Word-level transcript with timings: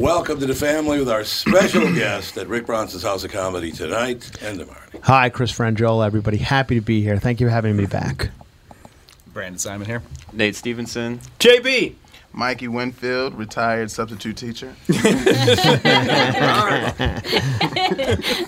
Welcome 0.00 0.40
to 0.40 0.46
the 0.46 0.54
family 0.54 0.98
with 0.98 1.10
our 1.10 1.24
special 1.24 1.82
guest 1.94 2.38
at 2.38 2.46
Rick 2.48 2.64
Bronson's 2.64 3.02
House 3.02 3.22
of 3.22 3.32
Comedy 3.32 3.70
tonight 3.70 4.30
and 4.42 4.58
tomorrow. 4.58 4.80
Hi, 5.02 5.28
Chris 5.28 5.52
Franjola, 5.52 6.06
everybody. 6.06 6.38
Happy 6.38 6.76
to 6.76 6.80
be 6.80 7.02
here. 7.02 7.18
Thank 7.18 7.38
you 7.38 7.48
for 7.48 7.50
having 7.50 7.76
me 7.76 7.84
back. 7.84 8.30
Brandon 9.34 9.58
Simon 9.58 9.86
here. 9.86 10.02
Nate 10.32 10.56
Stevenson. 10.56 11.20
JB. 11.38 11.96
Mikey 12.32 12.68
Winfield, 12.68 13.34
retired 13.34 13.90
substitute 13.90 14.38
teacher. 14.38 14.74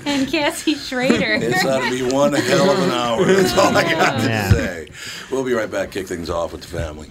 and 0.07 0.27
Cassie 0.31 0.75
Schrader. 0.77 1.35
It's 1.35 1.67
ought 1.67 1.81
to 1.81 1.91
be 1.91 2.01
one 2.15 2.33
hell 2.33 2.71
of 2.71 2.79
an 2.79 2.91
hour. 2.93 3.27
That's 3.27 3.53
all 3.59 3.77
I 3.77 3.83
got 3.83 4.21
to 4.23 4.27
Yeah. 4.27 4.51
say. 4.53 4.89
We'll 5.31 5.45
be 5.45 5.53
right 5.53 5.71
back. 5.71 5.91
Kick 5.91 6.07
things 6.07 6.31
off 6.31 6.53
with 6.53 6.63
the 6.63 6.69
family. 6.69 7.11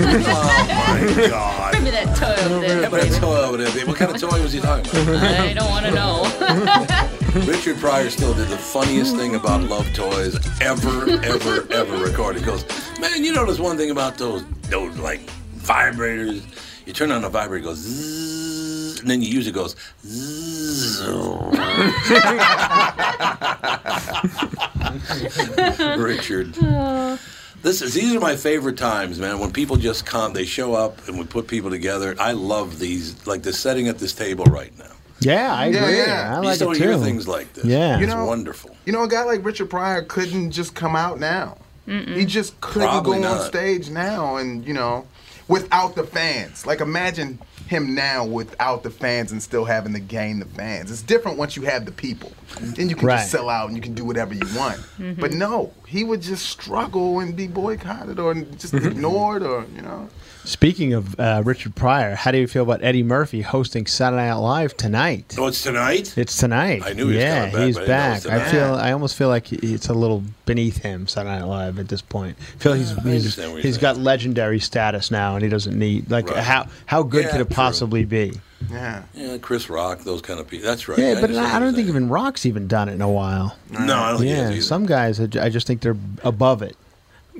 Oh 0.00 0.66
my 0.68 1.28
God! 1.28 1.74
Give 1.74 1.82
me 1.82 1.90
that 1.90 2.16
toy 2.16 2.34
over 2.44 2.60
there. 2.60 2.82
Yeah, 2.82 2.88
but 2.88 3.04
a 3.04 3.20
toy 3.20 3.36
over 3.36 3.56
there. 3.56 3.86
What 3.86 3.96
kind 3.96 4.14
of 4.14 4.20
toy 4.20 4.42
was 4.42 4.52
he 4.52 4.60
talking 4.60 4.90
about? 4.90 5.22
I 5.22 5.52
don't 5.52 5.68
want 5.70 5.86
to 5.86 5.92
know. 5.92 7.44
Richard 7.46 7.76
Pryor 7.76 8.10
still 8.10 8.34
did 8.34 8.48
the 8.48 8.56
funniest 8.56 9.16
thing 9.16 9.34
about 9.34 9.62
love 9.62 9.92
toys 9.94 10.34
ever, 10.60 11.10
ever, 11.22 11.72
ever 11.72 11.96
recorded. 11.98 12.40
He 12.40 12.46
goes, 12.46 12.64
man, 12.98 13.22
you 13.22 13.32
know 13.32 13.44
there's 13.44 13.60
one 13.60 13.76
thing 13.76 13.90
about 13.90 14.16
those, 14.18 14.44
those 14.70 14.96
like 14.98 15.20
vibrators. 15.56 16.42
You 16.86 16.92
turn 16.94 17.12
on 17.12 17.22
the 17.22 17.28
vibrator, 17.28 17.62
it 17.62 17.66
goes 17.68 17.78
zzz, 17.78 19.00
and 19.00 19.10
then 19.10 19.20
you 19.20 19.28
use 19.28 19.46
it, 19.46 19.50
it 19.50 19.54
goes 19.54 19.76
zzz. 20.04 21.02
Richard. 25.98 26.54
Oh. 26.62 27.18
This 27.62 27.82
is 27.82 27.92
these 27.94 28.14
are 28.14 28.20
my 28.20 28.36
favorite 28.36 28.76
times, 28.78 29.18
man. 29.18 29.38
When 29.40 29.52
people 29.52 29.76
just 29.76 30.06
come, 30.06 30.32
they 30.32 30.44
show 30.44 30.74
up, 30.74 31.06
and 31.08 31.18
we 31.18 31.24
put 31.24 31.48
people 31.48 31.70
together. 31.70 32.14
I 32.18 32.32
love 32.32 32.78
these, 32.78 33.26
like 33.26 33.42
the 33.42 33.52
setting 33.52 33.88
at 33.88 33.98
this 33.98 34.12
table 34.12 34.44
right 34.44 34.76
now. 34.78 34.84
Yeah, 35.20 35.52
I 35.52 35.66
Yeah, 35.66 35.78
agree. 35.84 35.96
yeah. 35.98 36.32
I 36.32 36.36
you 36.36 36.42
like 36.42 36.44
just 36.50 36.60
don't 36.60 36.76
it 36.76 36.78
hear 36.78 36.92
too. 36.92 37.02
things 37.02 37.26
like 37.26 37.52
this. 37.54 37.64
Yeah. 37.64 37.96
You 37.98 38.04
it's 38.04 38.14
know- 38.14 38.24
wonderful. 38.24 38.76
You 38.84 38.92
know, 38.92 39.02
a 39.02 39.08
guy 39.08 39.24
like 39.24 39.44
Richard 39.44 39.68
Pryor 39.68 40.02
couldn't 40.02 40.52
just 40.52 40.74
come 40.74 40.94
out 40.94 41.18
now. 41.18 41.58
He 41.86 42.26
just 42.26 42.60
couldn't 42.60 42.86
Probably 42.88 43.20
go 43.22 43.28
on 43.28 43.46
stage 43.46 43.88
now 43.88 44.36
and, 44.36 44.62
you 44.66 44.74
know, 44.74 45.06
without 45.48 45.94
the 45.94 46.04
fans. 46.04 46.66
Like, 46.66 46.82
imagine 46.82 47.38
him 47.66 47.94
now 47.94 48.26
without 48.26 48.82
the 48.82 48.90
fans 48.90 49.32
and 49.32 49.42
still 49.42 49.64
having 49.64 49.94
to 49.94 49.98
gain 50.00 50.38
the 50.38 50.44
fans. 50.44 50.90
It's 50.90 51.00
different 51.02 51.38
once 51.38 51.56
you 51.56 51.62
have 51.62 51.86
the 51.86 51.92
people. 51.92 52.30
Then 52.60 52.90
you 52.90 52.94
can 52.94 53.06
Right. 53.08 53.16
just 53.20 53.30
sell 53.30 53.48
out 53.48 53.68
and 53.68 53.76
you 53.76 53.82
can 53.82 53.94
do 53.94 54.04
whatever 54.04 54.34
you 54.34 54.46
want. 54.54 54.76
Mm-hmm. 55.00 55.18
But 55.18 55.32
no, 55.32 55.72
he 55.88 56.04
would 56.04 56.20
just 56.22 56.46
struggle 56.46 57.20
and 57.20 57.34
be 57.34 57.46
boycotted 57.46 58.18
or 58.18 58.34
just 58.34 58.74
ignored 58.74 59.42
or, 59.42 59.64
you 59.74 59.82
know. 59.82 60.08
Speaking 60.44 60.94
of 60.94 61.18
uh, 61.20 61.42
Richard 61.44 61.74
Pryor, 61.74 62.14
how 62.14 62.30
do 62.30 62.38
you 62.38 62.46
feel 62.46 62.62
about 62.62 62.82
Eddie 62.82 63.02
Murphy 63.02 63.42
hosting 63.42 63.86
Saturday 63.86 64.28
Night 64.28 64.34
Live 64.34 64.76
tonight? 64.78 65.34
Oh, 65.38 65.46
it's 65.48 65.62
tonight. 65.62 66.16
It's 66.16 66.36
tonight. 66.38 66.82
I 66.86 66.92
knew 66.94 67.08
he 67.08 67.14
was 67.14 67.22
yeah, 67.22 67.50
coming 67.50 67.52
back, 67.54 67.66
he's 67.66 67.76
but 67.76 67.82
I 67.82 67.86
didn't 67.86 67.90
know 67.90 68.04
it 68.04 68.22
back. 68.22 68.24
was 68.24 68.48
I 68.48 68.50
feel. 68.52 68.74
I 68.74 68.92
almost 68.92 69.16
feel 69.16 69.28
like 69.28 69.52
it's 69.52 69.88
a 69.88 69.94
little 69.94 70.22
beneath 70.46 70.78
him 70.78 71.06
Saturday 71.06 71.38
Night 71.40 71.44
Live 71.46 71.78
at 71.78 71.88
this 71.88 72.00
point. 72.00 72.38
I 72.40 72.58
feel 72.62 72.72
he's 72.72 72.92
I 72.92 72.94
he's, 73.02 73.06
understand 73.06 73.52
what 73.52 73.56
you're 73.58 73.62
he's 73.64 73.74
saying. 73.74 73.80
got 73.82 73.96
legendary 73.98 74.58
status 74.60 75.10
now, 75.10 75.34
and 75.34 75.42
he 75.42 75.50
doesn't 75.50 75.78
need 75.78 76.10
like 76.10 76.30
Right. 76.30 76.42
how 76.42 76.68
how 76.86 77.02
good 77.02 77.24
Yeah, 77.24 77.32
could 77.32 77.40
it 77.42 77.46
true. 77.48 77.54
possibly 77.56 78.04
be? 78.06 78.32
Yeah. 78.70 79.02
Yeah, 79.14 79.38
Chris 79.38 79.70
Rock, 79.70 80.00
those 80.00 80.20
kind 80.20 80.40
of 80.40 80.48
people. 80.48 80.66
That's 80.66 80.88
right. 80.88 80.98
Yeah, 80.98 81.20
but 81.20 81.34
I, 81.34 81.56
I 81.56 81.58
don't 81.60 81.74
think 81.74 81.88
even 81.88 82.08
Rock's 82.08 82.44
even 82.44 82.66
done 82.68 82.88
it 82.88 82.94
in 82.94 83.02
a 83.02 83.10
while. 83.10 83.56
No, 83.70 83.96
I 83.96 84.10
don't 84.10 84.20
think 84.20 84.30
Yeah, 84.30 84.60
some 84.60 84.86
guys, 84.86 85.20
I 85.20 85.48
just 85.48 85.66
think 85.66 85.80
they're 85.80 85.96
above 86.24 86.62
it. 86.62 86.76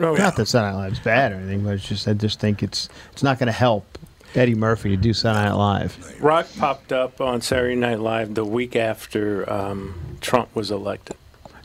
Oh, 0.01 0.15
Not 0.15 0.37
that 0.37 0.47
Saturday 0.47 0.77
Night 0.77 0.83
Live's 0.84 1.01
bad 1.01 1.33
or 1.33 1.37
anything, 1.37 1.65
but 1.65 1.71
it's 1.75 1.89
just 1.89 2.06
I 2.06 2.12
just 2.12 2.39
think 2.39 2.62
it's 2.62 2.89
it's 3.12 3.23
not 3.25 3.39
going 3.39 3.49
to 3.49 3.53
help 3.53 3.99
Eddie 4.34 4.55
Murphy 4.55 4.91
to 4.91 4.97
do 4.97 5.12
Saturday 5.12 5.49
Night 5.49 5.56
Live. 5.56 6.23
Rock 6.23 6.47
popped 6.56 6.93
up 6.93 7.21
on 7.21 7.41
Saturday 7.41 7.75
Night 7.75 7.99
Live 7.99 8.35
the 8.35 8.45
week 8.45 8.77
after 8.77 9.50
um, 9.53 10.19
Trump 10.21 10.55
was 10.55 10.71
elected. 10.71 11.17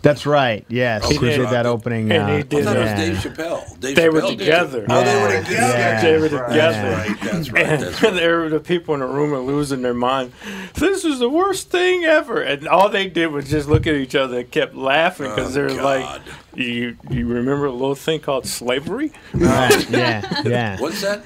That's 0.03 0.25
right. 0.28 0.64
Yes, 0.68 1.02
Oh, 1.06 1.09
he 1.09 1.18
Chris 1.18 1.38
did 1.38 1.50
that 1.50 1.66
opening. 1.66 2.12
And 2.12 2.24
uh, 2.24 2.38
he 2.38 2.44
did 2.44 2.68
I 2.68 2.74
thought 2.74 2.75
it 2.75 2.80
was. 2.81 2.91
Dave 3.24 3.34
Chappelle. 3.34 3.80
Dave 3.80 3.96
They 3.96 4.09
were 4.09 4.19
Chappelle 4.22 4.28
did 4.28 4.34
it. 4.34 4.38
together. 4.46 4.86
Oh, 4.90 5.03
they 5.03 5.22
were 5.22 5.44
together. 5.44 5.78
yeah. 5.78 6.02
They 6.02 6.18
were 6.18 6.28
Right. 6.28 6.50
together. 6.50 6.91
Right, 6.91 7.22
that's 7.22 7.52
right. 7.52 7.66
And 7.66 7.81
That's 7.84 8.03
right. 8.03 8.14
there 8.14 8.40
were 8.41 8.50
the 8.50 8.59
people 8.59 8.94
in 8.94 9.00
the 9.00 9.08
room 9.08 9.34
are 9.34 9.40
losing 9.40 9.81
their 9.81 9.94
mind. 9.94 10.34
This 10.75 11.06
is 11.06 11.19
the 11.19 11.30
worst 11.30 11.69
thing 11.72 12.03
ever. 12.03 12.41
And 12.41 12.68
all 12.68 12.90
they 12.90 13.08
did 13.08 13.28
was 13.28 13.50
just 13.50 13.69
look 13.69 13.88
at 13.88 13.96
each 13.96 14.14
other 14.14 14.40
and 14.40 14.52
kept 14.52 14.76
laughing 14.76 15.29
because 15.29 15.58
Oh, 15.58 15.67
they're 15.67 15.82
like, 15.82 16.22
you 16.53 16.97
you 17.09 17.26
remember 17.26 17.66
a 17.66 17.72
little 17.72 17.96
thing 17.96 18.20
called 18.20 18.46
slavery? 18.46 19.11
Right, 19.34 19.90
yeah, 19.90 20.41
yeah. 20.46 20.78
What's 20.82 21.02
that? 21.02 21.23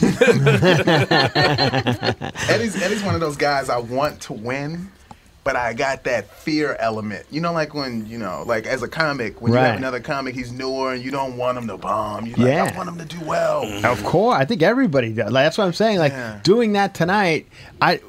Eddie's 2.48 2.80
Eddie's 2.80 3.02
one 3.02 3.14
of 3.14 3.20
those 3.20 3.36
guys 3.36 3.68
I 3.68 3.78
want 3.78 4.20
to 4.22 4.32
win, 4.32 4.90
but 5.42 5.56
I 5.56 5.72
got 5.72 6.04
that 6.04 6.30
fear 6.30 6.76
element. 6.78 7.26
You 7.30 7.40
know, 7.40 7.52
like 7.52 7.74
when 7.74 8.06
you 8.06 8.18
know, 8.18 8.44
like 8.46 8.66
as 8.66 8.82
a 8.82 8.88
comic, 8.88 9.40
when 9.40 9.52
you 9.52 9.58
have 9.58 9.76
another 9.76 10.00
comic, 10.00 10.34
he's 10.34 10.52
newer, 10.52 10.92
and 10.92 11.02
you 11.02 11.10
don't 11.10 11.36
want 11.36 11.58
him 11.58 11.66
to 11.68 11.76
bomb. 11.76 12.26
You 12.26 12.32
like, 12.32 12.46
Yeah. 12.46 12.70
I 12.72 12.76
want 12.76 12.88
him 12.88 12.98
to 12.98 13.04
do 13.04 13.24
well. 13.24 13.64
Of 13.84 14.04
course, 14.04 14.36
I 14.36 14.44
think 14.44 14.62
everybody 14.62 15.12
does. 15.12 15.32
Like, 15.32 15.46
that's 15.46 15.58
what 15.58 15.64
I'm 15.64 15.72
saying. 15.72 15.98
Like 15.98 16.12
Yeah. 16.12 16.40
doing 16.42 16.72
that 16.74 16.94
tonight, 16.94 17.46
I 17.80 18.00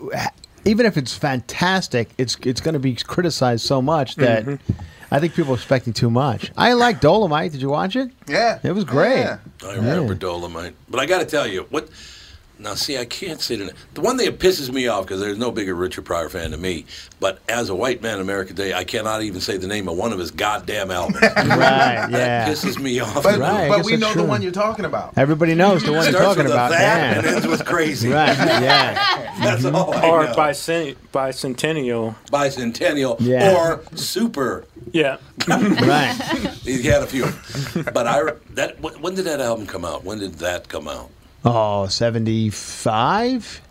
even 0.66 0.86
if 0.86 0.98
it's 0.98 1.16
fantastic, 1.16 2.10
it's 2.18 2.38
it's 2.44 2.62
going 2.62 2.74
to 2.74 2.80
be 2.80 2.96
criticized 2.96 3.66
so 3.66 3.82
much 3.82 4.16
that 4.16 4.46
mm-hmm. 4.46 4.74
I 5.12 5.20
think 5.20 5.34
people 5.34 5.54
are 5.54 5.56
expecting 5.56 5.94
too 5.94 6.10
much. 6.10 6.52
I 6.58 6.74
like 6.74 7.02
Dolemite. 7.02 7.52
Did 7.52 7.62
you 7.62 7.70
watch 7.70 7.96
it? 7.96 8.12
Yeah, 8.28 8.60
It 8.64 8.72
was 8.72 8.86
great. 8.86 9.20
Yeah. 9.20 9.40
I 9.66 9.76
remember 9.76 10.16
Dolemite. 10.16 10.74
But 10.90 11.00
I 11.00 11.06
got 11.06 11.20
to 11.20 11.26
tell 11.26 11.48
you, 11.48 11.66
what 11.70 11.90
Now, 12.62 12.76
see, 12.76 12.98
I 12.98 13.06
can't 13.06 13.42
say 13.42 13.56
the 13.56 13.74
the 13.96 14.02
one 14.02 14.18
thing 14.18 14.28
that 14.28 14.40
pisses 14.40 14.72
me 14.72 14.88
off 14.88 15.06
because 15.06 15.20
there's 15.20 15.38
no 15.38 15.52
bigger 15.52 15.74
Richard 15.74 16.06
Pryor 16.06 16.30
fan 16.30 16.52
than 16.52 16.62
me. 16.62 16.86
But 17.20 17.40
as 17.50 17.70
a 17.70 17.76
white 17.76 18.02
man 18.04 18.16
in 18.16 18.22
America 18.22 18.54
today, 18.54 18.74
I 18.74 18.84
cannot 18.84 19.24
even 19.24 19.42
say 19.42 19.58
the 19.58 19.68
name 19.68 19.90
of 19.90 19.98
one 19.98 20.14
of 20.14 20.20
his 20.20 20.30
goddamn 20.32 20.92
albums. 20.92 21.20
Right, 21.22 22.08
That 22.08 22.12
yeah. 22.12 22.48
pisses 22.50 22.80
me 22.80 23.00
off. 23.00 23.24
But, 23.24 23.40
Right, 23.40 23.68
but 23.68 23.84
we 23.84 23.94
it's 23.94 24.02
know 24.02 24.14
the 24.14 24.24
one 24.24 24.42
you're 24.42 24.52
talking 24.52 24.86
about. 24.86 25.18
Everybody 25.18 25.56
knows 25.56 25.84
the 25.84 25.92
one 25.92 26.04
you're 26.12 26.22
talking 26.22 26.44
with 26.44 26.54
about. 26.54 26.70
that 26.72 27.18
and 27.18 27.26
Yeah. 27.26 27.32
ends 27.34 27.48
with 27.48 27.66
crazy. 27.66 28.10
Right, 28.10 28.38
yeah. 28.38 29.34
That's 29.44 29.66
all 29.66 29.94
I 29.94 30.08
Or 30.08 30.24
know. 30.26 30.34
bicent- 30.36 30.96
bicentennial. 31.12 32.16
bicentennial 32.32 33.18
Yeah. 33.20 33.56
or 33.58 33.82
super. 33.96 34.66
Yeah. 34.92 35.18
Right. 35.48 36.14
He 36.64 36.84
had 36.84 37.02
a 37.02 37.08
few, 37.08 37.26
but 37.92 38.06
I 38.08 38.22
that 38.52 38.80
when 38.80 39.16
did 39.16 39.26
that 39.26 39.40
album 39.42 39.66
come 39.66 39.84
out? 39.84 40.04
When 40.04 40.20
did 40.20 40.36
that 40.36 40.70
come 40.70 40.88
out? 40.88 41.10
Oh, 41.44 41.88
75? 41.88 43.62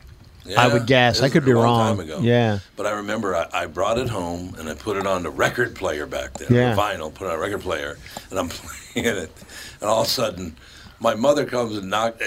I 0.57 0.67
would 0.73 0.87
guess. 0.87 1.17
this 1.17 1.23
I 1.23 1.27
is 1.27 1.33
could 1.33 1.43
a 1.45 1.47
be 1.47 1.55
long 1.55 1.65
wrong. 1.65 1.97
time 1.97 2.05
ago. 2.05 2.21
Yeah. 2.23 2.59
But 2.77 2.87
I 2.87 2.91
remember 2.93 3.37
I, 3.37 3.47
I 3.53 3.67
brought 3.67 3.99
it 3.99 4.09
home 4.09 4.57
and 4.59 4.69
I 4.69 4.75
put 4.75 4.97
it 4.97 5.07
on 5.07 5.23
the 5.23 5.31
record 5.31 5.77
player 5.77 6.07
back 6.07 6.33
then, 6.35 6.49
Yeah. 6.53 6.75
the 6.75 6.81
vinyl, 6.81 7.15
put 7.15 7.27
it 7.27 7.31
on 7.31 7.37
a 7.37 7.41
record 7.41 7.61
player, 7.61 7.97
and 8.31 8.39
I'm 8.39 8.49
playing 8.93 9.07
it, 9.07 9.31
and 9.81 9.89
all 9.91 10.01
of 10.01 10.07
a 10.07 10.11
sudden, 10.11 10.57
my 10.99 11.15
mother 11.15 11.47
comes 11.47 11.77
and 11.77 11.89
knock, 11.89 12.21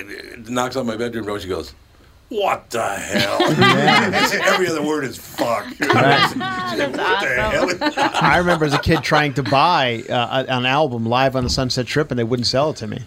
knocks 0.47 0.75
on 0.77 0.85
my 0.85 0.95
bedroom 0.95 1.25
door. 1.25 1.39
She 1.39 1.47
goes, 1.49 1.73
"What 2.29 2.69
the 2.71 2.95
hell?" 2.95 3.39
Every 4.53 4.67
other 4.67 4.81
word 4.81 5.03
is 5.03 5.17
"fuck." 5.17 5.65
She 5.77 5.83
said, 5.83 6.93
That's 6.93 7.65
what 7.67 7.79
the 7.79 7.91
hell? 7.91 8.09
I 8.21 8.37
remember 8.37 8.65
as 8.65 8.73
a 8.73 8.79
kid 8.79 9.03
trying 9.03 9.33
to 9.35 9.43
buy 9.43 10.03
uh, 10.09 10.45
an 10.47 10.65
album 10.65 11.05
live 11.05 11.35
on 11.35 11.43
the 11.43 11.49
Sunset 11.51 11.85
Strip, 11.85 12.09
and 12.09 12.17
they 12.17 12.23
wouldn't 12.23 12.47
sell 12.47 12.71
it 12.71 12.77
to 12.77 12.87
me 12.87 13.01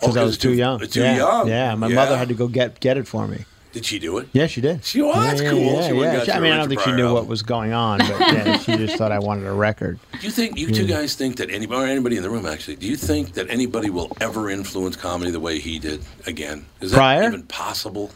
because 0.00 0.16
Oh, 0.16 0.20
I 0.22 0.24
was 0.24 0.38
too 0.38 0.50
too- 0.50 0.56
young. 0.56 0.80
too 0.80 1.00
yeah. 1.00 1.16
young. 1.16 1.48
Yeah, 1.48 1.74
my 1.74 1.88
Yeah. 1.88 1.94
mother 1.94 2.16
had 2.16 2.28
to 2.28 2.34
go 2.34 2.48
get 2.48 2.80
get 2.80 2.96
it 2.96 3.06
for 3.06 3.26
me. 3.28 3.44
Did 3.70 3.84
she 3.84 3.98
do 3.98 4.16
it? 4.16 4.28
Yeah, 4.32 4.46
she 4.46 4.62
did. 4.62 4.82
She- 4.82 5.02
well, 5.02 5.12
that's 5.20 5.42
yeah, 5.42 5.50
cool. 5.50 5.60
Yeah, 5.60 5.92
yeah. 5.92 6.24
She- 6.24 6.32
I 6.32 6.40
mean, 6.40 6.52
I 6.52 6.56
don't 6.56 6.68
think 6.70 6.80
she 6.80 6.90
knew 6.92 7.12
what 7.12 7.26
was 7.26 7.42
going 7.42 7.74
on, 7.74 7.98
but 7.98 8.18
yeah, 8.18 8.58
she 8.64 8.76
just 8.78 8.96
thought 8.96 9.12
I 9.12 9.18
wanted 9.18 9.46
a 9.46 9.52
record. 9.52 9.98
Do 10.18 10.26
you 10.26 10.32
think 10.32 10.56
you 10.58 10.70
two 10.72 10.86
guys 10.86 11.14
think 11.14 11.36
that 11.36 11.50
anybody 11.50 11.82
or 11.82 11.86
anybody 11.86 12.16
in 12.16 12.22
the 12.22 12.30
room 12.30 12.46
actually? 12.46 12.76
Do 12.76 12.86
you 12.86 12.96
think 12.96 13.34
that 13.34 13.46
anybody 13.50 13.90
will 13.90 14.10
ever 14.22 14.48
influence 14.48 14.96
comedy 14.96 15.30
the 15.30 15.38
way 15.38 15.58
he 15.58 15.78
did 15.78 16.00
again? 16.26 16.64
Is 16.80 16.92
that 16.92 16.96
Pryor? 16.96 17.24
even 17.24 17.42
possible? 17.42 18.10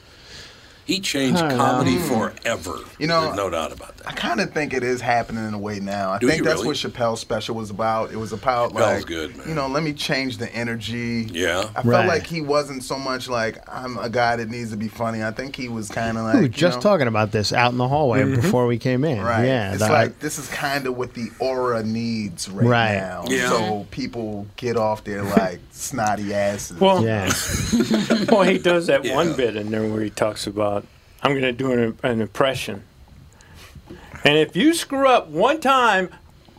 He 0.84 0.98
changed 1.00 1.40
comedy 1.40 1.94
know. 1.96 2.00
forever. 2.32 2.78
You 2.98 3.06
know, 3.06 3.22
There's 3.26 3.36
no 3.36 3.50
doubt 3.50 3.72
about 3.72 3.96
that. 3.98 4.08
I 4.08 4.12
kind 4.12 4.40
of 4.40 4.52
think 4.52 4.74
it 4.74 4.82
is 4.82 5.00
happening 5.00 5.46
in 5.46 5.54
a 5.54 5.58
way 5.58 5.78
now. 5.78 6.10
I 6.10 6.18
Do 6.18 6.26
think 6.26 6.38
you 6.38 6.44
that's 6.44 6.56
really? 6.62 6.68
what 6.68 6.76
Chappelle's 6.76 7.20
special 7.20 7.54
was 7.54 7.70
about. 7.70 8.10
It 8.12 8.16
was 8.16 8.32
about 8.32 8.72
Chappelle's 8.72 8.76
like, 9.02 9.06
good, 9.06 9.36
man. 9.36 9.48
you 9.48 9.54
know, 9.54 9.68
let 9.68 9.82
me 9.84 9.92
change 9.92 10.38
the 10.38 10.52
energy. 10.54 11.28
Yeah. 11.30 11.68
I 11.76 11.82
Right. 11.82 11.84
felt 11.84 12.06
like 12.06 12.26
he 12.26 12.40
wasn't 12.40 12.82
so 12.82 12.98
much 12.98 13.28
like 13.28 13.58
I'm 13.72 13.96
a 13.98 14.08
guy 14.10 14.36
that 14.36 14.48
needs 14.48 14.70
to 14.72 14.76
be 14.76 14.88
funny. 14.88 15.22
I 15.22 15.30
think 15.30 15.54
he 15.54 15.68
was 15.68 15.88
kind 15.88 16.18
of 16.18 16.24
like 16.24 16.34
We 16.34 16.40
were 16.40 16.46
you 16.46 16.52
just 16.52 16.78
know, 16.78 16.82
talking 16.82 17.06
about 17.06 17.30
this 17.32 17.52
out 17.52 17.70
in 17.72 17.78
the 17.78 17.86
hallway 17.88 18.22
Mm-hmm. 18.22 18.40
before 18.40 18.66
we 18.66 18.78
came 18.78 19.04
in. 19.04 19.20
Right. 19.20 19.44
Yeah, 19.46 19.72
It's 19.74 19.82
the- 19.82 19.88
like 19.92 20.18
this 20.18 20.38
is 20.38 20.48
kind 20.48 20.86
of 20.86 20.96
what 20.96 21.14
the 21.14 21.28
aura 21.38 21.82
needs 21.84 22.48
right, 22.48 22.66
Right. 22.66 22.96
now. 22.96 23.24
Yeah. 23.28 23.48
So 23.50 23.86
people 23.92 24.46
get 24.56 24.76
off 24.76 25.04
their 25.04 25.22
like 25.22 25.60
snotty 25.82 26.32
asses. 26.34 26.78
Well, 26.80 27.04
yeah, 27.04 27.32
well, 28.30 28.42
he 28.42 28.58
does 28.58 28.86
that 28.86 29.04
Yeah. 29.04 29.14
one 29.14 29.34
bit 29.36 29.56
in 29.56 29.70
there 29.70 29.86
where 29.88 30.02
he 30.02 30.10
talks 30.10 30.46
about, 30.46 30.86
I'm 31.22 31.32
going 31.32 31.42
to 31.42 31.52
do 31.52 31.72
an, 31.72 31.98
an 32.02 32.20
impression. 32.20 32.84
And 34.24 34.38
if 34.38 34.54
you 34.56 34.72
screw 34.74 35.08
up 35.08 35.28
one 35.28 35.60
time, 35.60 36.08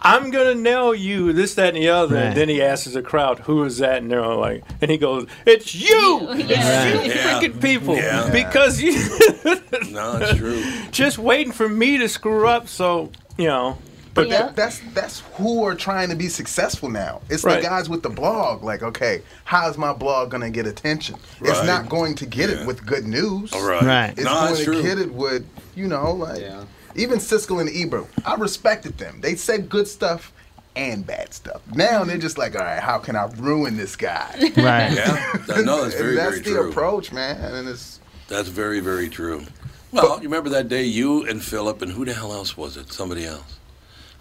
I'm 0.01 0.31
going 0.31 0.57
to 0.57 0.61
nail 0.61 0.93
you, 0.93 1.31
this, 1.31 1.55
that, 1.55 1.69
and 1.75 1.77
the 1.77 1.87
other. 1.89 2.15
Right. 2.15 2.23
And 2.25 2.35
then 2.37 2.49
he 2.49 2.61
asks 2.61 2.91
the 2.93 3.01
crowd, 3.01 3.39
who 3.39 3.63
is 3.63 3.77
that? 3.77 3.99
And 4.01 4.11
they're 4.11 4.21
all 4.23 4.37
like, 4.39 4.63
and 4.81 4.91
he 4.91 4.97
goes, 4.97 5.27
it's 5.45 5.73
you! 5.73 6.27
It's 6.31 6.49
Yeah. 6.49 7.03
you 7.03 7.11
Yeah. 7.13 7.39
freaking 7.39 7.61
people! 7.61 7.95
Yeah. 7.95 8.29
Because 8.29 8.81
you 8.81 8.91
No, 9.91 10.17
it's 10.17 10.37
true. 10.37 10.61
just 10.91 11.17
waiting 11.17 11.53
for 11.53 11.69
me 11.69 11.97
to 11.99 12.09
screw 12.09 12.47
up, 12.47 12.67
so, 12.67 13.11
you 13.37 13.47
know. 13.47 13.77
But 14.13 14.27
Yeah. 14.29 14.43
that, 14.43 14.55
that's 14.55 14.81
that's 14.93 15.19
who 15.35 15.63
are 15.63 15.73
trying 15.75 16.09
to 16.09 16.15
be 16.15 16.29
successful 16.29 16.89
now. 16.89 17.21
It's 17.29 17.43
Right. 17.43 17.61
the 17.61 17.67
guys 17.67 17.89
with 17.89 18.03
the 18.03 18.09
blog. 18.09 18.63
Like, 18.63 18.83
okay, 18.83 19.21
how's 19.43 19.77
my 19.77 19.91
blog 19.93 20.29
gonna 20.31 20.49
get 20.51 20.67
attention? 20.67 21.15
It's 21.41 21.63
not 21.65 21.89
going 21.89 22.15
to 22.15 22.25
get 22.25 22.49
Yeah. 22.49 22.61
it 22.61 22.67
with 22.67 22.85
good 22.85 23.05
news. 23.05 23.51
All 23.53 23.67
right. 23.67 23.81
Right. 23.83 24.09
It's 24.11 24.23
no, 24.23 24.33
going 24.33 24.49
it's 24.51 24.59
to 24.59 24.65
true. 24.65 24.81
get 24.83 24.99
it 24.99 25.11
with, 25.13 25.45
you 25.75 25.87
know, 25.87 26.11
like 26.11 26.41
Yeah. 26.41 26.63
even 26.95 27.17
Siskel 27.19 27.59
and 27.59 27.69
Ebert. 27.73 28.05
I 28.25 28.35
respected 28.35 28.97
them. 28.99 29.19
They 29.21 29.35
said 29.35 29.67
good 29.69 29.87
stuff 29.87 30.31
and 30.75 31.05
bad 31.05 31.33
stuff. 31.33 31.61
Now 31.73 32.03
they're 32.03 32.17
just 32.17 32.37
like, 32.37 32.55
all 32.55 32.61
right, 32.65 32.79
how 32.81 32.97
can 32.99 33.15
I 33.15 33.25
ruin 33.37 33.77
this 33.77 33.95
guy? 33.95 34.29
right. 34.57 34.91
Yeah. 34.91 35.33
No, 35.63 35.83
that's 35.83 35.95
And 35.95 36.03
very, 36.03 36.13
true. 36.13 36.15
that's 36.15 36.29
very 36.37 36.39
the 36.41 36.49
true. 36.61 36.69
approach, 36.69 37.11
man. 37.11 37.37
And 37.53 37.67
it's 37.67 37.99
That's 38.27 38.47
very, 38.49 38.79
very 38.79 39.09
true. 39.09 39.43
Well, 39.91 40.17
you 40.17 40.23
remember 40.23 40.49
that 40.51 40.69
day 40.69 40.83
you 40.85 41.27
and 41.27 41.43
Philip 41.43 41.81
and 41.83 41.91
who 41.91 42.03
the 42.05 42.13
hell 42.13 42.33
else 42.33 42.57
was 42.57 42.77
it? 42.77 42.91
Somebody 42.91 43.25
else. 43.25 43.59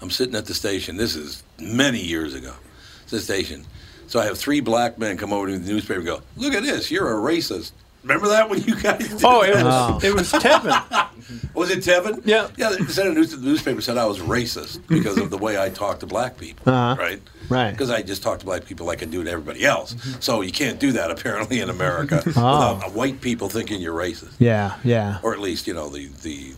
I'm 0.03 0.11
sitting 0.11 0.35
at 0.35 0.47
the 0.47 0.55
station. 0.55 0.97
This 0.97 1.15
is 1.17 1.43
many 1.61 2.01
years 2.01 2.35
ago. 2.35 2.53
It's 3.03 3.13
the 3.13 3.21
station. 3.21 3.65
So 4.09 4.21
I 4.21 4.27
have 4.27 4.37
three 4.37 4.61
black 4.61 4.99
men 4.99 5.17
come 5.17 5.33
over 5.33 5.47
to 5.47 5.59
the 5.59 5.73
newspaper 5.73 6.01
and 6.01 6.07
go, 6.07 6.21
look 6.37 6.53
at 6.55 6.63
this, 6.65 6.91
you're 6.91 7.09
a 7.09 7.33
racist. 7.33 7.73
Remember 8.03 8.27
that 8.29 8.51
when 8.51 8.61
you 8.65 8.75
guys 8.81 8.99
did 9.09 9.21
Oh, 9.25 9.43
it 9.43 9.55
was, 9.55 9.65
Oh. 9.65 10.01
it 10.03 10.13
was 10.13 10.31
Tevin. 10.33 11.09
Was 11.55 11.71
it 11.71 11.79
Tevin? 11.85 12.21
Yeah. 12.25 12.49
Yeah, 12.57 12.71
the 12.71 12.85
said 12.93 13.07
in 13.07 13.15
the 13.15 13.21
news- 13.21 13.31
the 13.31 13.47
newspaper 13.47 13.81
said 13.81 13.97
I 13.97 14.07
was 14.07 14.19
racist 14.19 14.81
because 14.89 15.19
of 15.19 15.31
the 15.31 15.39
way 15.39 15.57
I 15.63 15.69
talk 15.71 16.01
to 16.01 16.07
black 16.07 16.37
people. 16.37 16.69
Uh-huh. 16.73 16.97
Right? 17.01 17.23
Right. 17.49 17.71
Because 17.71 17.91
I 17.91 18.03
just 18.03 18.23
talk 18.25 18.41
to 18.41 18.45
black 18.45 18.65
people 18.65 18.87
like 18.87 19.03
I 19.03 19.07
do 19.07 19.23
to 19.23 19.31
everybody 19.31 19.65
else. 19.65 19.95
So 20.19 20.41
you 20.41 20.51
can't 20.51 20.81
do 20.81 20.91
that 20.93 21.11
apparently 21.13 21.61
in 21.61 21.71
America 21.71 22.23
Oh. 22.37 22.75
without 22.75 22.93
white 22.93 23.21
people 23.21 23.49
thinking 23.49 23.81
you're 23.81 23.95
racist. 23.97 24.33
Yeah, 24.41 24.77
yeah. 24.83 25.19
Or 25.23 25.33
at 25.33 25.39
least, 25.39 25.69
you 25.69 25.75
know, 25.75 25.89
the, 25.89 26.09
the 26.23 26.55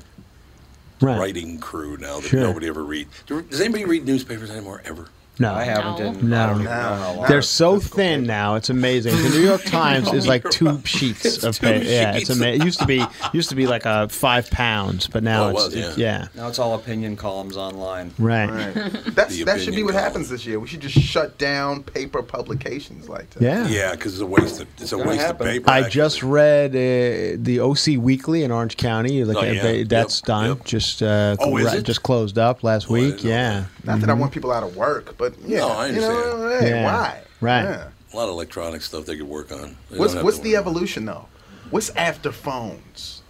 Right. 1.04 1.18
writing 1.18 1.58
crew 1.58 1.96
now 1.96 2.20
that 2.20 2.28
Sure. 2.28 2.40
nobody 2.40 2.68
ever 2.68 2.82
reads. 2.84 3.10
Does 3.26 3.60
anybody 3.60 3.84
read 3.84 4.06
newspapers 4.06 4.50
anymore 4.50 4.82
ever? 4.84 5.08
No, 5.38 5.52
I 5.52 5.64
haven't. 5.64 5.98
No. 5.98 6.06
And 6.10 6.22
No. 6.30 6.42
I 6.42 6.46
don't 6.46 6.54
even 6.60 6.64
know 6.66 7.14
No. 7.22 7.26
They're 7.28 7.42
so 7.42 7.80
thin 7.80 8.24
now. 8.24 8.54
It's 8.54 8.70
amazing. 8.70 9.16
The 9.16 9.30
New 9.30 9.40
York 9.40 9.64
Times 9.66 10.12
is 10.12 10.26
like 10.28 10.48
two 10.50 10.66
right. 10.66 10.86
sheets 10.86 11.24
It's 11.24 11.42
of 11.44 11.60
paper. 11.60 11.84
Yeah, 11.84 12.16
it's 12.16 12.30
amazing. 12.30 12.60
It 12.60 12.64
used 12.64 12.78
to 12.80 12.86
be 12.86 13.04
used 13.32 13.48
to 13.50 13.56
be 13.56 13.66
like 13.66 13.84
a 13.84 14.08
five 14.08 14.48
pounds, 14.50 15.08
but 15.08 15.22
now 15.24 15.44
Oh, 15.44 15.48
it 15.48 15.50
it's 15.54 15.64
was, 15.64 15.74
it- 15.74 15.98
yeah. 15.98 16.18
yeah. 16.20 16.28
Now 16.36 16.48
it's 16.48 16.58
all 16.58 16.74
opinion 16.74 17.16
columns 17.16 17.56
online. 17.56 18.12
Right. 18.18 18.48
right. 18.48 18.74
That's 19.14 19.34
The 19.36 19.44
that 19.44 19.60
should 19.60 19.74
be 19.74 19.82
what 19.82 19.92
column. 19.94 20.04
happens 20.04 20.28
this 20.28 20.46
year. 20.46 20.60
We 20.60 20.68
should 20.68 20.80
just 20.80 20.98
shut 20.98 21.36
down 21.38 21.82
paper 21.82 22.22
publications 22.22 23.08
like 23.08 23.30
that. 23.30 23.42
Yeah. 23.42 23.66
Yeah, 23.66 23.90
because 23.92 24.12
it's 24.14 24.22
a 24.22 24.26
waste 24.26 24.60
of 24.60 24.68
it's 24.78 24.92
a 24.92 24.98
waste 24.98 25.20
happen. 25.20 25.46
of 25.48 25.52
paper. 25.52 25.70
I 25.70 25.78
actually. 25.78 25.90
just 25.90 26.22
read 26.22 26.70
uh, 26.70 27.36
the 27.42 27.58
OC 27.60 27.98
Weekly 27.98 28.44
in 28.44 28.50
Orange 28.50 28.76
County. 28.76 29.24
Like 29.24 29.36
Oh, 29.36 29.40
uh, 29.40 29.44
yeah. 29.44 29.84
that's 29.86 30.20
Yep, 30.20 30.26
done. 30.26 30.48
yep. 30.50 30.64
Just 30.64 31.02
uh, 31.02 31.36
Oh, 31.40 31.56
is 31.56 31.72
ri- 31.72 31.78
it? 31.78 31.82
just 31.84 32.02
closed 32.02 32.38
up 32.38 32.62
last 32.62 32.88
week. 32.88 33.24
Yeah. 33.24 33.64
Not 33.84 34.00
that 34.00 34.10
I 34.10 34.12
want 34.14 34.32
people 34.32 34.52
out 34.52 34.62
of 34.62 34.76
work, 34.76 35.16
but 35.18 35.23
yeah, 35.46 35.58
No, 35.60 35.68
I 35.68 35.86
you 35.86 36.00
know, 36.00 36.10
understand. 36.42 36.64
hey, 36.64 36.70
Yeah. 36.70 36.84
why? 36.84 37.20
Right. 37.40 37.62
Yeah. 37.64 37.88
a 38.12 38.16
lot 38.16 38.24
of 38.24 38.30
electronic 38.30 38.80
stuff 38.82 39.06
they 39.06 39.16
could 39.16 39.28
work 39.28 39.50
on. 39.52 39.76
They 39.90 39.98
What's 39.98 40.14
what's 40.14 40.38
the 40.38 40.50
worry. 40.50 40.56
evolution 40.58 41.04
though? 41.04 41.26
What's 41.70 41.90
after 41.90 42.30
phones? 42.32 43.22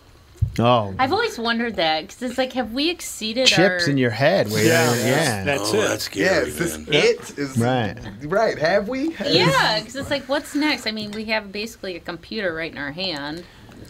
Oh, 0.59 0.95
I've 1.01 1.13
always 1.13 1.37
wondered 1.39 1.75
that 1.77 2.03
because 2.03 2.23
it's 2.23 2.39
like, 2.39 2.53
have 2.53 2.73
we 2.73 2.89
exceeded 2.91 3.47
chips 3.49 3.85
our? 3.85 3.91
in 3.91 3.99
your 3.99 4.11
head. 4.11 4.51
Where 4.51 4.63
Yeah, 4.65 4.95
yeah. 4.95 5.07
yeah. 5.07 5.45
that's 5.45 5.73
oh, 5.75 5.81
it. 5.81 5.89
that's 5.89 6.15
Yeah, 6.15 6.27
scary, 6.29 6.49
is 6.49 6.59
this 6.59 6.79
man. 6.79 6.95
it? 6.95 7.39
Is 7.39 7.59
Right. 7.59 7.97
Right. 8.23 8.59
Have 8.59 8.87
we? 8.89 9.17
Yeah, 9.25 9.81
because 9.81 9.97
it's 9.97 10.11
like, 10.11 10.29
what's 10.29 10.55
next? 10.55 10.87
I 10.87 10.93
mean, 10.93 11.11
we 11.11 11.25
have 11.25 11.51
basically 11.51 11.97
a 11.97 12.01
computer 12.01 12.55
right 12.55 12.71
in 12.71 12.79
our 12.79 12.93
hand. 12.93 13.45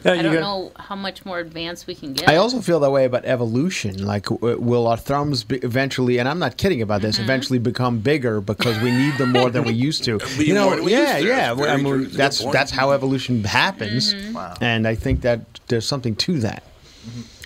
Yeah, 0.04 0.12
I 0.12 0.22
don't 0.22 0.34
got- 0.34 0.40
know 0.40 0.72
how 0.78 0.94
much 0.96 1.24
more 1.24 1.38
advanced 1.38 1.86
we 1.86 1.94
can 1.94 2.12
get. 2.12 2.28
I 2.28 2.36
also 2.36 2.60
feel 2.60 2.78
that 2.80 2.90
way 2.90 3.04
about 3.06 3.24
evolution. 3.24 4.04
Like, 4.04 4.30
will 4.30 4.86
our 4.86 4.96
thumbs 4.98 5.44
be 5.44 5.56
eventually, 5.58 6.18
and 6.18 6.28
I'm 6.28 6.38
not 6.38 6.56
kidding 6.58 6.82
about 6.82 7.00
this, 7.02 7.16
Mm-hmm. 7.16 7.24
eventually 7.24 7.58
become 7.58 8.00
bigger 8.00 8.40
because 8.40 8.78
we 8.80 8.90
need 8.90 9.16
them 9.16 9.32
more 9.32 9.48
than 9.50 9.64
we 9.64 9.72
used 9.72 10.04
to? 10.04 10.18
We 10.38 10.46
you 10.48 10.54
know, 10.54 10.64
more 10.66 10.76
than 10.76 10.84
we 10.84 10.92
yeah, 10.92 11.18
to. 11.18 11.24
yeah. 11.26 11.54
That's 11.54 11.68
I 11.68 11.76
mean, 11.76 11.86
true. 11.86 11.94
It's 12.02 12.06
a 12.06 12.10
good 12.10 12.18
that's 12.18 12.44
that's 12.52 12.70
how 12.70 12.90
evolution 12.92 13.42
happens, 13.44 14.12
Mm-hmm. 14.14 14.34
Wow. 14.34 14.54
and 14.60 14.86
I 14.86 14.94
think 14.94 15.22
that 15.22 15.40
there's 15.68 15.86
something 15.86 16.14
to 16.16 16.38
that. 16.40 16.62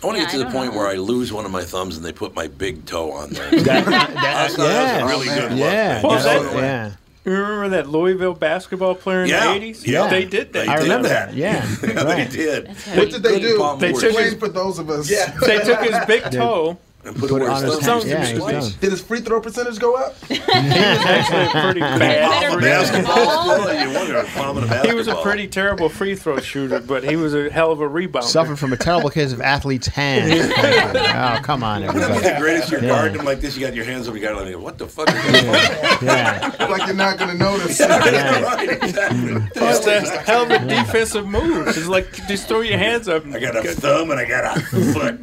I 0.02 0.06
want 0.06 0.16
to 0.16 0.22
Yeah, 0.22 0.30
get 0.30 0.38
to 0.38 0.40
I 0.40 0.44
the 0.44 0.50
point 0.56 0.72
know. 0.72 0.78
where 0.78 0.88
I 0.88 0.94
lose 0.94 1.32
one 1.32 1.44
of 1.44 1.50
my 1.50 1.62
thumbs 1.64 1.96
and 1.96 2.04
they 2.06 2.12
put 2.12 2.34
my 2.34 2.46
big 2.46 2.84
toe 2.86 3.10
on 3.12 3.30
there. 3.30 3.50
That, 3.62 3.84
that- 3.86 4.14
That's 4.14 4.56
that 4.56 4.62
yeah, 4.64 5.02
was 5.04 5.12
a 5.12 5.16
really 5.16 5.26
good 5.26 5.50
look, 5.52 5.58
yeah, 5.60 5.88
man. 5.94 6.02
What 6.02 6.12
was 6.12 6.24
that's- 6.24 6.52
that? 6.52 6.56
yeah. 6.56 6.92
You 7.24 7.32
remember 7.32 7.68
that 7.70 7.88
Louisville 7.88 8.34
basketball 8.34 8.94
player 8.94 9.22
in 9.24 9.28
Yeah, 9.28 9.52
the 9.52 9.60
80s? 9.72 9.86
yeah. 9.86 10.08
They 10.08 10.24
did 10.24 10.52
that. 10.54 10.68
I 10.68 10.76
remember 10.76 11.08
that. 11.08 11.28
that. 11.28 11.36
Yeah, 11.36 11.66
Yeah, 11.82 12.04
they 12.04 12.26
did. 12.28 12.68
What 12.68 13.10
did 13.10 13.22
they 13.22 13.38
do? 13.40 13.76
They 13.78 13.92
took 13.92 14.04
Explain 14.04 14.24
his- 14.26 14.34
for 14.34 14.48
those 14.48 14.78
of 14.78 14.88
us. 14.88 15.10
Yeah. 15.10 15.36
They 15.46 15.58
took 15.58 15.80
his 15.80 15.96
big 16.06 16.30
toe 16.30 16.78
And 17.04 17.14
put, 17.16 17.30
Put 17.30 17.42
it 17.42 17.44
it 17.44 17.48
on 17.50 17.62
his 17.62 17.76
his 17.76 17.86
thumb 17.86 18.00
hand. 18.00 18.02
to 18.02 18.08
Yeah, 18.08 18.26
his 18.26 18.42
squeezed. 18.42 18.80
Did 18.80 18.90
his 18.90 19.00
free 19.00 19.20
throw 19.20 19.40
percentage 19.40 19.78
go 19.78 19.94
up? 19.94 20.16
He 20.28 20.34
was 20.34 20.48
actually 20.50 21.44
a 21.46 21.62
pretty 21.62 21.80
bad. 21.80 22.28
Palm 22.28 22.44
of 22.44 22.52
free- 22.54 22.62
basketball. 22.62 23.72
you 23.88 23.94
wonder, 23.94 24.24
palm 24.34 24.58
of 24.58 24.68
the 24.68 24.80
He 24.88 24.94
was 24.94 25.06
a 25.08 25.14
pretty 25.22 25.46
terrible 25.46 25.88
free 25.88 26.16
throw 26.16 26.38
shooter, 26.40 26.80
but 26.80 27.04
he 27.04 27.14
was 27.16 27.34
a 27.34 27.50
hell 27.50 27.70
of 27.70 27.80
a 27.80 27.88
rebounder. 27.88 28.24
Suffered 28.24 28.58
from 28.58 28.72
a 28.72 28.76
terrible 28.76 29.10
case 29.10 29.32
of 29.32 29.40
athlete's 29.40 29.86
hand. 29.86 30.32
oh, 30.56 31.40
come 31.42 31.62
on, 31.62 31.82
Wouldn't 31.86 32.00
that 32.00 32.22
be 32.22 32.28
the 32.30 32.36
greatest? 32.38 32.70
You're 32.72 32.82
Yeah. 32.82 32.88
guarding 32.88 33.18
him 33.20 33.24
like 33.24 33.40
this. 33.40 33.56
You 33.56 33.64
got 33.64 33.74
your 33.74 33.84
hands 33.84 34.08
up. 34.08 34.14
You 34.14 34.20
got 34.20 34.32
it 34.42 34.54
like, 34.56 34.62
what 34.62 34.76
the 34.78 34.88
fuck? 34.88 35.08
Is 35.08 35.14
this? 35.32 36.02
Yeah. 36.02 36.66
like 36.68 36.84
you're 36.86 36.96
not 36.96 37.16
gonna 37.18 37.34
notice. 37.34 37.78
right, 37.80 38.78
exactly. 38.82 39.34
It's 39.54 39.86
a 39.86 40.00
hell 40.22 40.42
of 40.42 40.50
a 40.50 40.58
defensive 40.66 41.26
move. 41.26 41.68
It's 41.68 41.86
like 41.86 42.12
just 42.26 42.48
throw 42.48 42.60
your 42.60 42.78
hands 42.78 43.08
up. 43.08 43.24
I 43.26 43.38
got 43.38 43.54
a 43.56 43.62
thumb 43.62 44.10
and 44.10 44.18
I 44.20 44.24
got 44.24 44.56
a 44.58 44.60
foot. 44.60 45.20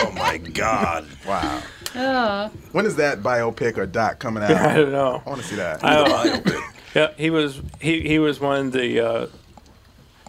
Oh 0.00 0.10
my 0.12 0.38
god! 0.38 1.06
wow. 1.26 1.62
Oh, 1.94 2.50
When 2.72 2.84
is 2.86 2.96
that 2.96 3.20
biopic 3.22 3.78
or 3.78 3.86
doc 3.86 4.18
coming 4.18 4.42
out? 4.44 4.50
I 4.52 4.72
I 4.72 4.76
don't 4.76 4.92
know. 4.92 5.22
I 5.24 5.28
want 5.28 5.40
to 5.42 5.46
see 5.48 5.56
that. 5.56 5.82
I 5.84 5.94
don't- 6.04 6.44
Biopic. 6.44 6.62
Yeah, 6.94 7.12
he 7.16 7.30
was 7.30 7.60
he, 7.80 8.00
he 8.02 8.18
was 8.18 8.40
one 8.40 8.66
of 8.66 8.72
the 8.72 9.00
uh, 9.00 9.26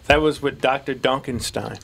that 0.06 0.20
was 0.20 0.42
with 0.42 0.60
Dr. 0.60 0.94
Dunkenstein. 0.94 1.80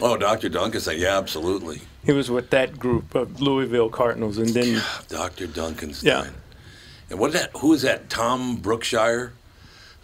Oh, 0.00 0.16
Dr. 0.16 0.48
Dunkenstein. 0.50 0.98
yeah, 0.98 1.16
absolutely. 1.18 1.80
He 2.04 2.12
was 2.12 2.30
with 2.30 2.50
that 2.50 2.78
group 2.78 3.14
of 3.14 3.40
Louisville 3.40 3.90
Cardinals, 3.90 4.38
and 4.38 4.48
then 4.48 4.82
Dr. 5.08 5.46
Dunkenstein. 5.46 6.04
Yeah. 6.04 6.26
And 7.10 7.18
what 7.18 7.28
is 7.34 7.40
that? 7.40 7.50
Who 7.58 7.72
is 7.72 7.82
that? 7.82 8.08
Tom 8.10 8.58
Brookshier, 8.58 9.30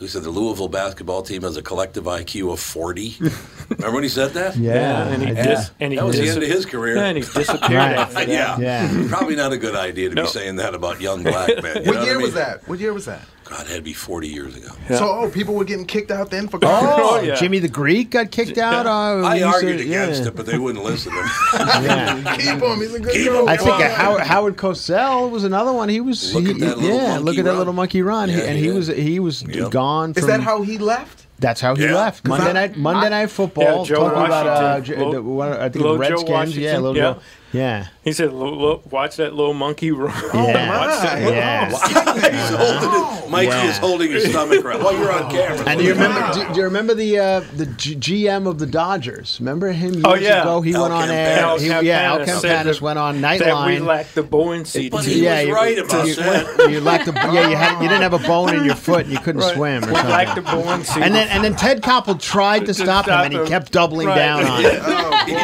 who 0.04 0.08
said 0.08 0.22
the 0.22 0.28
Louisville 0.30 0.68
basketball 0.68 1.22
team 1.22 1.42
has 1.42 1.56
a 1.56 1.62
collective 1.62 2.04
IQ 2.04 2.52
of 2.52 2.60
40. 2.60 3.16
Remember 3.70 3.94
when 3.94 4.02
he 4.02 4.10
said 4.10 4.32
that? 4.34 4.54
Yeah. 4.54 5.08
and 5.08 5.22
he 5.22 5.30
I 5.30 5.34
dis- 5.42 5.68
did. 5.70 5.74
and 5.80 5.92
he 5.94 5.98
That 5.98 6.04
was 6.04 6.18
the 6.18 6.28
end 6.28 6.42
of 6.42 6.48
his 6.48 6.66
career. 6.66 6.96
Yeah, 6.96 7.04
and 7.06 7.16
he 7.16 7.24
disappeared 7.24 7.72
Right. 7.72 7.96
after 7.96 8.14
that. 8.26 8.28
yeah. 8.28 8.58
Yeah. 8.58 9.08
Probably 9.08 9.34
not 9.34 9.52
a 9.54 9.56
good 9.56 9.74
idea 9.74 10.10
to 10.10 10.14
No. 10.14 10.22
be 10.24 10.28
saying 10.28 10.56
that 10.56 10.74
about 10.74 11.00
young 11.00 11.22
black 11.22 11.48
men. 11.62 11.76
You 11.84 11.92
know 11.92 11.98
What 12.00 12.04
year 12.06 12.18
I 12.20 12.22
was 12.22 12.34
that? 12.34 12.68
What 12.68 12.78
year 12.80 12.92
was 12.92 13.06
that? 13.06 13.22
God, 13.56 13.66
it 13.66 13.68
had 13.70 13.76
to 13.76 13.82
be 13.82 13.92
40 13.92 14.26
years 14.28 14.56
ago. 14.56 14.68
So, 14.88 15.08
oh, 15.08 15.30
people 15.30 15.54
were 15.54 15.64
getting 15.64 15.86
kicked 15.86 16.10
out 16.10 16.30
then 16.30 16.48
for 16.48 16.58
Oh, 16.62 17.18
Oh, 17.18 17.20
yeah. 17.20 17.34
Jimmy 17.36 17.60
the 17.60 17.68
Greek 17.68 18.10
got 18.10 18.30
kicked 18.32 18.58
out. 18.58 18.86
Uh, 18.86 19.26
I 19.26 19.42
argued 19.42 19.78
to- 19.78 19.84
against 19.84 20.22
yeah. 20.22 20.28
it, 20.28 20.34
but 20.36 20.46
they 20.46 20.58
wouldn't 20.58 20.84
listen 20.84 21.12
to 21.12 21.22
me. 21.22 21.28
Keep 22.36 22.62
him. 22.62 22.80
He's 22.80 22.94
a 22.94 23.00
good 23.00 23.12
Keep 23.12 23.28
coach. 23.28 23.48
I 23.48 23.56
think 23.56 23.82
Howard, 23.92 24.22
Howard 24.22 24.56
Cosell 24.56 25.30
was 25.30 25.44
another 25.44 25.72
one. 25.72 25.88
He 25.88 26.00
was, 26.00 26.34
Look 26.34 26.44
he, 26.44 26.50
at 26.50 26.58
that 26.60 26.78
little 26.78 26.96
yeah, 26.96 27.18
look 27.18 27.38
at 27.38 27.44
that 27.44 27.50
run. 27.50 27.58
little 27.58 27.72
monkey 27.72 28.02
run, 28.02 28.28
He- 28.28 28.40
and 28.40 28.58
he 28.58 28.68
yeah. 28.68 28.74
was 28.74 28.86
he 28.88 29.20
was 29.20 29.42
Yep. 29.42 29.70
gone. 29.70 30.12
Is 30.16 30.26
that 30.26 30.40
how 30.40 30.62
he 30.62 30.78
left? 30.78 31.26
That's 31.38 31.60
how 31.60 31.74
he 31.74 31.84
Yeah. 31.84 31.94
left. 31.94 32.26
Monday 32.26 32.50
I- 32.50 32.52
night 32.52 32.76
Monday 32.76 33.08
night 33.10 33.30
football. 33.30 33.80
Yeah, 33.82 33.84
Joe 33.94 34.08
talking 34.08 34.24
about 34.26 34.46
uh, 34.46 34.50
Washington. 34.80 34.84
J- 34.98 35.04
Lo- 35.04 35.12
the, 35.12 35.22
one, 35.22 35.52
I 35.52 35.68
think 35.68 35.74
Little 35.76 35.98
the 35.98 36.04
Joe 36.04 36.10
Redskins. 36.10 36.28
yeah, 36.28 36.34
Washington, 36.78 36.82
little 36.82 36.96
yeah. 36.96 37.12
Joe- 37.14 37.20
yeah. 37.52 37.86
He 38.04 38.12
said, 38.12 38.32
"Lo- 38.32 38.52
lo- 38.52 38.82
"Watch 38.90 39.16
that 39.16 39.34
little 39.34 39.54
monkey 39.54 39.90
run." 39.90 40.12
Yeah. 40.34 40.78
Watch 40.86 41.02
that 41.02 41.18
little- 41.18 41.32
Yeah. 41.34 41.70
He's 42.14 42.56
holding 42.56 43.00
it. 43.24 43.30
Mikey 43.30 43.46
Yeah. 43.48 43.64
is 43.70 43.78
holding 43.78 44.10
his 44.12 44.30
stomach 44.30 44.62
right 44.62 44.78
while 44.78 44.96
you're 44.96 45.10
on 45.10 45.30
camera. 45.30 45.64
And 45.66 45.80
do 45.80 45.86
you 45.86 45.94
remember? 45.94 46.32
Do, 46.34 46.52
do 46.52 46.58
you 46.58 46.64
remember 46.64 46.92
the 46.94 47.18
uh, 47.18 47.40
the 47.56 47.64
G- 47.66 47.96
GM 47.96 48.46
of 48.46 48.58
the 48.58 48.66
Dodgers? 48.66 49.38
Remember 49.40 49.72
him 49.72 49.94
years 49.94 50.04
Oh, 50.04 50.14
yeah. 50.14 50.42
ago? 50.42 50.60
He 50.60 50.74
Al 50.74 50.82
went 50.82 50.92
on 50.94 51.08
air. 51.10 51.38
Al 51.40 51.58
He, 51.58 51.66
yeah, 51.68 51.78
Al 52.12 52.18
Campanis 52.20 52.40
said 52.40 52.66
Campanis 52.66 52.72
that- 52.74 52.80
went 52.82 52.98
on 52.98 53.16
Nightline. 53.20 53.38
That 53.38 53.66
we 53.66 53.76
Nightline. 53.76 53.86
lack 53.86 54.12
the 54.12 54.22
buoyancy. 54.22 54.90
But 54.90 55.04
he 55.06 55.24
yeah, 55.24 55.38
was 55.40 55.48
you, 55.48 55.54
right 55.54 55.78
about 55.78 56.06
you, 56.06 56.14
that. 56.16 56.68
You 56.70 56.80
lacked 56.80 57.06
the 57.06 57.12
yeah, 57.32 57.48
you 57.48 57.56
had 57.56 57.82
you 57.82 57.88
didn't 57.88 58.02
have 58.02 58.12
a 58.14 58.18
bone 58.18 58.54
in 58.54 58.64
your 58.64 58.74
foot 58.74 59.04
and 59.04 59.12
you 59.12 59.18
couldn't 59.18 59.42
swim 59.42 59.82
or 59.84 59.88
we 59.88 59.94
something. 59.94 60.10
lack 60.10 60.34
the 60.34 60.42
buoyancy. 60.42 61.00
and 61.00 61.14
then 61.14 61.28
and 61.28 61.42
then 61.42 61.56
Ted 61.56 61.80
Koppel 61.82 62.20
tried 62.20 62.60
to 62.60 62.66
To 62.66 62.74
stop 62.74 63.06
him 63.06 63.12
stop 63.14 63.24
and 63.24 63.32
he 63.34 63.44
kept 63.46 63.72
doubling 63.72 64.08
Right. 64.08 64.16
down 64.16 64.44
on 64.44 64.64
it. 64.64 64.78
Oh, 64.84 65.24
He 65.26 65.32
did. 65.32 65.40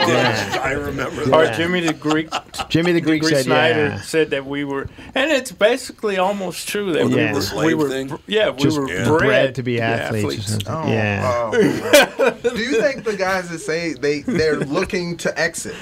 I 0.61 0.73
remember 0.73 1.23
or 1.23 1.25
that. 1.27 1.45
Yeah. 1.53 1.57
Jimmy 1.57 1.81
the 1.81 1.93
Greek, 1.95 2.29
Jimmy 2.69 2.93
the 2.93 3.01
Greek, 3.01 3.23
Greek 3.23 3.35
said, 3.35 3.45
Snyder 3.45 3.87
yeah. 3.89 4.01
said 4.01 4.31
that 4.31 4.47
we 4.47 4.65
were, 4.65 4.89
and 5.15 5.31
it's 5.31 5.53
basically 5.53 6.19
almost 6.19 6.69
true 6.69 6.93
that 6.93 7.01
Well, 7.07 7.09
we 7.11 7.17
Yeah. 7.17 7.33
were, 7.55 7.65
we 7.67 7.75
were, 7.75 7.89
thing? 7.89 8.19
yeah, 8.27 8.51
we 8.51 8.63
Just 8.63 8.79
were 8.79 8.89
yeah. 8.89 9.05
bred, 9.07 9.19
bred 9.21 9.55
to 9.57 9.63
be 9.63 9.73
yeah, 9.75 9.91
athletes. 9.91 10.55
or. 10.67 10.73
Oh, 10.85 10.87
yeah. 10.89 11.51
oh. 11.53 12.31
Do 12.43 12.59
you 12.59 12.81
think 12.81 13.05
the 13.05 13.17
guys 13.17 13.49
that 13.51 13.59
say 13.61 13.93
they 13.95 14.21
they're 14.23 14.57
looking 14.59 15.17
to 15.19 15.39
exit? 15.41 15.77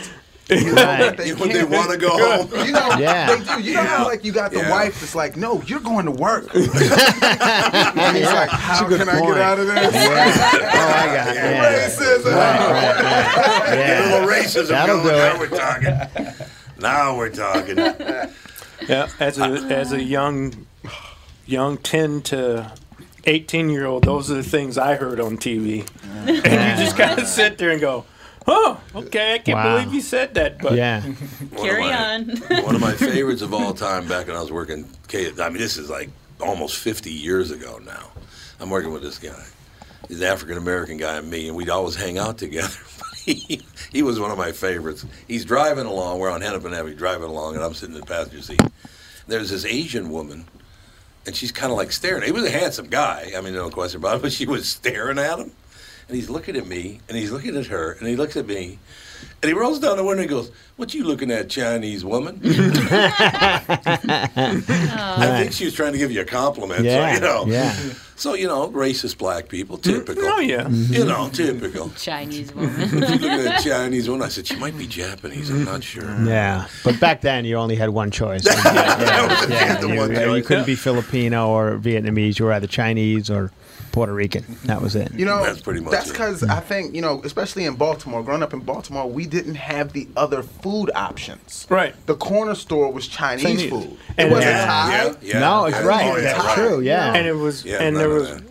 You 0.51 0.73
know 0.73 0.83
Right. 0.83 1.15
they 1.15 1.35
when 1.35 1.51
they 1.51 1.63
want 1.63 1.91
to 1.91 1.99
go 1.99 2.09
home. 2.49 2.49
You 2.67 2.73
know, 2.73 2.97
Yeah. 2.99 3.37
they 3.37 3.45
do. 3.45 3.61
You 3.61 3.75
know 3.75 3.83
how 3.83 4.05
like 4.07 4.25
you 4.25 4.33
got 4.33 4.51
the 4.51 4.61
Yeah. 4.61 4.71
wife 4.71 4.99
that's 5.01 5.15
like, 5.15 5.37
no, 5.37 5.61
you're 5.67 5.79
going 5.81 6.07
to 6.07 6.11
work. 6.11 6.49
and 6.55 6.65
he's 8.17 8.25
like, 8.33 8.49
how 8.49 8.89
good 8.89 8.99
can 9.01 9.11
I 9.11 9.21
get 9.21 9.37
out 9.39 9.59
of 9.59 9.67
this? 9.67 9.77
Oh, 9.95 9.99
I 9.99 11.07
got 11.15 11.29
it. 11.29 11.35
Yeah. 11.35 11.87
Racism. 11.87 12.25
Get 12.25 13.75
a 13.75 13.77
Yeah. 13.77 14.11
little 14.11 14.27
racism 14.29 14.69
That'll 14.69 15.03
going. 15.03 15.09
do 15.09 15.13
now 15.17 15.35
it. 15.35 15.39
we're 15.39 15.59
talking. 15.59 16.35
Now 16.79 17.17
we're 17.17 17.31
talking. 17.31 17.79
Yeah, 18.89 19.09
as 19.19 19.39
a 19.41 19.43
as 19.43 19.93
a 19.93 20.01
young 20.01 20.65
young 21.47 21.79
ten 21.79 22.23
to 22.23 22.73
eighteen 23.25 23.71
year 23.71 23.87
old, 23.87 24.05
those 24.05 24.31
are 24.31 24.35
the 24.35 24.43
things 24.45 24.79
I 24.79 24.95
heard 24.95 25.19
on 25.19 25.37
TV, 25.37 25.85
and 26.15 26.29
you 26.79 26.85
just 26.85 26.97
kind 26.97 27.19
of 27.19 27.27
sit 27.27 27.59
there 27.59 27.71
and 27.71 27.81
go, 27.81 28.05
"Oh, 28.47 28.81
okay, 28.95 29.35
I 29.35 29.39
can't 29.39 29.57
Wow. 29.57 29.79
believe 29.79 29.93
you 29.93 30.01
said 30.01 30.35
that." 30.35 30.61
But 30.61 30.75
Yeah. 30.75 31.01
One 31.03 31.17
carry 31.57 31.81
my, 31.83 32.15
on. 32.15 32.29
One 32.63 32.77
of 32.77 32.81
my 32.81 32.93
favorites 33.13 33.43
of 33.43 33.53
all 33.53 33.75
time 33.75 34.07
back 34.07 34.29
when 34.29 34.37
I 34.37 34.41
was 34.41 34.53
working. 34.53 34.89
K- 35.09 35.33
I 35.41 35.49
mean, 35.49 35.59
this 35.59 35.77
is 35.77 35.91
like 35.91 36.09
almost 36.41 36.77
50 36.79 37.11
years 37.11 37.51
ago 37.51 37.81
now. 37.85 38.11
I'm 38.61 38.71
working 38.71 38.93
with 38.93 39.03
this 39.03 39.19
guy. 39.19 39.45
He's 40.07 40.21
an 40.21 40.27
African 40.29 40.57
American 40.57 40.99
guy 40.99 41.17
and 41.17 41.29
me, 41.29 41.49
and 41.49 41.57
we'd 41.57 41.69
always 41.69 41.97
hang 41.97 42.17
out 42.17 42.39
together. 42.39 42.69
he, 43.93 44.03
was 44.03 44.19
one 44.19 44.31
of 44.31 44.39
my 44.39 44.53
favorites. 44.53 45.05
He's 45.27 45.45
driving 45.45 45.85
along. 45.85 46.19
We're 46.19 46.31
on 46.31 46.41
Hennepin 46.41 46.73
Avenue 46.73 46.95
driving 46.95 47.29
along, 47.29 47.57
and 47.57 47.65
I'm 47.65 47.75
sitting 47.75 47.95
in 47.95 48.01
the 48.01 48.07
passenger 48.07 48.41
seat. 48.41 48.61
There's 49.27 49.51
this 49.51 49.67
Asian 49.67 50.11
woman, 50.11 50.47
and 51.27 51.37
she's 51.37 51.53
kind 51.53 51.71
of 51.71 51.77
like 51.77 51.93
staring. 51.93 52.23
He 52.23 52.33
was 52.33 52.45
a 52.45 52.51
handsome 52.51 52.87
guy. 52.87 53.33
I 53.37 53.43
mean, 53.43 53.53
no 53.53 53.69
question 53.69 54.01
about 54.01 54.17
it, 54.17 54.23
but 54.23 54.33
she 54.33 54.47
was 54.47 54.69
staring 54.69 55.19
at 55.19 55.39
him. 55.39 55.53
And 56.09 56.17
he's 56.17 56.31
looking 56.31 56.57
at 56.57 56.67
me, 56.67 57.01
and 57.09 57.19
he's 57.19 57.31
looking 57.31 57.55
at 57.55 57.67
her, 57.67 57.93
and 57.93 58.09
he 58.09 58.17
looks 58.17 58.35
at 58.35 58.47
me, 58.47 58.79
and 59.43 59.49
he 59.49 59.53
rolls 59.53 59.79
down 59.79 59.97
the 59.97 60.05
window 60.05 60.23
and 60.23 60.31
goes, 60.31 60.51
"What 60.77 60.93
you 60.95 61.05
looking 61.05 61.31
at, 61.31 61.49
Chinese 61.49 62.05
woman?" 62.05 62.41
I 62.45 63.61
think 65.39 65.53
she 65.53 65.65
was 65.65 65.75
trying 65.75 65.93
to 65.93 65.99
give 65.99 66.11
you 66.11 66.23
a 66.23 66.25
compliment. 66.25 66.85
Yeah. 66.85 67.09
So, 67.09 67.15
you 67.15 67.21
know. 67.21 67.47
Yeah. 67.47 67.77
So, 68.19 68.35
you 68.35 68.49
know, 68.49 68.69
racist 68.71 69.17
black 69.17 69.49
people, 69.49 69.79
mm-hmm. 69.79 70.01
typical. 70.01 70.25
oh 70.27 70.41
yeah, 70.41 70.69
You 70.69 71.05
mm-hmm. 71.05 71.09
know, 71.09 71.29
typical. 71.29 71.91
Chinese 71.91 72.53
woman. 72.55 73.01
Look 73.01 73.23
at 73.23 73.45
that 73.45 73.63
Chinese 73.63 74.11
woman. 74.11 74.27
I 74.27 74.29
said, 74.29 74.45
she 74.45 74.57
might 74.57 74.77
be 74.77 74.89
Japanese. 74.89 75.51
I'm 75.51 75.65
not 75.65 75.85
sure. 75.85 76.03
Mm-hmm. 76.03 76.27
Yeah, 76.27 76.67
but 76.83 76.99
back 76.99 77.21
then 77.21 77.45
you 77.45 77.55
only 77.55 77.77
had 77.77 77.91
one 77.91 78.11
choice. 78.11 78.45
yeah, 78.45 78.61
That 78.61 79.47
yeah, 79.49 79.81
you, 79.81 79.97
one 79.97 80.37
you 80.37 80.43
couldn't 80.43 80.67
be 80.67 80.75
Filipino 80.75 81.49
or 81.49 81.79
Vietnamese. 81.79 82.41
You 82.41 82.47
were 82.47 82.53
either 82.55 82.67
Chinese 82.67 83.31
or 83.31 83.53
Puerto 83.93 84.13
Rican. 84.13 84.45
That 84.65 84.83
was 84.83 84.97
it. 84.97 85.13
You 85.15 85.25
know, 85.25 85.45
That's 85.45 85.61
pretty 85.61 85.81
much 85.81 85.93
That's 85.93 86.11
because 86.11 86.43
I 86.43 86.61
think 86.61 86.95
you 86.95 87.01
know, 87.01 87.23
especially 87.25 87.65
in 87.65 87.77
Baltimore. 87.77 88.23
Growing 88.23 88.43
up 88.43 88.53
in 88.53 88.61
Baltimore, 88.61 89.09
we 89.09 89.27
didn't 89.29 89.55
have 89.57 89.93
the 89.93 90.09
other 90.17 90.43
food 90.43 90.91
options. 90.95 91.67
right. 91.71 91.95
The 92.07 92.15
corner 92.17 92.55
store 92.55 92.93
was 92.93 93.07
Chinese, 93.07 93.43
Chinese. 93.45 93.71
food. 93.71 93.97
And 94.17 94.29
it 94.29 94.33
wasn't 94.33 94.53
Yeah. 94.55 94.65
Thai. 94.67 94.91
Yeah, 95.05 95.15
yeah. 95.23 95.39
no, 95.39 95.65
it's 95.67 95.81
right. 95.83 96.07
Oh, 96.13 96.17
yeah, 96.17 96.23
That's 96.23 96.45
right. 96.45 96.55
true. 96.57 96.81
Yeah. 96.81 97.15
And 97.15 97.27
it 97.27 97.35
was, 97.37 97.65
Yeah, 97.65 97.77
and 97.83 97.97
there 97.97 98.09
was 98.09 98.31
that. 98.31 98.43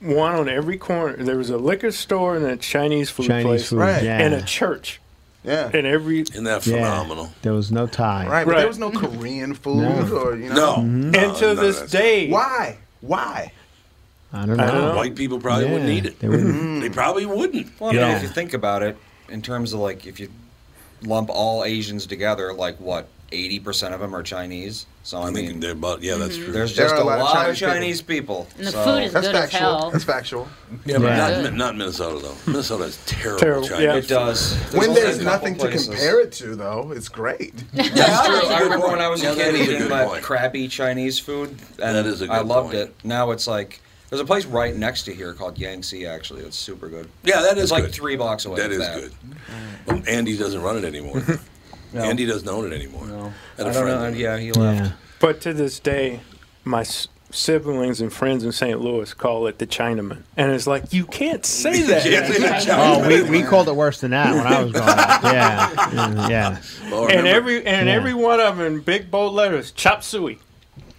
one 0.00 0.34
on 0.34 0.48
every 0.48 0.78
corner. 0.78 1.16
There 1.22 1.36
was 1.38 1.50
a 1.50 1.56
liquor 1.56 1.90
store 1.90 2.36
and 2.36 2.44
a 2.46 2.56
Chinese 2.56 3.10
food 3.10 3.26
Chinese 3.26 3.44
place, 3.44 3.68
food. 3.70 3.78
Right. 3.78 4.02
Yeah. 4.02 4.18
and 4.18 4.34
a 4.34 4.42
church, 4.42 5.00
Yeah. 5.44 5.70
and 5.72 5.86
every 5.86 6.20
Isn't 6.20 6.44
that 6.44 6.66
yeah. 6.66 6.74
phenomenal? 6.76 7.32
There 7.42 7.52
was 7.54 7.72
no 7.72 7.86
Thai, 7.86 8.26
Right, 8.28 8.44
but 8.44 8.52
Right. 8.52 8.58
there 8.58 8.68
was 8.68 8.78
no 8.78 8.90
Korean 8.90 9.54
food 9.54 9.76
No. 9.82 10.18
or 10.18 10.36
you 10.36 10.48
know. 10.50 10.54
No. 10.54 10.72
Mm-hmm. 10.76 11.10
no 11.12 11.18
and 11.20 11.36
to 11.38 11.46
none 11.54 11.56
this 11.56 11.80
day, 11.90 12.28
Why? 12.30 12.76
Why? 13.00 13.52
I 14.32 14.44
don't 14.44 14.56
know. 14.56 14.64
I 14.64 14.70
don't 14.70 14.80
know. 14.82 14.96
White 14.96 15.14
people 15.14 15.38
probably 15.38 15.66
Yeah, 15.66 15.72
wouldn't 15.72 15.90
eat 15.90 16.04
it. 16.04 16.18
they 16.18 16.28
wouldn't. 16.28 16.82
They 16.82 16.90
probably 16.90 17.24
wouldn't. 17.24 17.68
Well, 17.80 17.90
I 17.90 17.94
mean, 17.94 18.02
if 18.16 18.22
you 18.22 18.28
think 18.28 18.52
about 18.54 18.82
it, 18.82 18.96
in 19.28 19.42
terms 19.42 19.72
of 19.72 19.80
like, 19.80 20.06
if 20.06 20.18
you 20.20 20.28
lump 21.02 21.28
all 21.30 21.64
Asians 21.64 22.06
together, 22.06 22.52
like 22.52 22.78
what, 22.78 23.08
80% 23.32 23.92
of 23.92 24.00
them 24.00 24.14
are 24.14 24.22
Chinese? 24.22 24.86
So, 25.02 25.18
I 25.18 25.28
I 25.28 25.32
think 25.32 25.48
mean, 25.50 25.60
they're 25.60 25.72
about, 25.72 26.02
yeah, 26.02 26.16
that's 26.16 26.34
mm-hmm. 26.34 26.44
true. 26.44 26.52
there's 26.52 26.74
There 26.76 26.86
just 26.88 26.96
are 26.96 27.02
a 27.02 27.04
lot, 27.04 27.48
of 27.48 27.54
people. 27.56 27.72
Chinese 27.72 28.02
people. 28.02 28.48
And 28.58 28.66
the 28.66 28.72
so, 28.72 28.84
food 28.84 29.02
is 29.04 29.12
That's 29.12 29.26
good 29.28 29.36
as 29.36 29.50
factual. 29.52 29.60
hell. 29.78 29.90
That's 29.90 30.04
factual. 30.04 30.48
yeah, 30.84 30.98
but 30.98 31.06
Yeah. 31.06 31.40
not, 31.42 31.54
not 31.54 31.76
Minnesota, 31.76 32.18
though. 32.26 32.34
Minnesota 32.50 32.84
is 32.84 32.98
terrible, 33.06 33.38
Terrible, 33.40 33.68
Chinese 33.68 33.84
yeah. 33.84 33.94
It 33.96 34.08
does. 34.08 34.54
when 34.72 34.88
only 34.90 35.00
there's 35.02 35.18
a 35.20 35.24
couple 35.24 35.48
nothing 35.50 35.58
to 35.58 35.70
compare 35.86 36.20
it 36.20 36.32
to, 36.32 36.56
though, 36.56 36.92
it's 36.92 37.08
great. 37.08 37.54
That's 37.72 37.88
true. 37.88 37.96
That's 37.96 38.48
a 38.48 38.54
I 38.54 38.58
good 38.58 38.64
remember 38.64 38.78
point. 38.86 38.92
when 38.98 39.00
I 39.00 39.08
was 39.08 39.22
Yeah, 39.22 39.30
a 39.32 39.34
kid 39.36 39.54
eating 39.54 39.78
good 39.78 39.90
that 39.92 40.08
point. 40.08 40.22
crappy 40.24 40.66
Chinese 40.68 41.18
food, 41.20 41.50
and 41.50 41.58
That 41.96 42.06
is 42.06 42.22
a 42.22 42.24
I 42.24 42.28
good 42.28 42.34
I 42.34 42.40
loved 42.42 42.66
point. 42.72 42.78
it. 42.90 42.94
Now 43.04 43.30
it's 43.32 43.46
like 43.46 43.80
there's 44.10 44.20
a 44.20 44.24
place 44.24 44.44
right 44.46 44.74
next 44.74 45.02
to 45.04 45.14
here 45.14 45.32
called 45.32 45.58
Yangtze. 45.58 46.06
Actually, 46.06 46.42
that's 46.42 46.56
super 46.56 46.88
good. 46.88 47.08
Yeah, 47.24 47.42
that 47.42 47.56
is 47.56 47.64
It's 47.64 47.72
like 47.72 47.84
good. 47.84 47.92
three 47.94 48.16
blocks 48.16 48.44
away. 48.44 48.56
That 48.60 48.72
if 48.72 48.80
is 48.80 48.88
good. 48.88 49.12
Well, 49.86 50.02
Andy 50.08 50.36
doesn't 50.36 50.62
run 50.62 50.76
it 50.78 50.84
anymore. 50.84 51.22
Andy 51.94 52.26
doesn't 52.26 52.48
own 52.48 52.70
it 52.70 52.74
anymore. 52.74 53.06
No. 53.06 53.32
Had 53.56 53.66
a 53.66 53.70
I 53.70 53.72
don't 53.72 53.82
friend 53.82 54.00
know. 54.00 54.06
own. 54.06 54.16
Yeah, 54.16 54.38
he 54.38 54.52
left. 54.52 54.80
Yeah. 54.80 54.92
But 55.18 55.40
to 55.42 55.52
this 55.54 55.78
day, 55.80 56.20
my 56.64 56.80
s- 56.82 57.08
siblings 57.30 58.00
and 58.02 58.12
friends 58.12 58.44
in 58.44 58.52
St. 58.52 58.78
Louis 58.80 59.14
call 59.14 59.46
it 59.46 59.58
the 59.58 59.66
Chinaman, 59.66 60.22
and 60.36 60.52
it's 60.52 60.66
like 60.66 60.92
you 60.92 61.06
can't 61.06 61.44
say 61.46 61.82
that. 61.86 62.66
Oh, 62.68 63.06
we, 63.08 63.22
we 63.22 63.42
called 63.42 63.68
it 63.68 63.74
worse 63.76 64.00
than 64.00 64.10
that 64.10 64.34
when 64.34 64.46
I 64.46 64.62
was 64.62 64.72
growing 64.72 64.88
up. 64.88 65.22
Yeah, 65.22 66.28
yeah, 66.28 66.62
Oh, 66.92 67.06
and 67.08 67.26
every 67.26 67.64
and 67.66 67.88
Yeah. 67.88 67.94
every 67.94 68.12
one 68.14 68.40
of 68.40 68.58
them 68.58 68.66
in 68.66 68.80
big 68.80 69.10
bold 69.10 69.32
letters, 69.34 69.70
chop 69.72 70.02
suey. 70.02 70.38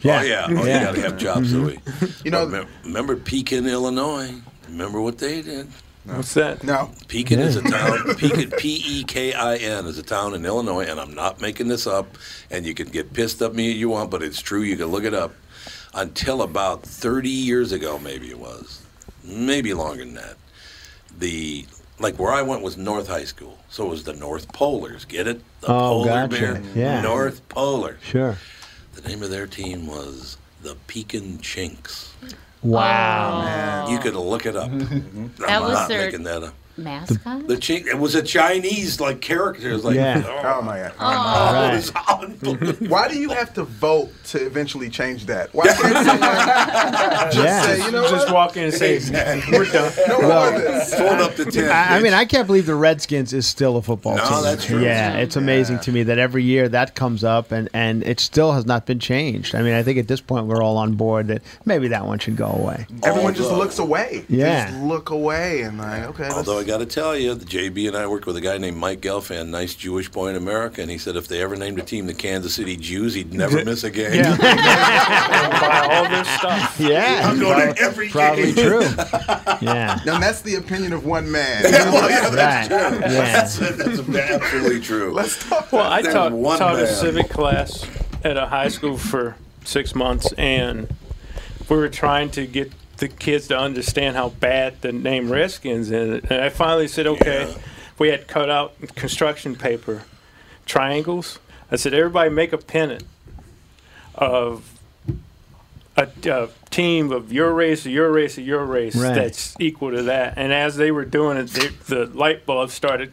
Oh, 0.04 0.22
yeah. 0.22 0.22
Oh 0.22 0.24
yeah, 0.24 0.46
oh, 0.50 0.63
you 0.66 0.66
got 0.86 0.96
to 0.96 1.01
have 1.01 1.18
chop 1.20 1.44
suey. 1.46 1.80
You 2.24 2.32
know- 2.32 2.46
remember, 2.46 2.70
remember 2.84 3.16
Pekin, 3.16 3.66
Illinois? 3.68 4.34
Remember 4.68 5.01
what 5.01 5.18
they 5.18 5.42
did? 5.42 5.68
What's 6.06 6.34
that? 6.36 6.63
No. 6.63 6.92
Pekin 7.10 7.39
is 7.39 7.58
a 7.58 7.62
town. 7.62 8.16
Pekin, 8.18 8.51
P 8.51 8.82
E 8.86 9.04
K 9.04 9.34
I 9.34 9.56
N, 9.58 9.86
is 9.88 9.98
a 9.98 10.04
town 10.04 10.34
in 10.36 10.46
Illinois, 10.46 10.86
and 10.86 11.00
I'm 11.01 11.13
not 11.13 11.42
making 11.42 11.68
this 11.68 11.86
up. 11.86 12.18
And 12.50 12.66
you 12.66 12.74
can 12.74 12.88
get 12.88 13.12
pissed 13.12 13.42
at 13.42 13.54
me 13.54 13.72
if 13.72 13.77
you 13.77 13.89
want, 13.89 14.10
but 14.12 14.24
it's 14.24 14.42
true. 14.42 14.62
You 14.62 14.77
can 14.77 14.86
look 14.88 15.04
it 15.04 15.13
up. 15.13 15.34
Until 15.94 16.42
about 16.44 16.84
30 16.84 17.30
years 17.30 17.72
ago, 17.74 17.98
maybe 18.00 18.30
it 18.30 18.39
was, 18.39 18.84
maybe 19.24 19.74
longer 19.74 20.06
than 20.06 20.13
that. 20.13 20.36
The 21.18 21.66
like 22.00 22.20
where 22.20 22.32
I 22.32 22.42
went 22.44 22.62
was 22.62 22.77
North 22.77 23.08
High 23.08 23.24
School, 23.25 23.58
so 23.70 23.88
it 23.88 23.89
was 23.89 24.04
the 24.04 24.13
North 24.13 24.51
Polars. 24.54 25.08
Get 25.08 25.27
it? 25.27 25.42
The 25.62 25.68
Oh, 25.68 26.04
polar 26.04 26.06
gotcha. 26.08 26.30
bear. 26.30 26.62
Yeah. 26.75 27.01
North 27.01 27.48
Polar. 27.50 27.98
Sure. 28.04 28.38
The 28.98 29.08
name 29.08 29.22
of 29.22 29.30
their 29.30 29.46
team 29.46 29.86
was 29.86 30.38
the 30.63 30.75
Pekin 30.88 31.38
Chinks. 31.39 32.12
Wow. 32.63 33.86
Oh, 33.88 33.92
you 33.92 34.00
could 34.00 34.16
look 34.16 34.48
it 34.48 34.56
up. 34.56 34.72
Mm-hmm. 34.72 35.27
That 35.39 35.50
I'm 35.51 35.62
was 35.62 35.74
not 35.74 35.88
their- 35.88 36.06
making 36.06 36.24
that 36.24 36.44
up. 36.44 36.54
Mascot? 36.77 37.48
The 37.48 37.55
chink. 37.55 37.88
It 37.88 37.98
was 37.98 38.15
a 38.15 38.22
Chinese 38.24 39.00
like 39.00 39.22
character. 39.22 39.69
It 39.69 39.74
was 39.74 39.86
like, 39.86 39.96
Yeah. 39.96 40.24
Oh, 40.25 40.57
oh 40.60 40.62
my 40.62 40.77
god. 40.77 40.93
oh, 41.00 41.53
Right. 41.53 42.72
was. 42.72 42.89
Why 42.89 43.07
do 43.07 43.17
you 43.19 43.29
have 43.29 43.53
to 43.55 43.63
vote 43.63 44.12
to 44.25 44.46
eventually 44.46 44.89
change 44.89 45.25
that? 45.25 45.53
Why 45.53 45.67
can't 45.67 45.79
someone 46.05 47.31
just 47.31 47.38
Yeah. 47.38 47.62
say, 47.65 47.86
you 47.86 47.91
know 47.91 48.10
Just 48.10 48.27
what? 48.27 48.34
walk 48.34 48.57
in 48.57 48.65
and 48.65 48.74
say, 48.74 49.00
"We're 49.51 49.65
done." 49.65 49.91
No 50.07 50.22
more 50.22 50.53
of 50.55 50.62
this. 50.62 50.93
Fold 50.93 51.19
up 51.22 51.36
the 51.36 51.46
ten. 51.46 51.69
I, 51.69 51.98
I 51.98 52.01
mean, 52.01 52.13
I 52.13 52.25
can't 52.25 52.46
believe 52.48 52.65
the 52.65 52.75
Redskins 52.75 53.34
is 53.34 53.48
still 53.48 53.77
a 53.77 53.81
football 53.81 54.17
No, 54.17 54.24
team. 54.27 54.43
that's 54.43 54.65
true. 54.65 54.81
Yeah, 54.84 55.17
it's 55.17 55.36
amazing 55.36 55.79
to 55.79 55.91
me 55.91 56.03
that 56.03 56.17
every 56.17 56.43
year 56.43 56.69
that 56.69 56.96
comes 56.96 57.24
up 57.24 57.51
and, 57.51 57.69
and 57.74 58.03
it 58.03 58.19
still 58.19 58.51
has 58.53 58.65
not 58.65 58.86
been 58.86 59.00
changed. 59.00 59.55
I 59.55 59.62
mean, 59.62 59.74
I 59.74 59.84
think 59.84 59.98
at 59.98 60.07
this 60.07 60.22
point 60.22 60.46
we're 60.48 60.62
all 60.62 60.77
on 60.77 60.93
board 60.93 61.27
that 61.27 61.41
maybe 61.65 61.88
that 61.89 62.05
one 62.05 62.19
should 62.19 62.36
go 62.36 62.48
away. 62.48 62.86
Everyone 63.03 63.34
just 63.34 63.51
looks 63.51 63.79
away. 63.79 64.25
Yeah. 64.29 64.69
Just 64.69 64.84
look 64.84 65.10
away 65.10 65.62
and 65.62 65.77
like, 65.77 66.03
okay. 66.10 66.29
Although 66.29 66.60
I 66.60 66.63
got 66.67 66.79
to 66.79 66.86
tell 66.86 67.17
you, 67.17 67.33
the 67.33 67.45
JB 67.45 67.88
and 67.88 67.97
I 67.97 68.05
worked 68.05 68.25
with 68.25 68.36
a 68.36 68.41
guy 68.41 68.57
named 68.57 68.77
Mike 68.77 69.01
Gelfand, 69.01 69.47
nice 69.47 69.74
Jewish 69.74 70.09
boy 70.09 70.27
in 70.27 70.36
America, 70.36 70.81
and 70.81 70.91
he 70.91 70.97
said 70.97 71.15
if 71.15 71.27
they 71.27 71.41
ever 71.41 71.55
named 71.55 71.79
a 71.79 71.81
team 71.81 72.05
the 72.05 72.13
Kansas 72.13 72.53
City 72.53 72.75
Jews, 72.75 73.13
he'd 73.13 73.33
never 73.33 73.63
miss 73.65 73.83
a 73.83 73.89
game. 73.89 74.13
Yeah. 74.13 74.38
Buy 74.38 75.95
all 75.95 76.09
this 76.09 76.27
stuff. 76.27 76.75
Yeah, 76.79 77.21
I'm 77.25 77.39
going 77.39 77.74
to 77.74 77.81
every 77.81 78.09
probably 78.09 78.53
game. 78.53 78.67
true. 78.67 78.81
Yeah, 79.62 80.00
Now 80.05 80.19
that's 80.19 80.41
the 80.41 80.55
opinion 80.55 80.93
of 80.93 81.05
one 81.05 81.31
man. 81.31 81.63
well, 81.63 82.09
yeah, 82.09 82.29
that's 82.29 82.69
right. 82.69 82.91
true. 82.91 83.00
Yeah. 83.00 83.09
That's, 83.09 83.57
that's 83.57 84.09
absolutely 84.09 84.81
true. 84.81 85.13
Let's 85.13 85.47
talk. 85.47 85.71
Well, 85.71 85.91
I 85.91 86.01
taught, 86.01 86.33
one 86.33 86.59
taught 86.59 86.79
a 86.79 86.88
civic 86.88 87.29
class 87.29 87.86
at 88.24 88.38
a 88.38 88.45
high 88.45 88.67
school 88.67 88.97
for 88.97 89.36
six 89.63 89.95
months, 89.95 90.31
and 90.33 90.93
we 91.69 91.77
were 91.77 91.89
trying 91.89 92.29
to 92.31 92.45
get 92.45 92.71
the 92.98 93.08
kids 93.08 93.48
to 93.50 93.58
understand 93.58 94.16
how 94.16 94.30
bad 94.30 94.82
the 94.82 94.92
name 94.92 95.32
Redskins 95.32 95.92
is. 95.92 96.24
And 96.30 96.42
I 96.42 96.50
finally 96.50 96.88
said, 96.88 97.08
okay, 97.08 97.48
Yeah. 97.50 97.58
we 98.00 98.10
had 98.10 98.27
cut 98.27 98.50
out 98.50 98.74
construction 98.96 99.56
paper, 99.56 100.04
triangles. 100.66 101.39
I 101.72 101.75
said, 101.75 101.94
everybody 101.94 102.30
make 102.30 102.54
a 102.54 102.58
pennant 102.58 103.04
of 104.16 104.80
a, 105.96 106.08
a 106.25 106.50
team 106.70 107.12
of 107.12 107.32
your 107.34 107.54
race, 107.54 107.86
or 107.86 107.89
your 107.89 108.12
race, 108.12 108.38
or 108.38 108.42
your 108.42 108.66
race 108.66 108.96
Right. 108.96 109.16
that's 109.16 109.56
equal 109.60 109.92
to 109.92 110.04
that. 110.04 110.34
And 110.38 110.54
as 110.54 110.75
they 110.77 110.92
were 110.92 111.06
doing 111.06 111.38
it, 111.38 111.48
they, 111.48 111.68
the 111.88 112.06
light 112.06 112.46
bulb 112.46 112.70
started. 112.70 113.12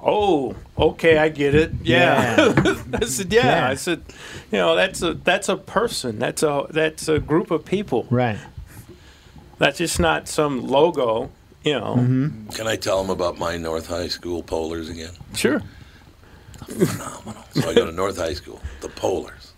Oh, 0.00 0.54
okay, 0.78 1.18
I 1.18 1.28
get 1.28 1.56
it. 1.56 1.72
Yeah, 1.82 2.54
I 2.94 3.04
said, 3.04 3.32
yeah. 3.32 3.46
Yeah. 3.46 3.68
I 3.68 3.74
said, 3.74 4.02
you 4.52 4.58
know, 4.58 4.76
that's 4.76 5.02
a 5.02 5.14
that's 5.14 5.48
a 5.48 5.56
person. 5.56 6.20
That's 6.20 6.44
a 6.44 6.66
that's 6.70 7.08
a 7.08 7.18
group 7.18 7.50
of 7.50 7.64
people. 7.64 8.06
right. 8.10 8.38
That's 9.58 9.78
just 9.78 9.98
not 10.00 10.28
some 10.28 10.66
logo. 10.66 11.30
You 11.64 11.74
know, 11.80 11.96
Mm-hmm. 11.98 12.48
Can 12.50 12.66
I 12.68 12.76
tell 12.76 13.02
them 13.02 13.10
about 13.10 13.36
my 13.38 13.56
North 13.56 13.88
High 13.88 14.06
School 14.08 14.42
Polars 14.42 14.88
again? 14.90 15.12
sure. 15.34 15.60
phenomenal. 16.64 17.44
So 17.52 17.68
I 17.70 17.74
go 17.74 17.84
to 17.86 17.92
North 17.92 18.16
High 18.16 18.34
School, 18.34 18.60
the 18.80 18.88
Polars. 18.88 19.50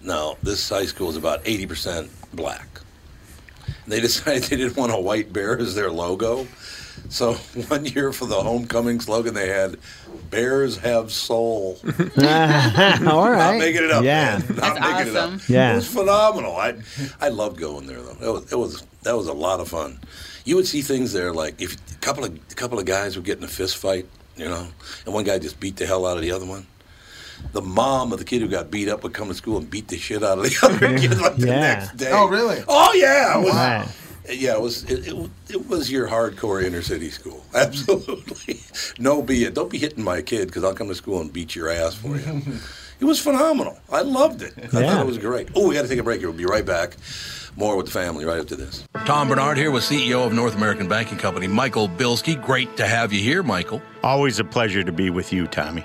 Now, 0.00 0.36
this 0.42 0.68
high 0.68 0.86
school 0.86 1.08
is 1.10 1.16
about 1.16 1.44
80% 1.44 2.08
black. 2.34 2.66
They 3.86 4.00
decided 4.00 4.42
they 4.50 4.56
didn't 4.56 4.76
want 4.76 4.92
a 4.92 5.00
white 5.00 5.32
bear 5.32 5.56
as 5.58 5.74
their 5.76 5.90
logo. 5.90 6.46
So 7.08 7.34
one 7.68 7.84
year 7.86 8.12
for 8.12 8.26
the 8.26 8.42
homecoming 8.42 9.00
slogan, 9.00 9.34
they 9.34 9.48
had 9.48 9.76
"Bears 10.32 10.78
have 10.78 11.12
soul." 11.12 11.78
All 11.84 11.92
right. 11.94 13.52
Not 13.52 13.58
making 13.58 13.84
it 13.84 13.90
up. 13.92 14.02
Yeah. 14.02 14.38
man. 14.38 14.56
Not 14.56 14.56
That's 14.56 14.80
making 14.80 15.12
it 15.12 15.16
up. 15.16 15.40
Yeah. 15.48 15.72
It 15.72 15.76
was 15.76 15.86
phenomenal. 15.88 16.56
I 16.56 16.74
I 17.20 17.28
loved 17.28 17.58
going 17.58 17.86
there 17.86 18.02
though. 18.02 18.16
It 18.20 18.32
was, 18.32 18.52
it 18.52 18.56
was 18.58 18.82
that 19.02 19.16
was 19.16 19.28
a 19.28 19.32
lot 19.32 19.60
of 19.60 19.68
fun. 19.68 20.00
You 20.44 20.56
would 20.56 20.66
see 20.66 20.82
things 20.82 21.12
there 21.12 21.32
like 21.32 21.60
if 21.62 21.74
a 21.92 21.98
couple 22.00 22.24
of 22.24 22.34
a 22.34 22.54
couple 22.54 22.78
of 22.80 22.84
guys 22.86 23.14
were 23.16 23.22
getting 23.22 23.44
a 23.44 23.48
fist 23.48 23.76
fight, 23.76 24.06
you 24.36 24.46
know, 24.48 24.66
and 25.04 25.14
one 25.14 25.22
guy 25.24 25.38
just 25.38 25.60
beat 25.60 25.76
the 25.76 25.86
hell 25.86 26.04
out 26.06 26.16
of 26.16 26.22
the 26.22 26.32
other 26.32 26.46
one. 26.46 26.66
The 27.52 27.62
mom 27.62 28.12
of 28.12 28.18
the 28.20 28.24
kid 28.24 28.40
who 28.40 28.48
got 28.48 28.70
beat 28.70 28.88
up 28.88 29.02
would 29.02 29.14
come 29.14 29.28
to 29.28 29.34
school 29.34 29.56
and 29.58 29.68
beat 29.68 29.88
the 29.88 29.98
shit 29.98 30.22
out 30.22 30.38
of 30.38 30.44
the 30.44 30.56
other 30.62 30.98
kid 30.98 31.18
like 31.20 31.36
the 31.36 31.46
Yeah. 31.48 31.60
next 31.60 31.96
day. 31.96 32.10
Oh, 32.12 32.28
really? 32.28 32.62
Oh 32.68 32.92
yeah. 32.94 33.38
It 33.38 33.44
was, 33.44 33.54
Right. 33.54 33.88
Yeah, 34.30 34.54
it 34.54 34.60
was 34.60 34.84
it, 34.84 35.06
it, 35.08 35.30
it 35.50 35.68
was 35.68 35.90
your 35.90 36.08
hardcore 36.08 36.62
inner 36.62 36.82
city 36.82 37.10
school. 37.10 37.44
Absolutely. 37.54 38.60
no 38.98 39.22
be 39.22 39.44
it. 39.44 39.54
Don't 39.54 39.70
be 39.70 39.78
hitting 39.78 40.04
my 40.04 40.22
kid 40.22 40.46
because 40.48 40.64
I'll 40.64 40.74
come 40.74 40.88
to 40.88 40.94
school 40.94 41.20
and 41.20 41.32
beat 41.32 41.54
your 41.56 41.68
ass 41.68 41.94
for 41.94 42.16
you. 42.16 42.42
it 43.00 43.04
was 43.04 43.18
phenomenal. 43.20 43.78
I 43.90 44.02
loved 44.02 44.42
it. 44.42 44.54
I 44.56 44.80
Yeah. 44.80 44.92
thought 44.94 45.00
it 45.00 45.06
was 45.06 45.18
great. 45.18 45.48
Oh, 45.56 45.68
we 45.68 45.74
got 45.74 45.82
to 45.82 45.88
take 45.88 45.98
a 45.98 46.02
break 46.04 46.20
here. 46.20 46.28
We'll 46.30 46.38
be 46.38 46.44
right 46.46 46.64
back. 46.64 46.96
More 47.56 47.76
with 47.76 47.86
the 47.86 47.92
family 47.92 48.24
right 48.24 48.38
after 48.38 48.56
this. 48.56 48.84
Tom 49.04 49.28
Barnard 49.28 49.58
here 49.58 49.70
with 49.70 49.82
CEO 49.82 50.26
of 50.26 50.32
North 50.32 50.54
American 50.54 50.88
Banking 50.88 51.18
Company, 51.18 51.46
Michael 51.46 51.86
Bilski. 51.86 52.40
Great 52.42 52.76
to 52.78 52.86
have 52.86 53.12
you 53.12 53.20
here, 53.20 53.42
Michael. 53.42 53.82
Always 54.02 54.38
a 54.38 54.44
pleasure 54.44 54.82
to 54.82 54.92
be 54.92 55.10
with 55.10 55.34
you, 55.34 55.46
Tommy. 55.46 55.84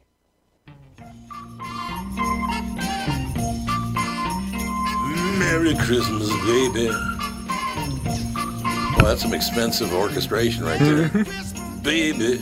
Merry 5.51 5.75
Christmas, 5.75 6.29
baby. 6.45 6.87
Well, 8.95 9.03
that's 9.03 9.21
some 9.21 9.33
expensive 9.33 9.93
orchestration 9.93 10.63
right 10.63 10.79
there. 10.79 11.09
baby, 11.83 12.39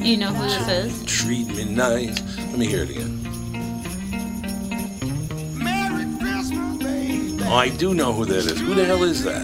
You 0.00 0.16
know 0.16 0.32
who 0.32 0.44
this 0.44 0.68
is? 1.02 1.04
treat 1.06 1.48
me 1.48 1.64
nice. 1.64 2.22
Let 2.38 2.56
me 2.56 2.66
hear 2.66 2.84
it 2.84 2.90
again. 2.90 3.20
Merry 5.58 6.04
Christmas. 6.20 7.42
Oh, 7.48 7.52
I 7.56 7.68
do 7.70 7.94
know 7.94 8.12
who 8.12 8.24
that 8.26 8.36
is. 8.36 8.60
Who 8.60 8.72
the 8.76 8.84
hell 8.84 9.02
is 9.02 9.24
that? 9.24 9.42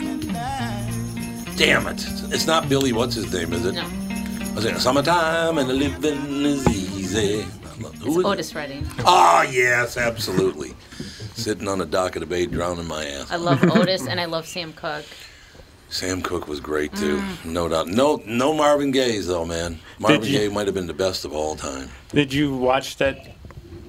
Damn 1.56 1.88
it. 1.88 2.06
It's 2.32 2.46
not 2.46 2.68
Billy, 2.68 2.92
what's 2.92 3.16
his 3.16 3.32
name, 3.32 3.52
is 3.52 3.64
it? 3.66 3.72
No, 3.74 3.82
I 3.82 4.52
was 4.54 4.62
saying, 4.62 4.78
summertime 4.78 5.58
and 5.58 5.68
the 5.68 5.74
living 5.74 6.44
is 6.44 6.68
easy. 6.68 7.42
Who 7.80 7.88
it's 7.88 8.16
is- 8.16 8.24
Otis 8.24 8.54
Redding. 8.54 8.86
Oh, 9.04 9.42
yes, 9.50 9.96
absolutely. 9.96 10.76
Sitting 11.38 11.68
on 11.68 11.78
the 11.78 11.86
dock 11.86 12.16
of 12.16 12.20
the 12.20 12.26
bay, 12.26 12.46
drowning 12.46 12.88
my 12.88 13.04
ass. 13.06 13.30
I 13.30 13.36
love 13.36 13.62
Otis 13.62 14.08
and 14.08 14.18
I 14.20 14.24
love 14.24 14.44
Sam 14.46 14.72
Cooke. 14.72 15.04
Sam 15.88 16.20
Cooke 16.20 16.48
was 16.48 16.58
great 16.58 16.92
too, 16.96 17.18
Mm. 17.18 17.44
no 17.46 17.68
doubt. 17.68 17.86
No, 17.86 18.20
no 18.26 18.52
Marvin 18.52 18.90
Gaye's 18.90 19.28
though, 19.28 19.44
man. 19.44 19.78
Marvin 20.00 20.24
you- 20.24 20.36
Gaye 20.38 20.48
might 20.48 20.66
have 20.66 20.74
been 20.74 20.88
the 20.88 20.92
best 20.94 21.24
of 21.24 21.32
all 21.32 21.54
time. 21.54 21.90
Did 22.12 22.32
you 22.32 22.54
watch 22.56 22.96
that 22.96 23.34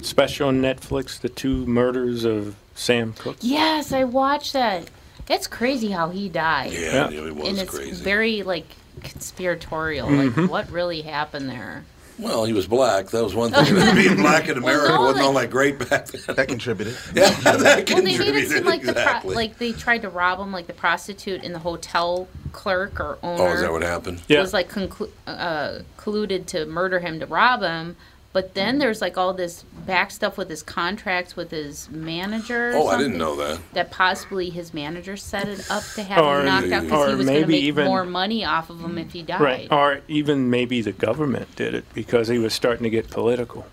special 0.04 0.50
on 0.50 0.62
Netflix, 0.62 1.20
The 1.20 1.28
Two 1.28 1.66
Murders 1.66 2.24
of 2.24 2.56
Sam 2.76 3.14
Cooke? 3.18 3.38
Yes, 3.42 3.92
I 3.92 4.04
watched 4.04 4.54
that. 4.54 4.90
It's 5.28 5.48
crazy 5.48 5.90
how 5.90 6.10
he 6.10 6.30
died. 6.30 6.72
Yeah, 6.72 7.10
Yeah. 7.10 7.28
it 7.28 7.36
was 7.36 7.48
and 7.50 7.58
it's 7.60 7.72
crazy. 7.72 8.04
very 8.04 8.44
like 8.44 8.68
conspiratorial. 9.04 10.08
Mm-hmm. 10.08 10.42
Like 10.42 10.50
what 10.52 10.72
really 10.72 11.02
happened 11.02 11.50
there? 11.50 11.84
Well, 12.20 12.46
he 12.46 12.54
was 12.54 12.68
black. 12.68 13.08
That 13.08 13.24
was 13.24 13.34
one 13.34 13.52
thing. 13.52 13.66
Being 13.96 14.18
black 14.18 14.48
in 14.50 14.58
America 14.58 14.90
no, 14.90 15.02
wasn't 15.02 15.26
all 15.26 15.34
like- 15.34 15.46
that 15.48 15.52
great 15.52 15.80
back 15.90 16.08
then. 16.08 16.36
That 16.36 16.48
contributed. 16.48 16.96
yeah, 17.14 17.30
that 17.30 17.90
Well, 17.90 17.98
they 17.98 18.02
made 18.02 18.16
it 18.16 18.18
contributed, 18.18 18.50
seem 18.50 18.66
like 18.66 18.82
the 18.82 18.94
pro- 18.94 19.02
exactly. 19.02 19.36
like 19.36 19.58
they 19.58 19.72
tried 19.72 20.02
to 20.04 20.10
rob 20.10 20.40
him, 20.40 20.52
like 20.52 20.68
the 20.68 20.74
prostitute 20.74 21.44
and 21.44 21.56
the 21.56 21.60
hotel 21.60 22.28
clerk 22.52 23.00
or 23.00 23.18
owner 23.24 23.44
oh, 23.44 23.54
is 23.54 23.62
that 23.62 23.72
what 23.72 23.82
happened? 23.84 24.22
Yeah. 24.28 24.42
was 24.42 24.54
like 24.54 24.70
conclu- 24.70 25.12
uh, 25.28 25.80
colluded 25.98 26.46
to 26.48 26.66
murder 26.66 27.00
him 27.00 27.20
to 27.20 27.26
rob 27.26 27.62
him. 27.62 27.96
But 28.32 28.54
then 28.54 28.78
there's 28.78 29.02
like 29.02 29.18
all 29.18 29.34
this 29.34 29.64
back 29.88 30.12
stuff 30.12 30.38
with 30.38 30.50
his 30.50 30.62
contracts 30.62 31.36
with 31.36 31.50
his 31.50 31.90
manager. 31.90 32.70
or 32.72 32.76
Oh, 32.76 32.88
I 32.88 32.98
didn't 32.98 33.18
know 33.18 33.36
that. 33.38 33.60
That 33.74 33.90
possibly 33.90 34.52
his 34.52 34.72
manager 34.74 35.18
set 35.18 35.48
it 35.48 35.66
up 35.72 35.84
to 35.96 36.04
have 36.04 36.24
Or- 36.24 36.40
him 36.42 36.46
knocked 36.46 36.72
out 36.72 36.84
because 36.84 37.10
he 37.10 37.16
was 37.16 37.26
going 37.26 37.42
to 37.42 37.48
maybe 37.48 37.54
make 37.54 37.64
even- 37.64 37.86
more 37.86 38.06
money 38.06 38.46
off 38.46 38.70
of 38.70 38.82
him 38.82 38.98
if 39.00 39.14
he 39.14 39.24
died. 39.24 39.42
Right. 39.42 39.68
Or 39.72 40.02
even 40.08 40.50
maybe 40.50 40.82
the 40.82 40.92
government 40.92 41.56
did 41.56 41.74
it 41.74 41.86
because 41.96 42.28
he 42.28 42.38
was 42.38 42.54
starting 42.54 42.84
to 42.84 42.90
get 42.92 43.10
political. 43.10 43.66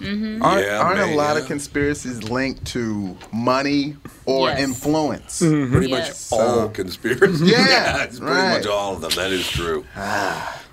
Mm-hmm. 0.00 0.42
Aren't, 0.42 0.66
Yeah, 0.66 0.78
aren't 0.80 0.98
man, 0.98 1.12
a 1.12 1.16
lot 1.16 1.36
yeah. 1.36 1.42
of 1.42 1.46
conspiracies 1.46 2.22
linked 2.24 2.64
to 2.66 3.16
money 3.32 3.96
or 4.26 4.48
Yes. 4.48 4.60
influence? 4.60 5.38
Pretty 5.38 5.88
Yes. 5.88 6.30
much 6.30 6.38
all 6.40 6.68
conspiracies. 6.68 7.40
Yeah, 7.50 8.02
it's 8.04 8.18
pretty 8.18 8.34
right. 8.34 8.58
much 8.58 8.66
all 8.66 8.94
of 8.94 9.00
them. 9.00 9.12
That 9.16 9.30
is 9.32 9.48
true. 9.48 9.84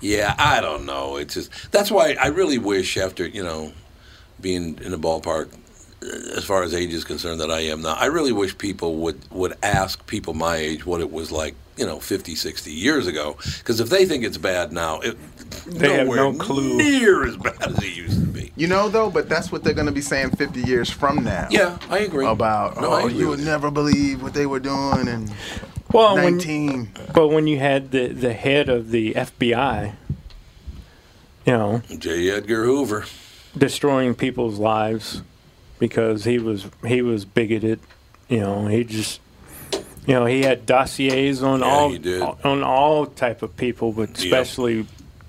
yeah, 0.00 0.34
I 0.38 0.60
don't 0.60 0.84
know. 0.86 1.16
It's 1.16 1.34
just 1.34 1.50
that's 1.72 1.90
why 1.90 2.16
I 2.20 2.26
really 2.28 2.58
wish 2.58 2.96
after 2.96 3.26
you 3.26 3.42
know 3.42 3.72
being 4.40 4.78
in 4.82 4.90
the 4.90 4.98
ballpark 4.98 5.48
uh, 6.02 6.36
as 6.36 6.44
far 6.44 6.62
as 6.62 6.74
age 6.74 6.92
is 6.92 7.04
concerned 7.04 7.40
that 7.40 7.50
I 7.50 7.60
am 7.60 7.80
now. 7.82 7.94
I 7.94 8.06
really 8.06 8.32
wish 8.32 8.56
people 8.58 8.96
would 8.96 9.18
would 9.30 9.54
ask 9.62 10.06
people 10.06 10.34
my 10.34 10.56
age 10.56 10.84
what 10.84 11.00
it 11.00 11.10
was 11.10 11.32
like, 11.32 11.54
you 11.78 11.86
know, 11.86 11.98
50, 11.98 12.34
60 12.34 12.70
years 12.70 13.06
ago 13.06 13.36
because 13.58 13.80
if 13.80 13.88
they 13.88 14.04
think 14.04 14.22
it's 14.24 14.36
bad 14.38 14.70
now, 14.72 15.00
it 15.00 15.16
They 15.66 15.94
have 15.98 16.08
no 16.08 16.34
clue. 16.34 16.76
near 16.76 17.26
as 17.26 17.36
bad 17.38 17.62
as 17.62 17.78
it 17.78 17.96
used 17.96 18.20
to 18.20 18.23
be. 18.23 18.23
You 18.56 18.68
know, 18.68 18.88
though, 18.88 19.10
but 19.10 19.28
that's 19.28 19.50
what 19.50 19.64
they're 19.64 19.74
going 19.74 19.86
to 19.88 19.92
be 19.92 20.00
saying 20.00 20.30
50 20.30 20.60
years 20.62 20.88
from 20.88 21.24
now. 21.24 21.48
Yeah, 21.50 21.76
I 21.90 22.00
agree. 22.00 22.24
About, 22.26 22.80
No, 22.80 22.92
oh, 22.92 22.96
agree 23.06 23.14
you 23.18 23.28
with 23.28 23.38
would 23.40 23.46
never 23.46 23.70
believe 23.70 24.22
what 24.22 24.32
they 24.34 24.46
were 24.46 24.60
doing 24.60 25.08
in 25.08 25.28
Well, 25.92 26.14
when, 26.14 26.34
19. 26.38 26.92
but 27.12 27.28
when 27.28 27.46
you 27.48 27.58
had 27.58 27.90
the, 27.90 28.08
the 28.08 28.32
head 28.32 28.68
of 28.68 28.90
the 28.92 29.14
FBI, 29.14 29.94
you 31.46 31.52
know, 31.52 31.82
J. 31.98 32.30
Edgar 32.30 32.64
Hoover. 32.64 33.04
destroying 33.58 34.14
people's 34.14 34.58
lives 34.58 35.22
because 35.80 36.24
he 36.24 36.38
was 36.38 36.66
he 36.86 37.02
was 37.02 37.24
bigoted. 37.24 37.80
You 38.28 38.40
know, 38.40 38.66
he 38.68 38.84
just 38.84 39.20
you 40.06 40.14
know 40.14 40.24
he 40.26 40.42
had 40.42 40.64
dossiers 40.64 41.42
on 41.42 41.60
Yeah, 41.60 41.66
all 41.66 41.90
he 41.90 41.98
did. 41.98 42.22
on 42.22 42.62
all 42.62 43.04
type 43.06 43.42
of 43.42 43.56
people, 43.56 43.92
but 43.92 44.08
Yep. 44.10 44.18
especially 44.18 44.86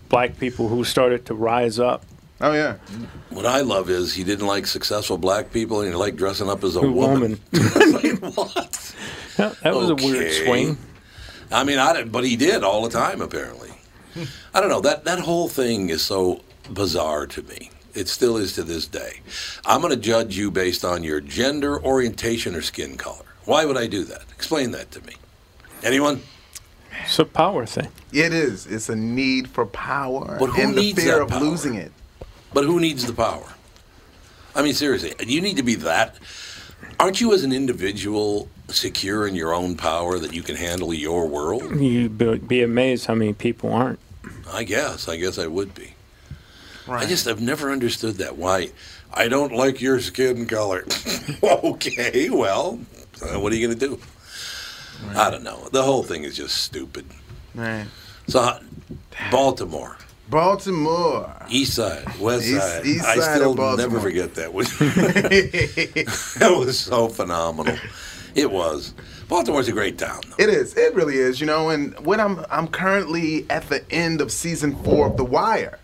black 0.09 0.37
people 0.39 0.69
who 0.69 0.83
started 0.85 1.25
to 1.25 1.33
rise 1.33 1.79
up. 1.79 2.05
Oh, 2.41 2.51
yeah. 2.53 2.75
What 3.29 3.45
I 3.45 3.61
love 3.61 3.89
is 3.89 4.13
he 4.13 4.23
didn't 4.23 4.45
like 4.47 4.67
successful 4.67 5.17
black 5.17 5.51
people 5.53 5.79
and 5.81 5.89
he 5.89 5.95
liked 5.95 6.17
dressing 6.17 6.49
up 6.49 6.63
as 6.63 6.75
a 6.75 6.79
A 6.79 6.91
woman. 6.91 7.39
woman. 7.53 8.17
what? 8.35 8.95
Yeah, 9.39 9.53
that 9.63 9.73
was 9.73 9.89
a 9.89 9.95
weird 9.95 10.17
Okay. 10.27 10.45
swing. 10.45 10.77
I 11.51 11.63
mean, 11.63 11.79
I 11.79 11.93
didn't, 11.93 12.11
but 12.11 12.25
he 12.25 12.35
did 12.35 12.63
all 12.63 12.81
the 12.83 12.89
time 12.89 13.21
apparently. 13.21 13.71
I 14.53 14.59
don't 14.61 14.69
know 14.69 14.81
that 14.81 15.05
that 15.05 15.19
whole 15.19 15.47
thing 15.49 15.89
is 15.89 16.01
so 16.01 16.41
bizarre 16.69 17.25
to 17.27 17.43
me. 17.43 17.69
It 17.93 18.09
still 18.09 18.35
is 18.37 18.53
to 18.53 18.63
this 18.63 18.87
day. 18.87 19.21
I'm 19.65 19.79
going 19.81 19.91
to 19.93 19.99
judge 19.99 20.37
you 20.37 20.51
based 20.51 20.83
on 20.83 21.03
your 21.03 21.21
gender, 21.21 21.81
orientation, 21.83 22.53
or 22.55 22.61
skin 22.61 22.97
color. 22.97 23.23
Why 23.45 23.63
would 23.65 23.77
I 23.77 23.87
do 23.87 24.03
that? 24.05 24.23
Explain 24.33 24.71
that 24.71 24.91
to 24.91 25.01
me. 25.05 25.13
Anyone? 25.83 26.21
It's 27.03 27.19
a 27.19 27.25
power 27.25 27.65
thing. 27.65 27.89
It 28.11 28.33
is. 28.33 28.65
It's 28.67 28.89
a 28.89 28.95
need 28.95 29.47
for 29.49 29.65
power 29.65 30.37
But 30.39 30.47
who 30.51 30.61
and 30.61 30.75
the 30.75 30.81
needs 30.81 31.01
fear 31.01 31.13
that 31.15 31.21
of 31.23 31.29
power? 31.29 31.39
losing 31.41 31.75
it. 31.75 31.91
But 32.55 32.63
who 32.63 32.79
needs 32.79 33.05
the 33.05 33.11
power? 33.11 33.43
I 34.55 34.61
mean, 34.61 34.73
seriously, 34.73 35.13
you 35.27 35.41
need 35.41 35.57
to 35.57 35.63
be 35.63 35.75
that. 35.75 36.15
Aren't 36.97 37.19
you 37.19 37.33
as 37.33 37.43
an 37.43 37.51
individual 37.51 38.47
secure 38.69 39.27
in 39.27 39.35
your 39.35 39.53
own 39.53 39.75
power 39.75 40.17
that 40.17 40.33
you 40.33 40.41
can 40.41 40.55
handle 40.55 40.93
your 40.93 41.27
world? 41.27 41.77
You'd 41.77 42.17
be, 42.17 42.37
be 42.37 42.63
amazed 42.63 43.07
how 43.07 43.13
many 43.13 43.33
people 43.33 43.73
aren't. 43.73 43.99
I 44.49 44.63
guess. 44.63 45.09
I 45.09 45.17
guess 45.17 45.37
I 45.37 45.47
would 45.47 45.75
be. 45.75 45.95
Right. 46.87 47.03
I 47.03 47.09
just 47.09 47.27
I've 47.27 47.41
never 47.41 47.73
understood 47.73 48.15
that. 48.19 48.37
Why? 48.37 48.71
I 49.13 49.27
don't 49.27 49.51
like 49.51 49.81
your 49.81 49.99
skin 49.99 50.45
color. 50.45 50.85
okay, 51.43 52.29
well, 52.29 52.79
uh, 53.21 53.37
what 53.37 53.51
are 53.51 53.55
you 53.57 53.67
going 53.67 53.77
to 53.77 53.87
do? 53.87 53.99
I 55.13 55.29
don't 55.29 55.43
know. 55.43 55.67
The 55.73 55.83
whole 55.83 56.03
thing 56.03 56.23
is 56.23 56.37
just 56.37 56.55
stupid. 56.59 57.05
Right. 57.53 57.87
So, 58.27 58.59
Baltimore, 59.29 59.97
Baltimore. 60.29 61.31
East 61.49 61.73
Side, 61.75 62.03
West 62.19 62.45
Side. 62.49 62.85
East 62.85 63.05
I 63.05 63.15
side 63.17 63.35
still 63.35 63.55
Baltimore. 63.55 63.77
never 63.89 63.99
forget 63.99 64.33
that. 64.35 64.51
that 66.39 66.55
was 66.57 66.79
so 66.79 67.07
phenomenal. 67.07 67.77
It 68.33 68.51
was. 68.51 68.93
Baltimore's 69.27 69.67
a 69.67 69.71
great 69.71 69.97
town. 69.97 70.21
Though. 70.27 70.43
It 70.43 70.49
is. 70.49 70.75
It 70.77 70.93
really 70.93 71.15
is. 71.17 71.39
You 71.39 71.47
know, 71.47 71.69
and 71.69 71.97
when 72.05 72.19
I'm 72.19 72.45
I'm 72.49 72.67
currently 72.67 73.45
at 73.49 73.69
the 73.69 73.89
end 73.91 74.21
of 74.21 74.31
season 74.31 74.75
four 74.83 75.07
of 75.07 75.17
The 75.17 75.23
Wire. 75.25 75.79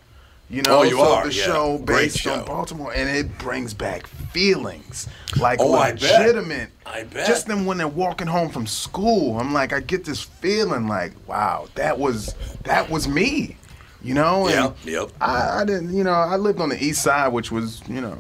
You 0.50 0.62
know, 0.64 0.80
Oh, 0.80 0.84
you 0.84 0.98
so 0.98 1.14
are, 1.14 1.24
the 1.30 1.34
yeah. 1.34 1.44
show 1.46 1.78
based 1.78 2.18
show. 2.18 2.34
on 2.34 2.46
Baltimore, 2.46 2.92
and 2.94 3.10
it 3.10 3.38
brings 3.38 3.74
back 3.74 4.06
feelings 4.06 5.08
like 5.40 5.60
Oh, 5.62 5.74
I 5.76 5.92
bet. 5.94 6.02
legitimate. 6.02 6.70
I 6.86 7.04
bet. 7.06 7.26
Just 7.26 7.48
then 7.48 7.66
when 7.66 7.78
they're 7.78 7.88
walking 7.88 8.28
home 8.28 8.50
from 8.50 8.68
school, 8.68 9.40
I'm 9.40 9.54
like, 9.54 9.72
I 9.72 9.80
get 9.80 10.04
this 10.04 10.22
feeling 10.22 10.90
like, 10.90 11.14
wow, 11.26 11.70
that 11.76 11.98
was 11.98 12.36
that 12.66 12.90
was 12.90 13.08
me. 13.08 13.56
You 14.04 14.14
know, 14.16 14.48
and 14.48 14.74
yep. 14.84 15.10
I, 15.22 15.62
I 15.62 15.66
didn't, 15.66 15.94
you 15.96 16.04
know, 16.04 16.12
I 16.14 16.36
lived 16.38 16.60
on 16.60 16.70
the 16.70 16.84
east 16.84 17.04
side, 17.04 17.28
which 17.34 17.52
was, 17.52 17.82
you 17.88 18.02
know, 18.02 18.18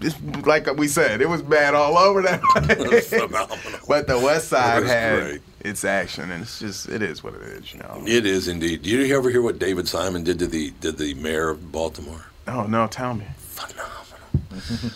just 0.00 0.20
like 0.46 0.66
we 0.76 0.86
said, 0.86 1.20
it 1.20 1.28
was 1.28 1.42
bad 1.42 1.74
all 1.74 1.98
over 1.98 2.22
that. 2.22 2.40
But 3.88 4.06
the 4.06 4.18
West 4.18 4.48
Side 4.48 4.84
had 4.84 5.20
great. 5.22 5.40
its 5.60 5.84
action, 5.84 6.30
and 6.30 6.42
it's 6.42 6.58
just 6.58 6.88
it 6.88 7.02
is 7.02 7.22
what 7.24 7.34
it 7.34 7.42
is, 7.42 7.72
you 7.72 7.80
know. 7.80 8.02
It 8.06 8.24
is 8.26 8.48
indeed. 8.48 8.82
Did 8.82 8.90
you 9.08 9.16
ever 9.16 9.30
hear 9.30 9.42
what 9.42 9.58
David 9.58 9.88
Simon 9.88 10.22
did 10.24 10.38
to 10.40 10.46
the 10.46 10.70
did 10.80 10.98
the 10.98 11.14
mayor 11.14 11.50
of 11.50 11.72
Baltimore? 11.72 12.24
Oh 12.48 12.64
no, 12.66 12.86
tell 12.86 13.14
me. 13.14 13.26
Phenomenal. 13.38 13.90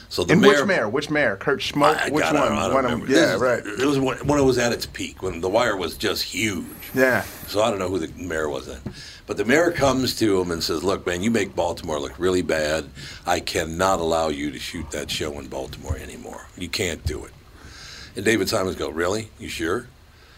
So 0.08 0.22
the 0.24 0.32
And 0.34 0.40
mayor, 0.42 0.50
which 0.52 0.66
mayor? 0.66 0.88
Which 0.88 1.10
mayor? 1.10 1.36
Kurt 1.36 1.60
Schmoke? 1.60 1.96
I 1.96 2.10
which 2.10 2.22
got- 2.22 2.34
one? 2.34 2.52
I 2.52 2.72
one 2.72 2.84
of 2.86 3.08
Yeah, 3.10 3.34
is- 3.34 3.40
right. 3.40 3.58
It 3.66 3.84
was 3.84 3.98
when, 3.98 4.16
when 4.26 4.38
it 4.38 4.42
was 4.44 4.56
at 4.58 4.72
its 4.72 4.86
peak, 4.86 5.20
when 5.22 5.40
the 5.40 5.48
wire 5.48 5.76
was 5.76 5.96
just 5.96 6.22
huge. 6.22 6.64
Yeah. 6.94 7.22
So 7.48 7.62
I 7.62 7.70
don't 7.70 7.78
know 7.80 7.88
who 7.88 7.98
the 7.98 8.10
mayor 8.22 8.48
was 8.48 8.66
then. 8.66 8.80
But 9.28 9.36
the 9.36 9.44
mayor 9.44 9.70
comes 9.70 10.16
to 10.16 10.40
him 10.40 10.50
and 10.50 10.64
says, 10.64 10.82
Look, 10.82 11.06
man, 11.06 11.22
you 11.22 11.30
make 11.30 11.54
Baltimore 11.54 12.00
look 12.00 12.18
really 12.18 12.42
bad. 12.42 12.88
I 13.26 13.38
cannot 13.38 14.00
allow 14.00 14.28
you 14.28 14.50
to 14.50 14.58
shoot 14.58 14.90
that 14.90 15.10
show 15.10 15.38
in 15.38 15.46
Baltimore 15.46 15.96
anymore. 15.96 16.48
You 16.56 16.68
can't 16.68 17.04
do 17.04 17.24
it. 17.26 17.32
And 18.16 18.24
David 18.24 18.48
Simons 18.48 18.74
go, 18.74 18.88
Really? 18.88 19.30
You 19.38 19.48
sure? 19.48 19.86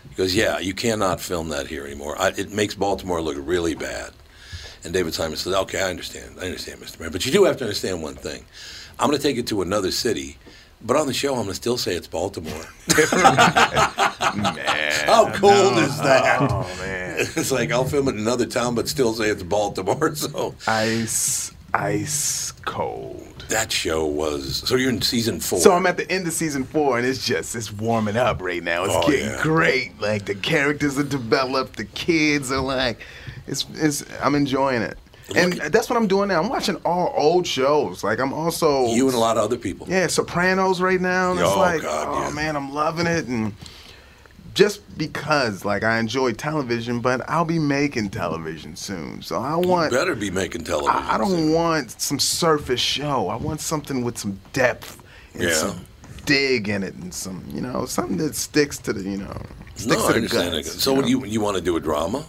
He 0.09 0.14
goes, 0.14 0.35
"Yeah, 0.35 0.59
you 0.59 0.74
cannot 0.74 1.20
film 1.20 1.48
that 1.50 1.66
here 1.66 1.85
anymore. 1.85 2.16
I, 2.18 2.29
it 2.29 2.50
makes 2.50 2.74
Baltimore 2.74 3.20
look 3.20 3.37
really 3.38 3.74
bad." 3.74 4.12
And 4.83 4.94
David 4.94 5.14
Simon 5.14 5.37
says, 5.37 5.55
"Okay, 5.55 5.81
I 5.81 5.90
understand. 5.90 6.37
I 6.40 6.46
understand, 6.46 6.81
Mr. 6.81 7.00
Mayor, 7.00 7.11
but 7.11 7.26
you 7.26 7.33
do 7.33 7.44
have 7.44 7.59
to 7.59 7.64
understand 7.64 8.03
one 8.03 8.14
thing. 8.14 8.44
I'm 8.98 9.09
going 9.09 9.18
to 9.18 9.22
take 9.22 9.37
it 9.37 9.46
to 9.48 9.62
another 9.62 9.90
city." 9.90 10.38
But 10.83 10.97
on 10.97 11.07
the 11.07 11.12
show, 11.12 11.31
I'm 11.35 11.40
going 11.43 11.49
to 11.49 11.55
still 11.55 11.77
say 11.77 11.95
it's 11.95 12.07
Baltimore. 12.07 12.64
How 14.09 15.31
cool 15.35 15.79
is 15.79 15.99
oh, 16.01 16.05
that? 16.05 16.38
Oh 16.40 16.77
man, 16.81 17.16
It's 17.37 17.53
like 17.53 17.71
I'll 17.71 17.85
film 17.85 18.09
it 18.09 18.12
in 18.12 18.19
another 18.19 18.47
town, 18.47 18.75
but 18.75 18.88
still 18.88 19.12
say 19.12 19.29
it's 19.29 19.43
Baltimore. 19.43 20.14
So 20.21 20.55
ice, 20.66 21.53
ice 21.75 22.53
cold. 22.64 23.45
that 23.49 23.71
show 23.73 24.07
was. 24.07 24.62
So 24.69 24.77
you're 24.77 24.90
in 24.90 25.03
season 25.03 25.38
four. 25.40 25.59
So 25.61 25.73
I'm 25.73 25.87
at 25.87 25.97
the 25.97 26.11
end 26.11 26.27
of 26.27 26.33
season 26.33 26.64
four, 26.64 26.97
and 26.99 27.07
it's 27.07 27.27
just 27.27 27.55
it's 27.55 27.71
warming 27.73 28.16
up 28.16 28.40
right 28.40 28.62
now. 28.62 28.85
It's 28.85 28.95
Oh, 28.95 29.07
getting 29.11 29.27
yeah. 29.27 29.43
great. 29.43 30.01
Like 30.01 30.25
the 30.27 30.35
characters 30.35 30.99
are 30.99 31.05
developed, 31.05 31.77
the 31.77 31.85
kids 31.85 32.51
are 32.53 32.61
like, 32.61 33.01
it's 33.47 33.66
it's. 33.75 34.05
I'm 34.23 34.35
enjoying 34.35 34.83
it, 34.83 34.97
and 35.37 35.55
Look 35.59 35.73
that's 35.73 35.88
what 35.90 35.97
I'm 35.97 36.07
doing 36.07 36.29
now. 36.29 36.40
I'm 36.43 36.49
watching 36.49 36.77
all 36.85 37.12
old 37.16 37.47
shows. 37.47 38.03
Like 38.05 38.19
I'm 38.21 38.33
also 38.33 38.87
you 38.87 39.07
and 39.07 39.14
a 39.14 39.19
lot 39.19 39.37
of 39.37 39.45
other 39.45 39.57
people. 39.57 39.87
yeah 39.88 40.07
Sopranos 40.07 40.81
right 40.81 41.01
now, 41.01 41.31
and 41.33 41.40
it's 41.40 41.49
Oh, 41.49 41.59
like 41.59 41.83
God, 41.83 42.09
oh 42.09 42.29
yeah. 42.29 42.35
man, 42.35 42.57
I'm 42.57 42.73
loving 42.73 43.07
it, 43.07 43.27
and 43.27 43.53
just 44.55 44.81
because 44.99 45.64
like 45.64 45.85
I 45.85 45.99
enjoy 45.99 46.33
television, 46.33 47.01
but 47.01 47.29
I'll 47.29 47.45
be 47.45 47.59
making 47.59 48.11
television 48.11 48.75
soon, 48.77 49.23
so 49.23 49.37
I 49.40 49.53
You 49.61 49.69
want. 49.69 49.93
better 49.93 50.14
be 50.14 50.31
making 50.31 50.64
television. 50.64 50.95
I, 50.97 51.14
I 51.14 51.19
don't 51.19 51.29
soon. 51.31 51.53
want 51.53 51.90
some 52.01 52.19
surface 52.19 52.81
show. 52.81 53.29
I 53.29 53.37
want 53.37 53.61
something 53.61 54.03
with 54.05 54.19
some 54.19 54.40
depth 54.53 55.03
and 55.35 55.45
Yeah. 55.45 55.55
some 55.55 55.87
dig 56.27 56.69
in 56.69 56.83
it 56.83 56.95
and 56.95 57.14
some, 57.14 57.45
you 57.49 57.61
know, 57.61 57.87
something 57.87 58.16
that 58.19 58.35
sticks 58.35 58.77
to 58.79 58.93
the, 58.93 59.03
you 59.03 59.16
know, 59.19 59.40
sticks 59.77 59.97
No, 60.03 60.12
to 60.12 60.21
the 60.21 60.29
guts. 60.29 60.83
So 60.83 60.97
you 60.97 61.01
know? 61.03 61.07
you 61.09 61.25
you 61.27 61.40
want 61.40 61.57
to 61.57 61.62
do 61.62 61.77
a 61.77 61.81
drama? 61.81 62.25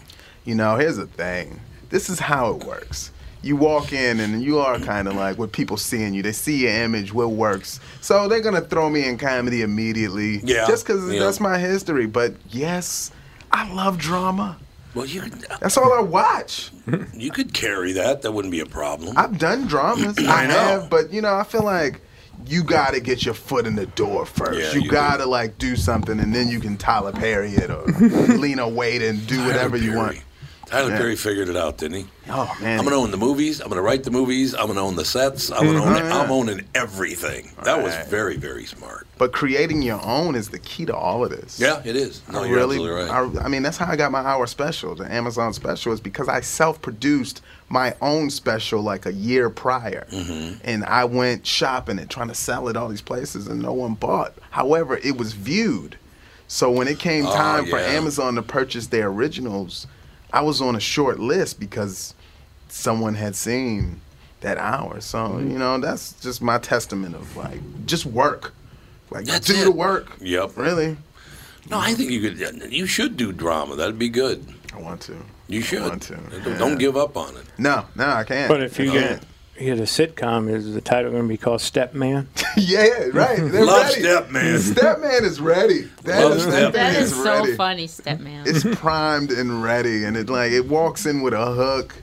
You 0.46 0.56
know, 0.56 0.76
here's 0.76 0.98
the 0.98 1.08
thing. 1.08 1.60
This 1.91 2.10
is 2.10 2.19
how 2.19 2.51
it 2.56 2.63
works. 2.63 3.12
You 3.43 3.56
walk 3.56 3.91
in 3.91 4.19
and 4.19 4.41
you 4.43 4.60
are 4.60 4.80
kind 4.80 5.08
of 5.08 5.15
like 5.15 5.38
what 5.38 5.51
people 5.51 5.75
seeing 5.77 6.13
you. 6.13 6.21
They 6.23 6.32
see 6.32 6.58
your 6.63 6.71
image, 6.73 7.12
what 7.13 7.32
works. 7.32 7.80
So 7.99 8.27
they're 8.27 8.41
gonna 8.41 8.62
throw 8.62 8.89
me 8.89 9.08
in 9.08 9.17
comedy 9.17 9.62
immediately. 9.62 10.39
Yeah, 10.43 10.67
Just 10.67 10.86
because 10.86 11.12
yeah. 11.12 11.19
that's 11.19 11.39
my 11.39 11.58
history. 11.58 12.06
But 12.06 12.34
yes, 12.49 13.12
I 13.51 13.71
love 13.73 13.97
drama. 13.97 14.58
Well, 14.93 15.06
you 15.06 15.21
That's 15.62 15.77
all 15.77 15.93
I 15.93 16.01
watch. 16.01 16.71
you 17.13 17.32
could 17.32 17.54
carry 17.54 17.93
that. 17.93 18.21
That 18.21 18.32
wouldn't 18.34 18.51
be 18.51 18.60
a 18.60 18.65
problem. 18.65 19.17
I've 19.17 19.38
done 19.38 19.67
dramas. 19.67 20.17
I 20.27 20.43
I, 20.43 20.47
know. 20.47 20.54
have, 20.54 20.89
but 20.89 21.12
you 21.13 21.21
know, 21.21 21.34
I 21.34 21.43
feel 21.43 21.63
like 21.63 22.01
you 22.45 22.63
got 22.63 22.93
to 22.93 22.99
get 22.99 23.23
your 23.23 23.34
foot 23.34 23.65
in 23.65 23.75
the 23.75 23.86
door 23.86 24.25
first. 24.25 24.60
Yeah, 24.60 24.73
you, 24.73 24.82
you 24.86 24.91
got 24.91 25.17
to 25.17 25.25
like 25.25 25.58
do 25.58 25.75
something, 25.75 26.19
and 26.19 26.34
then 26.36 26.47
you 26.49 26.60
can 26.60 26.75
Tyler 26.77 27.12
Perry 27.13 27.51
it 27.54 27.69
or 27.71 27.84
Lena 28.38 28.63
Waithe 28.63 29.08
and 29.10 29.25
do 29.27 29.43
whatever 29.45 29.77
you 29.77 29.95
want. 29.95 30.21
Tyler 30.71 30.89
Yeah. 30.91 30.97
Perry 30.97 31.15
figured 31.17 31.49
it 31.49 31.57
out, 31.57 31.77
didn't 31.77 31.97
he? 31.97 32.05
Oh 32.29 32.49
man, 32.62 32.79
I'm 32.79 32.86
gonna 32.86 32.95
own 32.97 33.12
the 33.12 33.17
movies. 33.17 33.60
I'm 33.60 33.67
gonna 33.69 33.81
write 33.81 34.03
the 34.03 34.12
movies. 34.12 34.55
I'm 34.55 34.67
gonna 34.67 34.81
own 34.81 34.95
the 34.95 35.03
sets. 35.05 35.51
I'm 35.51 35.65
gonna 35.65 35.84
own. 35.84 35.93
Mhm. 35.95 36.12
I'm 36.12 36.31
owning 36.31 36.62
everything. 36.73 37.51
That 37.63 37.84
was 37.84 37.93
very, 38.10 38.38
very 38.38 38.65
smart. 38.65 39.05
but 39.17 39.31
creating 39.34 39.84
your 39.84 40.01
own 40.03 40.34
is 40.34 40.49
the 40.49 40.57
key 40.57 40.84
to 40.86 40.95
all 40.95 41.23
of 41.23 41.29
this. 41.29 41.60
Yeah, 41.60 41.79
it 41.86 41.95
is. 41.95 42.21
No, 42.31 42.41
I 42.41 42.47
you're 42.47 42.55
really, 42.55 42.77
absolutely 42.77 43.03
right. 43.03 43.38
I, 43.41 43.45
I 43.45 43.47
mean, 43.49 43.62
that's 43.62 43.77
how 43.77 43.86
I 43.91 43.95
got 43.95 44.12
my 44.12 44.21
hour 44.21 44.47
special, 44.47 44.95
the 44.95 45.13
Amazon 45.13 45.53
special, 45.53 45.91
is 45.93 45.99
because 46.01 46.27
I 46.27 46.41
self-produced 46.41 47.41
my 47.69 47.93
own 48.01 48.31
special 48.31 48.81
like 48.81 49.05
a 49.05 49.13
year 49.13 49.49
prior, 49.51 50.07
Mm-hmm. 50.12 50.55
and 50.63 50.84
I 50.86 51.03
went 51.05 51.45
shopping 51.45 51.99
and 51.99 52.10
trying 52.10 52.29
to 52.29 52.34
sell 52.34 52.67
it 52.67 52.75
all 52.75 52.88
these 52.89 53.01
places, 53.03 53.45
and 53.47 53.62
no 53.62 53.73
one 53.73 53.93
bought. 53.93 54.34
However, 54.49 54.97
it 55.03 55.17
was 55.17 55.34
viewed. 55.34 55.97
So 56.47 56.71
when 56.71 56.88
it 56.88 56.97
came 56.97 57.27
Oh, 57.27 57.34
time 57.36 57.65
for 57.67 57.77
yeah. 57.79 57.86
Amazon 57.97 58.34
to 58.36 58.41
purchase 58.41 58.88
their 58.88 59.07
originals, 59.07 59.86
I 60.34 60.41
was 60.41 60.62
on 60.62 60.76
a 60.76 60.80
short 60.80 61.20
list 61.20 61.60
because 61.60 62.13
someone 62.70 63.15
had 63.15 63.36
seen 63.36 64.02
that 64.41 64.58
hour. 64.58 65.02
So 65.02 65.17
Mm-hmm. 65.20 65.52
you 65.52 65.60
know, 65.60 65.78
that's 65.80 66.13
just 66.22 66.41
my 66.41 66.58
testament 66.58 67.15
of 67.15 67.36
like 67.38 67.60
just 67.86 68.06
work, 68.06 68.54
like 69.10 69.26
That's 69.26 69.48
do 69.48 69.56
it. 69.56 69.63
the 69.65 69.72
work. 69.72 70.17
Yep. 70.22 70.58
Really, 70.58 70.98
No, 71.70 71.78
I 71.80 71.94
think 71.94 72.12
you 72.12 72.22
could. 72.22 72.72
You 72.72 72.86
should 72.86 73.17
do 73.17 73.32
drama. 73.32 73.76
That'd 73.76 74.00
be 74.00 74.10
good. 74.10 74.46
I 74.74 74.80
want 74.80 75.02
to. 75.02 75.15
You 75.48 75.62
should. 75.62 75.82
want 75.82 76.02
to, 76.04 76.15
Don't, 76.58 76.72
yeah. 76.72 76.76
give 76.78 76.96
up 76.96 77.17
on 77.17 77.36
it. 77.36 77.44
No, 77.58 77.86
no, 77.96 78.08
I 78.08 78.24
can't. 78.24 78.48
But 78.48 78.62
if 78.63 78.80
you 78.80 78.89
I 78.91 78.94
get 78.94 79.24
can't. 79.65 79.78
get 79.78 79.80
a 79.80 79.84
sitcom, 79.84 80.50
is 80.54 80.74
the 80.74 80.82
title 80.82 81.12
going 81.12 81.24
to 81.24 81.30
be 81.30 81.38
called 81.38 81.62
Stepman? 81.62 82.28
yeah, 82.58 82.84
right. 83.13 83.38
They're 83.52 83.65
Love 83.65 83.84
ready. 83.89 84.02
Stepman. 84.02 84.74
Stepman 84.74 85.21
is 85.24 85.39
ready. 85.41 85.82
That, 86.04 86.24
Love 86.24 86.38
is, 86.38 86.45
that 86.47 86.52
Stepman. 86.52 86.62
thing 86.63 86.71
That 86.74 86.95
is 86.95 87.12
is 87.12 87.24
so 87.24 87.39
ready. 87.41 87.56
funny, 87.56 87.88
stepman. 87.88 88.47
It's 88.47 88.63
primed 88.80 89.32
and 89.32 89.63
ready, 89.63 90.04
and 90.04 90.17
it 90.17 90.30
like 90.30 90.52
it 90.52 90.67
walks 90.67 91.06
in 91.06 91.21
with 91.21 91.34
a 91.34 91.45
hook. 91.54 91.95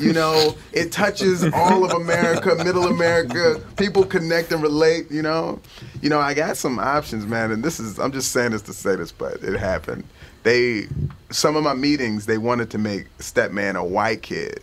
You 0.00 0.12
know, 0.12 0.56
it 0.72 0.90
touches 0.90 1.44
all 1.54 1.84
of 1.84 1.92
America, 1.92 2.56
Middle 2.56 2.86
America. 2.88 3.60
People 3.76 4.04
connect 4.04 4.50
and 4.50 4.60
relate. 4.60 5.08
You 5.12 5.22
know, 5.22 5.60
you 6.02 6.08
know. 6.10 6.18
I 6.18 6.34
got 6.34 6.56
some 6.56 6.80
options, 6.80 7.24
man, 7.24 7.52
and 7.52 7.62
this 7.62 7.78
is. 7.78 7.98
I'm 8.00 8.10
just 8.10 8.32
saying 8.32 8.50
this 8.50 8.62
to 8.62 8.72
say 8.72 8.96
this, 8.96 9.12
but 9.12 9.34
it 9.44 9.56
happened. 9.56 10.02
They, 10.42 10.88
some 11.30 11.54
of 11.54 11.62
my 11.62 11.74
meetings, 11.74 12.26
they 12.26 12.36
wanted 12.38 12.68
to 12.70 12.78
make 12.78 13.16
Stepman 13.18 13.76
a 13.76 13.84
white 13.84 14.22
kid. 14.22 14.60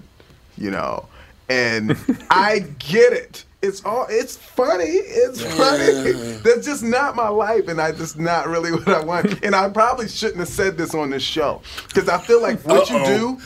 You 0.57 0.71
know, 0.71 1.07
and 1.49 1.97
I 2.29 2.59
get 2.79 3.13
it. 3.13 3.45
It's 3.61 3.85
all. 3.85 4.07
It's 4.09 4.35
funny. 4.35 4.83
It's 4.83 5.41
funny. 5.41 6.11
That's 6.43 6.65
just 6.65 6.83
not 6.83 7.15
my 7.15 7.29
life, 7.29 7.69
and 7.69 7.79
I 7.79 7.93
just 7.93 8.19
not 8.19 8.49
really 8.49 8.73
what 8.73 8.89
I 8.89 9.01
want. 9.01 9.41
And 9.41 9.55
I 9.55 9.69
probably 9.69 10.09
shouldn't 10.09 10.39
have 10.39 10.49
said 10.49 10.77
this 10.77 10.93
on 10.93 11.11
this 11.11 11.23
show 11.23 11.61
because 11.87 12.09
I 12.09 12.17
feel 12.17 12.41
like 12.41 12.59
what 12.65 12.89
you 12.89 13.05
do, 13.05 13.39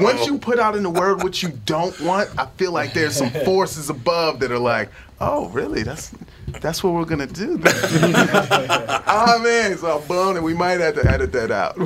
once 0.00 0.26
you 0.26 0.38
put 0.38 0.58
out 0.58 0.74
in 0.74 0.82
the 0.82 0.88
world 0.88 1.22
what 1.22 1.42
you 1.42 1.50
don't 1.66 1.98
want, 2.00 2.30
I 2.38 2.46
feel 2.56 2.72
like 2.72 2.94
there's 2.94 3.14
some 3.14 3.28
forces 3.44 3.90
above 3.90 4.40
that 4.40 4.50
are 4.50 4.58
like, 4.58 4.88
oh, 5.20 5.50
really? 5.50 5.82
That's 5.82 6.14
that's 6.60 6.82
what 6.82 6.94
we're 6.94 7.04
gonna 7.04 7.26
do. 7.26 7.60
oh 7.62 9.38
man, 9.44 9.70
it's 9.70 9.84
all 9.84 10.00
blown, 10.00 10.36
and 10.36 10.44
we 10.46 10.54
might 10.54 10.80
have 10.80 10.94
to 10.94 11.06
edit 11.06 11.30
that 11.32 11.50
out. 11.50 11.76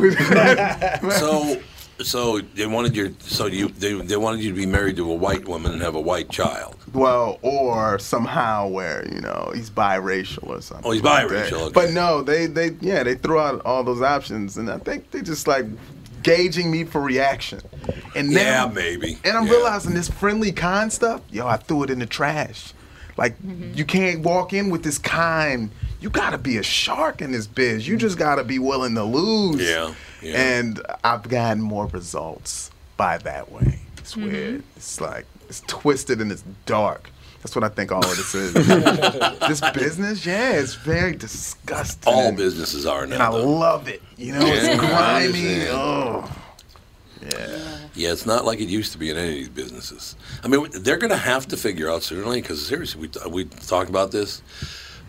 So, 1.15 1.61
so 2.03 2.41
they 2.41 2.67
wanted 2.67 2.95
your. 2.95 3.11
So 3.21 3.47
you 3.47 3.69
they, 3.69 3.95
they 3.95 4.17
wanted 4.17 4.43
you 4.43 4.51
to 4.51 4.57
be 4.57 4.67
married 4.67 4.97
to 4.97 5.11
a 5.11 5.15
white 5.15 5.47
woman 5.49 5.73
and 5.73 5.83
have 5.83 5.95
a 5.95 6.01
white 6.01 6.29
child. 6.31 6.77
Well, 6.93 7.39
or 7.43 7.99
somehow 7.99 8.69
where 8.69 9.07
you 9.13 9.21
know 9.21 9.53
he's 9.55 9.71
biracial 9.71 10.49
or 10.49 10.61
something. 10.61 10.87
Oh, 10.87 10.93
he's 10.93 11.03
like 11.03 11.29
biracial, 11.29 11.61
okay. 11.63 11.73
But 11.73 11.93
no, 11.93 12.23
they 12.23 12.47
they 12.47 12.71
yeah 12.81 13.03
they 13.03 13.15
threw 13.15 13.39
out 13.39 13.63
all 13.65 13.83
those 13.85 14.03
options, 14.03 14.57
and 14.57 14.71
I 14.71 14.79
think 14.79 15.11
they 15.11 15.23
just 15.23 15.47
like 15.47 15.67
gauging 16.23 16.71
me 16.71 16.85
for 16.85 17.01
reaction. 17.01 17.61
And 18.17 18.31
now, 18.31 18.67
Yeah, 18.67 18.73
maybe. 18.73 19.19
And 19.25 19.37
I'm 19.37 19.47
Yeah. 19.47 19.53
realizing 19.53 19.95
this 19.95 20.09
friendly 20.09 20.51
kind 20.53 20.93
stuff. 20.93 21.21
Yo, 21.31 21.47
I 21.47 21.57
threw 21.57 21.85
it 21.85 21.91
in 21.91 22.01
the 22.01 22.07
trash. 22.07 22.73
Like 23.17 23.41
mm-hmm. 23.41 23.73
you 23.75 23.85
can't 23.85 24.21
walk 24.21 24.53
in 24.53 24.71
with 24.71 24.83
this 24.83 24.99
kind. 24.99 25.71
You 26.07 26.11
gotta 26.11 26.39
be 26.39 26.57
a 26.57 26.63
shark 26.63 27.21
in 27.21 27.33
this 27.33 27.49
biz. 27.49 27.89
You 27.89 27.97
just 27.97 28.17
gotta 28.17 28.45
be 28.45 28.61
willing 28.61 28.95
to 28.95 29.03
lose. 29.03 29.61
Yeah, 29.61 29.93
yeah. 30.23 30.41
And 30.41 30.81
I've 31.03 31.29
gotten 31.29 31.61
more 31.61 31.87
results 31.87 32.71
by 32.97 33.19
that 33.19 33.51
way. 33.51 33.81
It's 33.99 34.15
mm-hmm. 34.15 34.31
weird. 34.31 34.63
It's 34.77 35.01
like 35.01 35.27
it's 35.49 35.63
twisted 35.67 36.21
and 36.21 36.31
it's 36.31 36.45
dark. 36.65 37.11
That's 37.41 37.57
what 37.57 37.65
I 37.65 37.71
think 37.71 37.91
all 37.91 38.05
of 38.05 38.17
this 38.17 38.37
is. 38.37 38.53
this 38.55 39.61
business, 39.73 40.25
yeah, 40.25 40.53
it's 40.53 40.77
very 40.77 41.17
disgusting. 41.17 42.13
All 42.13 42.31
businesses 42.31 42.87
are 42.87 43.03
and 43.03 43.13
I 43.15 43.29
though. 43.33 43.45
love 43.45 43.89
it. 43.89 44.01
You 44.17 44.35
know, 44.35 44.47
Yeah, 44.47 44.55
it's 44.55 44.81
grimy. 44.81 45.67
Oh, 45.71 46.31
yeah. 47.21 47.79
Yeah, 47.97 48.13
it's 48.13 48.27
not 48.27 48.45
like 48.45 48.61
it 48.61 48.69
used 48.69 48.93
to 48.93 48.99
be 48.99 49.11
in 49.11 49.17
any 49.17 49.31
of 49.31 49.35
these 49.35 49.49
businesses. 49.49 50.15
I 50.45 50.47
mean, 50.47 50.69
they're 50.71 50.99
going 50.99 51.11
to 51.11 51.17
have 51.17 51.49
to 51.49 51.57
figure 51.57 51.91
out 51.91 52.05
certainly 52.05 52.43
because 52.43 52.65
seriously, 52.65 53.09
we 53.25 53.29
we 53.29 53.45
talked 53.47 53.91
about 53.91 54.13
this. 54.13 54.41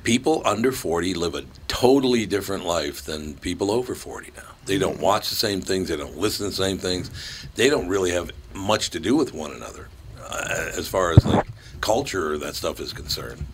People 0.03 0.41
under 0.45 0.71
forty 0.71 1.13
live 1.13 1.35
a 1.35 1.43
totally 1.67 2.25
different 2.25 2.63
life 2.65 3.03
than 3.03 3.33
people 3.35 3.69
over 3.71 3.93
forty 3.93 4.31
now. 4.37 4.43
They 4.65 4.77
don't 4.77 4.99
watch 4.99 5.29
the 5.29 5.35
same 5.35 5.61
things. 5.61 5.89
They 5.89 5.97
don't 5.97 6.17
listen 6.17 6.45
to 6.45 6.49
the 6.49 6.55
same 6.55 6.77
things. 6.77 7.11
They 7.55 7.69
don't 7.69 7.87
really 7.89 8.11
have 8.11 8.31
much 8.53 8.89
to 8.91 8.99
do 8.99 9.15
with 9.15 9.33
one 9.33 9.51
another, 9.51 9.89
uh, 10.21 10.71
as 10.77 10.87
far 10.87 11.11
as 11.11 11.25
like 11.25 11.45
culture 11.81 12.33
or 12.33 12.37
that 12.39 12.55
stuff 12.55 12.79
is 12.79 12.93
concerned. 12.93 13.45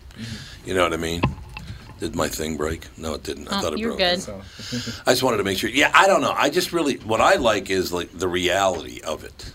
You 0.64 0.74
know 0.74 0.82
what 0.84 0.92
I 0.92 0.96
mean? 0.96 1.22
Did 2.00 2.14
my 2.16 2.28
thing 2.28 2.56
break? 2.56 2.86
No, 2.96 3.14
it 3.14 3.22
didn't. 3.22 3.48
I 3.52 3.58
Oh, 3.58 3.62
thought 3.62 3.72
it 3.74 3.78
you're 3.80 3.96
broke. 3.96 4.26
good. 4.26 4.44
I 5.06 5.12
just 5.12 5.22
wanted 5.22 5.38
to 5.38 5.44
make 5.44 5.58
sure. 5.58 5.70
Yeah, 5.70 5.90
I 5.94 6.06
don't 6.06 6.20
know. 6.20 6.34
I 6.36 6.50
just 6.50 6.72
really 6.72 6.96
what 6.98 7.20
I 7.20 7.34
like 7.36 7.70
is 7.70 7.92
like 7.92 8.16
the 8.16 8.28
reality 8.28 9.00
of 9.02 9.24
it. 9.24 9.52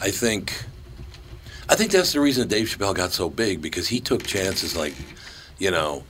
I 0.00 0.10
think 0.10 0.64
I 1.68 1.74
think 1.76 1.90
that's 1.92 2.12
the 2.12 2.20
reason 2.20 2.48
Dave 2.48 2.66
Chappelle 2.68 2.94
got 2.94 3.12
so 3.12 3.28
big 3.30 3.60
because 3.62 3.88
he 3.88 4.00
took 4.00 4.22
chances 4.24 4.76
like, 4.76 4.94
you 5.58 5.70
know, 5.70 6.04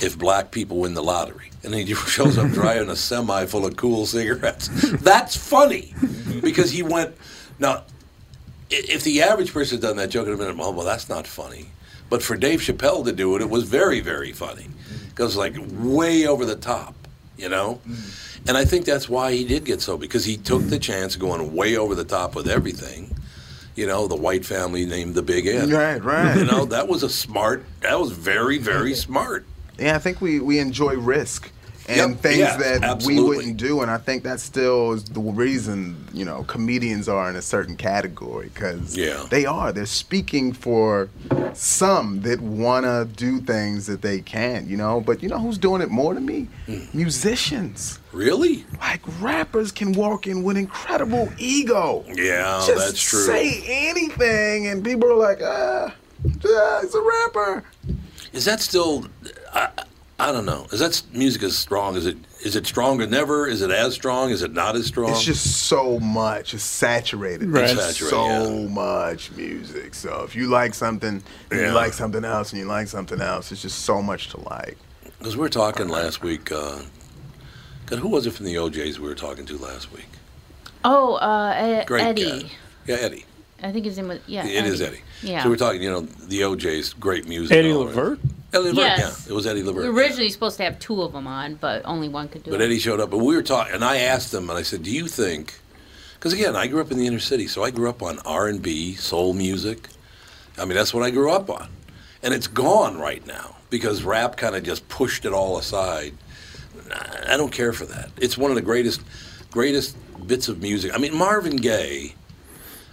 if 0.00 0.18
black 0.18 0.50
people 0.50 0.78
win 0.78 0.94
the 0.94 1.02
lottery 1.02 1.50
and 1.62 1.74
he 1.74 1.94
shows 1.94 2.38
up 2.38 2.50
driving 2.52 2.88
a 2.90 2.96
semi 2.96 3.46
full 3.46 3.64
of 3.66 3.76
cool 3.76 4.06
cigarettes. 4.06 4.68
That's 5.00 5.36
funny 5.36 5.94
because 6.42 6.70
he 6.70 6.82
went 6.82 7.16
now 7.58 7.84
if 8.68 9.04
the 9.04 9.22
average 9.22 9.52
person 9.52 9.78
had 9.78 9.82
done 9.82 9.96
that 9.96 10.10
joke, 10.10 10.26
it 10.26 10.30
would 10.30 10.40
have 10.40 10.56
been, 10.56 10.64
oh, 10.64 10.72
well, 10.72 10.84
that's 10.84 11.08
not 11.08 11.26
funny. 11.26 11.66
But 12.10 12.22
for 12.22 12.36
Dave 12.36 12.60
Chappelle 12.60 13.04
to 13.04 13.12
do 13.12 13.36
it, 13.36 13.42
it 13.42 13.48
was 13.48 13.64
very, 13.64 14.00
very 14.00 14.32
funny. 14.32 14.66
Because, 15.08 15.36
like, 15.36 15.54
way 15.70 16.26
over 16.26 16.44
the 16.44 16.56
top. 16.56 16.94
you 17.36 17.48
know? 17.48 17.80
And 18.48 18.56
I 18.56 18.64
think 18.64 18.84
that's 18.86 19.08
why 19.08 19.32
he 19.32 19.44
did 19.44 19.64
get 19.64 19.80
so, 19.80 19.96
because 19.96 20.24
he 20.24 20.36
took 20.36 20.62
the 20.64 20.78
chance 20.78 21.16
going 21.16 21.54
way 21.54 21.76
over 21.76 21.94
the 21.94 22.04
top 22.04 22.34
with 22.34 22.48
everything. 22.48 23.14
You 23.74 23.86
know, 23.86 24.06
the 24.06 24.16
white 24.16 24.44
family 24.44 24.86
named 24.86 25.14
the 25.14 25.22
Big 25.22 25.46
Ed. 25.46 25.70
Right, 25.70 26.02
right. 26.02 26.36
You 26.38 26.44
know, 26.44 26.64
that 26.66 26.88
was 26.88 27.02
a 27.02 27.10
smart, 27.10 27.64
that 27.80 27.98
was 28.00 28.10
very, 28.10 28.58
very 28.58 28.94
smart. 28.94 29.44
Yeah, 29.78 29.94
I 29.96 29.98
think 29.98 30.20
we, 30.20 30.40
we 30.40 30.58
enjoy 30.58 30.94
risk 30.96 31.50
and 31.88 32.12
Yep, 32.14 32.20
things 32.20 32.38
yes, 32.38 32.56
that 32.56 32.82
absolutely. 32.82 33.22
we 33.22 33.28
wouldn't 33.36 33.56
do, 33.58 33.80
and 33.80 33.88
I 33.90 33.98
think 33.98 34.24
that 34.24 34.40
still 34.40 34.92
is 34.94 35.04
the 35.04 35.20
reason 35.20 35.96
you 36.12 36.24
know 36.24 36.42
comedians 36.48 37.08
are 37.08 37.30
in 37.30 37.36
a 37.36 37.42
certain 37.42 37.76
category 37.76 38.50
because 38.52 38.96
Yeah. 38.96 39.24
they 39.30 39.46
are 39.46 39.70
they're 39.72 39.86
speaking 39.86 40.52
for 40.52 41.08
some 41.54 42.22
that 42.22 42.40
wanna 42.40 43.04
do 43.04 43.38
things 43.40 43.86
that 43.86 44.02
they 44.02 44.20
can't, 44.20 44.66
you 44.66 44.76
know. 44.76 45.00
But 45.00 45.22
you 45.22 45.28
know 45.28 45.38
who's 45.38 45.58
doing 45.58 45.80
it 45.80 45.88
more 45.88 46.12
than 46.14 46.26
me? 46.26 46.48
Hmm. 46.66 46.80
Musicians. 46.92 48.00
Really? 48.12 48.64
Like 48.80 49.02
rappers 49.20 49.70
can 49.70 49.92
walk 49.92 50.26
in 50.26 50.42
with 50.42 50.56
incredible 50.56 51.28
ego. 51.38 52.04
Yeah, 52.08 52.64
Just 52.66 52.78
that's 52.84 53.00
true. 53.00 53.20
say 53.26 53.62
anything, 53.64 54.66
and 54.66 54.82
people 54.84 55.08
are 55.12 55.16
like, 55.16 55.40
ah, 55.40 55.94
yeah, 56.44 56.80
he's 56.82 56.94
a 56.96 57.00
rapper. 57.00 57.62
Is 58.32 58.44
that 58.46 58.60
still? 58.60 59.06
I, 59.56 59.68
I 60.18 60.32
don't 60.32 60.46
know. 60.46 60.66
Is 60.72 60.80
that 60.80 61.02
music 61.12 61.42
as 61.42 61.56
strong? 61.56 61.96
Is 61.96 62.06
it? 62.06 62.16
Is 62.44 62.56
it 62.56 62.66
stronger 62.66 63.04
than 63.06 63.14
ever? 63.14 63.46
Is 63.46 63.60
it 63.62 63.70
as 63.70 63.94
strong? 63.94 64.30
Is 64.30 64.42
it 64.42 64.52
not 64.52 64.76
as 64.76 64.86
strong? 64.86 65.10
It's 65.10 65.24
just 65.24 65.64
so 65.66 65.98
much. 66.00 66.54
It's 66.54 66.62
saturated. 66.62 67.48
Right. 67.48 67.64
It's 67.64 67.80
Saturated, 67.80 68.10
so 68.10 68.68
much 68.68 69.30
music. 69.32 69.94
So 69.94 70.22
if 70.24 70.34
you 70.36 70.46
like 70.48 70.74
something, 70.74 71.22
Yeah. 71.52 71.68
you 71.68 71.72
like 71.72 71.92
something 71.92 72.24
else, 72.24 72.52
and 72.52 72.60
you 72.60 72.66
like 72.66 72.88
something 72.88 73.20
else, 73.20 73.52
it's 73.52 73.62
just 73.62 73.80
so 73.80 74.00
much 74.02 74.28
to 74.30 74.40
like. 74.40 74.76
Because 75.18 75.36
we 75.36 75.40
were 75.42 75.48
talking 75.48 75.88
last 75.88 76.22
week. 76.22 76.50
Uh, 76.52 76.82
God, 77.86 77.98
who 78.00 78.08
was 78.08 78.26
it 78.26 78.32
from 78.32 78.46
the 78.46 78.58
O'Jays 78.58 78.98
we 79.00 79.08
were 79.08 79.14
talking 79.14 79.46
to 79.46 79.56
last 79.58 79.92
week? 79.92 80.08
Oh, 80.84 81.14
uh, 81.14 81.84
Great 81.84 82.04
Eddie. 82.04 82.42
guy. 82.42 82.50
Yeah, 82.86 82.96
Eddie. 82.96 83.24
I 83.62 83.72
think 83.72 83.84
his 83.86 83.96
name 83.96 84.08
was 84.08 84.20
yeah. 84.26 84.46
It 84.46 84.66
is 84.66 84.80
Eddie. 84.80 85.00
Yeah. 85.22 85.42
So 85.42 85.48
we're 85.48 85.56
talking, 85.56 85.82
you 85.82 85.90
know, 85.90 86.00
the 86.02 86.44
O'Jays 86.44 86.92
great 86.92 87.26
music. 87.26 87.56
Eddie 87.56 87.70
and 87.70 87.78
all 87.78 87.84
that. 87.84 87.96
Levert? 87.96 88.20
Eddie 88.56 88.72
Levert, 88.72 88.98
Yes. 88.98 89.24
yeah. 89.26 89.32
It 89.32 89.34
was 89.34 89.46
Eddie 89.46 89.62
we 89.62 89.72
were 89.72 89.92
originally 89.92 90.30
supposed 90.30 90.56
to 90.58 90.64
have 90.64 90.78
two 90.78 91.02
of 91.02 91.12
them 91.12 91.26
on, 91.26 91.54
but 91.56 91.82
only 91.84 92.08
one 92.08 92.28
could 92.28 92.42
do 92.42 92.50
it. 92.50 92.52
But 92.52 92.60
it. 92.60 92.64
Eddie 92.64 92.78
showed 92.78 93.00
up, 93.00 93.12
and 93.12 93.22
we 93.24 93.36
were 93.36 93.42
talking, 93.42 93.74
and 93.74 93.84
I 93.84 93.98
asked 93.98 94.32
him, 94.32 94.48
and 94.50 94.58
I 94.58 94.62
said, 94.62 94.82
"Do 94.82 94.90
you 94.90 95.06
think?" 95.08 95.60
Because 96.14 96.32
again, 96.32 96.56
I 96.56 96.66
grew 96.66 96.80
up 96.80 96.90
in 96.90 96.98
the 96.98 97.06
inner 97.06 97.20
city, 97.20 97.46
so 97.46 97.62
I 97.62 97.70
grew 97.70 97.88
up 97.88 98.02
on 98.02 98.18
R 98.20 98.48
and 98.48 98.60
B, 98.62 98.94
soul 98.94 99.32
music. 99.34 99.88
I 100.58 100.64
mean, 100.64 100.74
that's 100.74 100.94
what 100.94 101.02
I 101.02 101.10
grew 101.10 101.30
up 101.30 101.50
on, 101.50 101.68
and 102.22 102.32
it's 102.32 102.46
gone 102.46 102.98
right 102.98 103.24
now 103.26 103.56
because 103.70 104.02
rap 104.02 104.36
kind 104.36 104.56
of 104.56 104.62
just 104.62 104.88
pushed 104.88 105.24
it 105.24 105.32
all 105.32 105.58
aside. 105.58 106.14
I 107.28 107.36
don't 107.36 107.52
care 107.52 107.72
for 107.72 107.84
that. 107.86 108.10
It's 108.16 108.38
one 108.38 108.50
of 108.50 108.54
the 108.54 108.62
greatest, 108.62 109.00
greatest 109.50 109.96
bits 110.26 110.48
of 110.48 110.62
music. 110.62 110.94
I 110.94 110.98
mean, 110.98 111.14
Marvin 111.14 111.56
Gaye, 111.56 112.14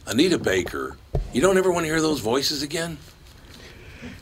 Anita 0.07 0.37
Baker. 0.37 0.97
You 1.31 1.41
don't 1.41 1.57
ever 1.57 1.71
want 1.71 1.83
to 1.85 1.87
hear 1.91 2.01
those 2.01 2.19
voices 2.19 2.63
again. 2.63 2.97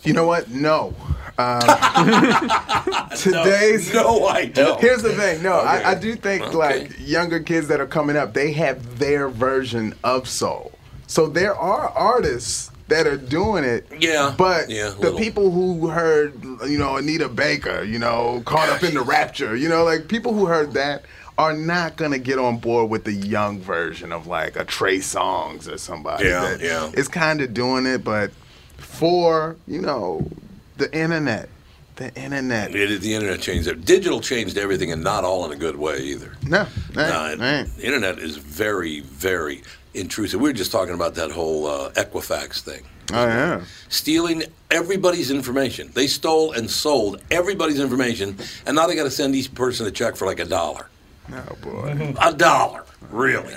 You 0.04 0.14
know 0.14 0.26
what? 0.26 0.50
No. 0.50 0.94
Uh, 1.38 3.10
today's 3.16 3.94
No, 3.94 4.26
I 4.28 4.46
don't. 4.46 4.80
Here's 4.80 5.02
the 5.02 5.14
thing. 5.14 5.42
No, 5.42 5.60
Okay. 5.60 5.68
I, 5.68 5.92
I 5.92 5.96
do 5.96 6.16
think 6.16 6.44
Okay. 6.44 6.56
like 6.58 6.92
younger 7.00 7.40
kids 7.40 7.68
that 7.70 7.80
are 7.80 7.88
coming 7.88 8.16
up, 8.18 8.34
they 8.34 8.52
have 8.54 9.00
their 9.00 9.30
version 9.30 9.94
of 10.04 10.28
soul. 10.28 10.72
So 11.08 11.28
there 11.28 11.56
are 11.56 11.90
artists 11.90 12.72
that 12.88 13.08
are 13.08 13.18
doing 13.18 13.64
it. 13.64 13.88
Yeah, 14.00 14.34
But 14.38 14.70
yeah, 14.70 14.90
the 14.90 14.98
little. 15.00 15.18
people 15.20 15.52
who 15.52 15.88
heard, 15.88 16.34
you 16.68 16.78
know, 16.78 16.98
Anita 16.98 17.30
Baker, 17.30 17.84
you 17.84 18.00
know, 18.00 18.42
caught 18.46 18.70
up 18.70 18.84
in 18.84 18.94
the 18.94 19.02
rapture, 19.02 19.56
you 19.56 19.70
know, 19.70 19.84
like 19.84 20.08
people 20.08 20.34
who 20.34 20.46
heard 20.46 20.74
that 20.74 21.06
are 21.38 21.54
not 21.54 21.96
gonna 21.96 22.20
get 22.20 22.38
on 22.38 22.58
board 22.58 22.90
with 22.90 23.04
the 23.06 23.14
young 23.14 23.60
version 23.62 24.12
of 24.12 24.28
like 24.28 24.56
a 24.58 24.66
Trey 24.66 24.98
Songz 24.98 25.72
or 25.72 25.78
somebody. 25.78 26.26
Yeah, 26.26 26.42
that 26.42 26.60
yeah. 26.62 26.92
Is 26.94 27.08
kind 27.08 27.42
of 27.42 27.54
doing 27.54 27.86
it, 27.86 28.04
but 28.04 28.32
for 28.78 29.56
you 29.68 29.82
know 29.82 30.28
the 30.82 30.98
internet, 30.98 31.48
the 31.96 32.14
internet. 32.16 32.76
It, 32.76 33.02
the 33.02 33.14
internet 33.14 33.40
changed 33.42 33.68
it. 33.68 33.86
Digital 33.86 34.20
changed 34.20 34.58
everything, 34.58 34.92
and 34.92 35.04
not 35.04 35.24
all 35.24 35.46
in 35.46 35.52
a 35.52 35.56
good 35.56 35.76
way 35.76 36.00
either. 36.00 36.36
No, 36.48 36.68
No, 36.96 37.34
it- 37.34 37.38
the 37.78 37.84
internet 37.86 38.20
is 38.20 38.38
very, 38.38 39.02
very 39.02 39.64
intrusive. 39.94 40.40
We 40.42 40.50
were 40.50 40.54
just 40.54 40.72
talking 40.72 40.94
about 40.96 41.16
that 41.16 41.32
whole 41.32 41.68
uh, 41.68 41.92
Equifax 41.92 42.62
thing. 42.62 42.84
Oh 43.14 43.26
yeah. 43.26 43.62
Stealing 43.90 44.44
everybody's 44.70 45.32
information. 45.32 45.92
They 45.94 46.08
stole 46.08 46.54
and 46.54 46.70
sold 46.70 47.22
everybody's 47.30 47.80
information, 47.80 48.38
and 48.66 48.76
now 48.76 48.88
they 48.88 48.96
got 48.96 49.04
to 49.04 49.12
send 49.12 49.36
each 49.36 49.54
person 49.54 49.86
a 49.86 49.92
check 49.92 50.16
for 50.16 50.26
like 50.26 50.40
a 50.40 50.46
dollar. 50.46 50.88
Oh 51.32 51.56
boy. 51.62 52.14
A 52.22 52.34
dollar, 52.34 52.84
really? 53.10 53.54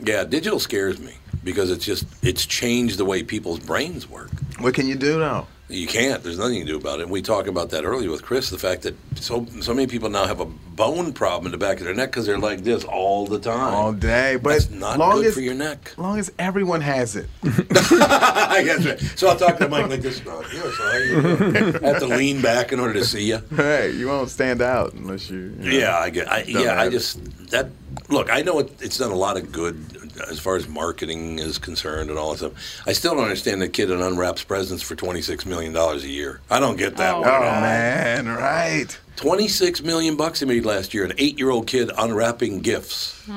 Yeah, 0.00 0.22
digital 0.24 0.60
scares 0.60 1.00
me 1.00 1.14
because 1.42 1.70
it's 1.72 1.84
just 1.84 2.04
it's 2.22 2.46
changed 2.46 2.98
the 2.98 3.04
way 3.04 3.22
people's 3.24 3.58
brains 3.58 4.08
work. 4.08 4.30
What 4.60 4.72
can 4.74 4.86
you 4.86 4.94
do 4.94 5.18
though? 5.18 5.46
You 5.70 5.86
can't. 5.86 6.22
There's 6.22 6.38
nothing 6.38 6.54
you 6.54 6.60
can 6.60 6.66
do 6.68 6.76
about 6.78 7.00
it. 7.00 7.02
And 7.02 7.10
we 7.12 7.20
talked 7.20 7.46
about 7.46 7.68
that 7.70 7.84
earlier 7.84 8.10
with 8.10 8.22
Chris. 8.22 8.48
The 8.48 8.58
fact 8.58 8.82
that 8.82 8.94
so 9.16 9.44
so 9.60 9.74
many 9.74 9.86
people 9.86 10.08
now 10.08 10.24
have 10.26 10.40
a 10.40 10.46
bone 10.46 11.12
problem 11.12 11.44
in 11.46 11.52
the 11.52 11.58
back 11.58 11.78
of 11.78 11.84
their 11.84 11.94
neck 11.94 12.10
because 12.10 12.24
they're 12.24 12.38
like 12.38 12.60
this 12.64 12.84
all 12.84 13.26
the 13.26 13.38
time. 13.38 13.74
All 13.74 13.92
day, 13.92 14.36
but 14.36 14.50
That's 14.50 14.70
not 14.70 14.98
long 14.98 15.16
good 15.18 15.26
as 15.26 15.34
for 15.34 15.40
your 15.42 15.54
neck. 15.54 15.92
long 15.98 16.18
as 16.18 16.32
everyone 16.38 16.80
has 16.80 17.16
it. 17.16 17.28
I 17.44 18.62
guess 18.64 18.86
right. 18.86 18.98
So 19.18 19.28
I'll 19.28 19.36
talk 19.36 19.58
to 19.58 19.68
Mike 19.68 19.88
like 19.88 20.00
this. 20.00 20.22
"Oh, 20.26 20.40
here, 20.42 20.72
so 20.72 20.96
you? 20.96 21.80
I 21.84 21.88
have 21.92 21.98
to 22.00 22.06
lean 22.06 22.40
back 22.40 22.72
in 22.72 22.80
order 22.80 22.94
to 22.94 23.04
see 23.04 23.28
you. 23.28 23.42
Hey, 23.54 23.90
you 23.92 24.08
won't 24.08 24.30
stand 24.30 24.62
out 24.62 24.94
unless 24.94 25.28
you. 25.28 25.38
you 25.60 25.70
know. 25.70 25.70
Yeah, 25.70 25.98
I 25.98 26.10
get. 26.10 26.30
I, 26.30 26.42
yeah, 26.46 26.80
I 26.80 26.88
just 26.88 27.22
that. 27.50 27.68
Look, 28.08 28.30
I 28.30 28.40
know 28.40 28.58
it, 28.60 28.70
it's 28.80 28.96
done 28.96 29.10
a 29.10 29.14
lot 29.16 29.36
of 29.36 29.52
good 29.52 29.97
as 30.28 30.38
far 30.38 30.56
as 30.56 30.68
marketing 30.68 31.38
is 31.38 31.58
concerned 31.58 32.10
and 32.10 32.18
all 32.18 32.32
that 32.32 32.38
stuff. 32.38 32.82
I 32.86 32.92
still 32.92 33.14
don't 33.14 33.24
understand 33.24 33.62
the 33.62 33.68
kid 33.68 33.86
that 33.86 34.00
unwraps 34.00 34.44
presents 34.44 34.82
for 34.82 34.94
twenty 34.94 35.22
six 35.22 35.46
million 35.46 35.72
dollars 35.72 36.04
a 36.04 36.08
year. 36.08 36.40
I 36.50 36.60
don't 36.60 36.76
get 36.76 36.96
that. 36.96 37.14
Oh, 37.14 37.20
one. 37.20 37.30
Oh 37.30 37.60
man, 37.60 38.28
right. 38.28 38.98
Twenty 39.16 39.48
six 39.48 39.82
million 39.82 40.16
bucks 40.16 40.40
he 40.40 40.46
made 40.46 40.64
last 40.64 40.94
year. 40.94 41.04
An 41.04 41.12
eight 41.18 41.38
year 41.38 41.50
old 41.50 41.66
kid 41.66 41.90
unwrapping 41.96 42.60
gifts. 42.60 43.28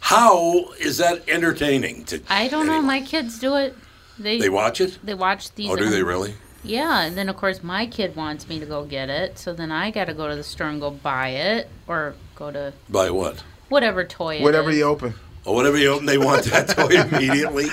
How 0.00 0.72
is 0.80 0.98
that 0.98 1.28
entertaining? 1.28 2.04
To 2.06 2.20
I 2.28 2.48
don't 2.48 2.66
know. 2.66 2.80
My 2.82 3.00
kids 3.00 3.38
do 3.38 3.56
it. 3.56 3.76
They 4.18 4.38
They 4.38 4.48
watch 4.48 4.80
it. 4.80 4.98
they 5.02 5.14
watch 5.14 5.54
these. 5.54 5.70
Oh, 5.70 5.76
do 5.76 5.88
they 5.88 6.00
um, 6.00 6.08
really? 6.08 6.34
Yeah, 6.62 7.00
and 7.02 7.16
then 7.16 7.28
of 7.28 7.36
course 7.36 7.62
my 7.62 7.86
kid 7.86 8.16
wants 8.16 8.48
me 8.48 8.60
to 8.60 8.66
go 8.66 8.84
get 8.84 9.08
it, 9.08 9.38
so 9.38 9.54
then 9.54 9.72
I 9.72 9.90
got 9.90 10.06
to 10.06 10.14
go 10.14 10.28
to 10.28 10.36
the 10.36 10.44
store 10.44 10.68
and 10.68 10.80
go 10.80 10.90
buy 10.90 11.28
it, 11.28 11.68
or 11.86 12.14
go 12.34 12.50
to 12.50 12.74
buy 12.88 13.10
what? 13.10 13.42
whatever 13.70 14.04
toy. 14.04 14.42
Whatever 14.42 14.70
is. 14.70 14.76
you 14.76 14.84
open. 14.84 15.14
Or 15.44 15.54
whatever 15.54 15.76
you 15.78 15.88
open, 15.88 16.06
they 16.06 16.18
want 16.18 16.44
that 16.46 16.68
toy 16.76 16.88
immediately. 16.88 17.66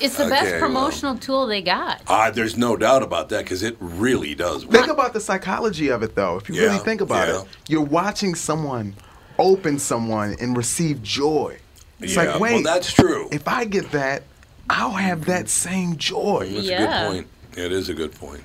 It's 0.00 0.16
the 0.16 0.24
Okay, 0.24 0.30
best 0.30 0.50
well. 0.52 0.60
promotional 0.60 1.16
tool 1.18 1.46
they 1.46 1.62
got. 1.62 2.00
Ah, 2.08 2.30
there's 2.30 2.56
no 2.56 2.76
doubt 2.76 3.02
about 3.02 3.28
that 3.30 3.44
because 3.44 3.62
it 3.62 3.76
really 3.80 4.34
does 4.34 4.64
work. 4.66 4.72
Think 4.74 4.88
about 4.88 5.12
the 5.12 5.20
psychology 5.20 5.88
of 5.88 6.02
it 6.02 6.14
though. 6.14 6.36
If 6.38 6.48
you 6.48 6.56
Yeah, 6.56 6.62
really 6.66 6.78
think 6.78 7.00
about 7.00 7.28
yeah. 7.28 7.40
it, 7.42 7.46
you're 7.68 7.82
watching 7.82 8.34
someone 8.34 8.94
open 9.38 9.78
someone 9.78 10.36
and 10.40 10.56
receive 10.56 11.02
joy. 11.02 11.58
It's 12.00 12.14
Yeah, 12.16 12.22
like, 12.22 12.40
well, 12.40 12.54
wait, 12.54 12.64
that's 12.64 12.92
true. 12.92 13.28
if 13.30 13.46
I 13.46 13.64
get 13.64 13.90
that, 13.92 14.24
I'll 14.68 14.90
have 14.92 15.26
that 15.26 15.48
same 15.48 15.96
joy. 15.96 16.50
That's 16.52 16.68
a 16.68 16.76
good 16.78 17.06
point. 17.08 17.26
It 17.56 17.70
is 17.70 17.88
a 17.88 17.94
good 17.94 18.12
point. 18.14 18.42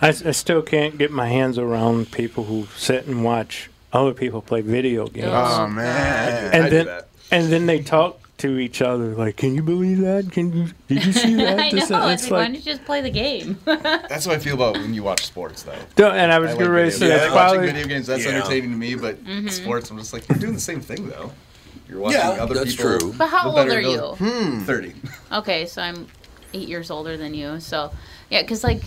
I, 0.00 0.08
s- 0.08 0.24
I 0.24 0.30
still 0.32 0.62
can't 0.62 0.98
get 0.98 1.10
my 1.10 1.28
hands 1.28 1.58
around 1.58 2.12
people 2.12 2.44
who 2.44 2.66
sit 2.76 3.06
and 3.06 3.24
watch 3.24 3.70
other 3.92 4.12
people 4.12 4.42
play 4.42 4.60
video 4.60 5.06
games. 5.08 5.30
Oh 5.32 5.66
man. 5.66 6.52
and 6.52 6.64
I 6.64 6.68
do 6.68 6.76
then 6.76 6.86
that. 6.86 7.08
And 7.30 7.52
then 7.52 7.66
they 7.66 7.80
talk 7.82 8.18
to 8.38 8.58
each 8.58 8.82
other 8.82 9.14
like, 9.14 9.36
"Can 9.36 9.54
you 9.54 9.62
believe 9.62 9.98
that? 9.98 10.30
Can 10.32 10.52
you? 10.56 10.68
Did 10.88 11.04
you 11.06 11.12
see 11.12 11.34
that?" 11.36 11.58
I 11.58 11.70
know. 11.70 11.76
This- 11.76 11.90
and 11.90 12.10
It's 12.12 12.22
like, 12.24 12.30
why 12.30 12.44
don't 12.46 12.54
you 12.54 12.60
just 12.62 12.84
play 12.84 13.00
the 13.00 13.10
game? 13.10 13.58
That's 13.64 14.26
what 14.26 14.36
I 14.36 14.38
feel 14.38 14.54
about 14.54 14.74
when 14.74 14.92
you 14.94 15.02
watch 15.02 15.24
sports, 15.26 15.62
though. 15.62 15.74
Don't- 15.96 16.16
and 16.16 16.32
I 16.32 16.38
was 16.38 16.50
I 16.50 16.54
getting 16.54 16.68
like 16.68 16.74
ready 16.76 16.90
to 16.90 16.96
video 16.98 16.98
say 16.98 17.08
games. 17.08 17.20
that's 17.20 17.22
I 17.22 17.26
like 17.26 17.34
watching 17.34 17.54
probably 17.58 17.72
video 17.82 17.88
games. 17.88 18.06
That's 18.06 18.24
Yeah. 18.24 18.30
entertaining 18.32 18.70
to 18.70 18.76
me, 18.76 18.94
but 18.96 19.24
Mm-hmm. 19.24 19.48
sports, 19.48 19.90
I'm 19.90 19.98
just 19.98 20.12
like, 20.12 20.28
you're 20.28 20.38
doing 20.38 20.54
the 20.54 20.60
same 20.60 20.80
thing, 20.80 21.08
though. 21.08 21.32
You're 21.88 22.00
watching 22.00 22.18
Yeah, 22.20 22.42
other 22.42 22.54
that's 22.54 22.74
people. 22.76 22.98
true. 22.98 23.14
but 23.16 23.28
how 23.28 23.50
old 23.50 23.58
are 23.70 23.80
you? 23.80 24.00
ability. 24.00 24.60
30. 24.64 24.94
Okay, 25.32 25.66
so 25.66 25.82
I'm 25.82 26.06
eight 26.54 26.66
years 26.68 26.90
older 26.90 27.16
than 27.16 27.34
you. 27.34 27.60
So, 27.60 27.92
yeah, 28.30 28.40
because 28.42 28.64
like 28.64 28.82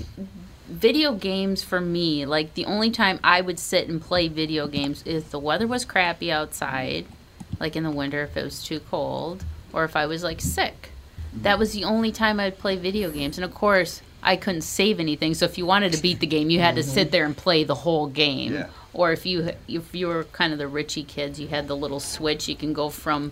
video 0.68 1.14
games 1.14 1.64
for 1.64 1.80
me, 1.80 2.26
like 2.26 2.54
the 2.56 2.66
only 2.66 2.90
time 2.92 3.20
I 3.24 3.40
would 3.42 3.60
sit 3.60 3.88
and 3.88 4.02
play 4.02 4.28
video 4.28 4.68
games 4.68 5.04
is 5.06 5.26
the 5.26 5.40
weather 5.40 5.68
was 5.68 5.86
crappy 5.86 6.32
outside, 6.32 7.06
like 7.60 7.76
in 7.76 7.84
the 7.84 7.92
winter 7.92 8.24
if 8.24 8.38
it 8.38 8.44
was 8.44 8.64
too 8.64 8.80
cold, 8.80 9.44
or 9.74 9.84
if 9.84 9.96
I 9.96 10.06
was 10.06 10.24
like 10.24 10.42
sick. 10.42 10.90
Mm-hmm. 11.30 11.44
That 11.44 11.60
was 11.60 11.74
the 11.74 11.84
only 11.84 12.12
time 12.12 12.40
I'd 12.40 12.58
play 12.58 12.76
video 12.76 13.12
games. 13.12 13.38
And 13.38 13.46
of 13.46 13.54
course, 13.54 14.02
I 14.24 14.36
couldn't 14.36 14.62
save 14.62 15.00
anything. 15.00 15.34
So 15.34 15.46
if 15.46 15.58
you 15.58 15.66
wanted 15.66 15.94
to 15.94 16.02
beat 16.02 16.20
the 16.20 16.28
game, 16.28 16.50
you 16.50 16.60
had 16.60 16.76
to 16.76 16.84
sit 16.84 17.08
mm-hmm. 17.08 17.12
there 17.12 17.26
and 17.26 17.38
play 17.38 17.64
the 17.64 17.76
whole 17.76 18.08
game. 18.08 18.54
Yeah. 18.54 18.68
Or 18.94 19.12
if 19.12 19.26
you 19.26 19.52
if 19.68 19.94
you 19.94 20.08
were 20.08 20.24
kind 20.26 20.54
of 20.54 20.60
the 20.60 20.66
richy 20.66 21.06
kids, 21.06 21.40
you 21.40 21.48
had 21.48 21.68
the 21.68 21.76
little 21.76 22.00
switch. 22.00 22.48
You 22.48 22.56
can 22.56 22.74
go 22.74 22.90
from 22.90 23.32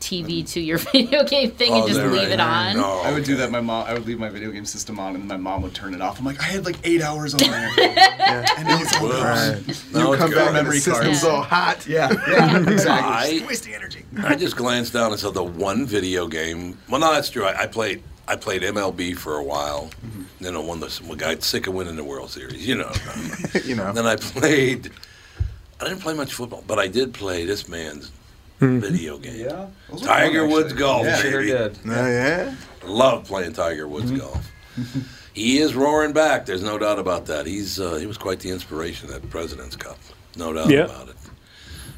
TV 0.00 0.48
to 0.52 0.60
your 0.60 0.78
video 0.92 1.24
game 1.24 1.50
thing 1.50 1.72
and 1.72 1.82
Oh, 1.84 1.88
just 1.88 2.00
leave 2.00 2.12
right? 2.12 2.28
it 2.30 2.40
on. 2.40 2.76
I 2.78 3.12
would 3.12 3.24
do 3.24 3.36
that. 3.36 3.50
My 3.50 3.60
mom, 3.60 3.86
I 3.86 3.94
would 3.94 4.06
leave 4.06 4.18
my 4.18 4.28
video 4.28 4.50
game 4.50 4.64
system 4.64 4.98
on, 5.00 5.14
and 5.14 5.26
my 5.26 5.36
mom 5.36 5.62
would 5.62 5.74
turn 5.74 5.94
it 5.94 6.00
off. 6.00 6.18
I'm 6.18 6.24
like, 6.24 6.40
I 6.40 6.44
had 6.44 6.64
like 6.64 6.76
eight 6.84 7.02
hours 7.02 7.34
on 7.34 7.40
there, 7.40 7.68
and 7.78 8.68
now 8.68 8.80
it's 8.80 8.96
all 8.96 9.08
gone. 9.08 9.64
You 10.12 10.16
come 10.16 10.30
back 10.30 10.46
and 10.48 10.48
the 10.48 10.52
memory 10.52 10.78
system's 10.80 11.20
cards. 11.20 11.24
all 11.24 11.42
hot. 11.42 11.86
Yeah, 11.86 12.10
yeah, 12.28 12.58
exactly. 12.70 12.90
I- 13.12 13.30
Just 13.38 13.46
wasting 13.48 13.74
energy. 13.74 14.04
I 14.22 14.34
just 14.34 14.56
glanced 14.56 14.92
down 14.92 15.10
and 15.12 15.20
saw 15.20 15.30
the 15.30 15.42
one 15.44 15.86
video 15.86 16.26
game. 16.28 16.78
Well, 16.88 17.00
no, 17.00 17.12
that's 17.12 17.30
true. 17.30 17.44
I, 17.44 17.62
I 17.62 17.66
played. 17.66 18.02
I 18.26 18.36
played 18.36 18.62
MLB 18.62 19.16
for 19.16 19.36
a 19.36 19.42
while. 19.42 19.90
Mm-hmm. 20.06 20.22
Then 20.44 20.54
I 20.54 20.58
won 20.58 20.80
the. 20.80 21.00
I 21.10 21.14
got 21.14 21.42
sick 21.42 21.66
of 21.66 21.74
winning 21.74 21.96
the 21.96 22.04
World 22.04 22.30
Series. 22.30 22.66
You 22.66 22.76
know. 22.76 22.92
you 23.64 23.74
know. 23.74 23.92
Then 23.92 24.06
I 24.06 24.16
played. 24.16 24.90
I 25.80 25.84
didn't 25.84 26.00
play 26.00 26.12
much 26.14 26.34
football, 26.34 26.62
but 26.66 26.78
I 26.78 26.88
did 26.88 27.14
play 27.14 27.44
this 27.46 27.68
man's 27.68 28.10
video 28.60 29.18
game. 29.18 29.40
Yeah. 29.46 29.66
Those 29.90 30.02
Tiger 30.02 30.40
fun, 30.42 30.50
Woods 30.50 30.64
actually. 30.72 30.78
golf. 30.80 31.06
Yeah, 31.06 31.16
sure 31.16 31.40
baby. 31.42 31.52
did. 31.52 31.78
Oh, 31.86 31.90
yeah. 32.10 32.54
Love 32.84 33.24
playing 33.24 33.52
Tiger 33.52 33.86
Woods 33.88 34.10
golf. 34.10 34.50
he 35.32 35.58
is 35.58 35.74
roaring 35.74 36.12
back. 36.12 36.46
There's 36.46 36.62
no 36.62 36.78
doubt 36.78 36.98
about 36.98 37.26
that. 37.26 37.46
He's 37.46 37.78
uh, 37.80 37.96
he 37.96 38.06
was 38.06 38.18
quite 38.18 38.40
the 38.40 38.50
inspiration 38.50 39.12
at 39.12 39.28
President's 39.30 39.76
Cup. 39.76 39.98
No 40.36 40.52
doubt 40.52 40.70
Yeah. 40.70 40.84
about 40.84 41.08
it. 41.08 41.16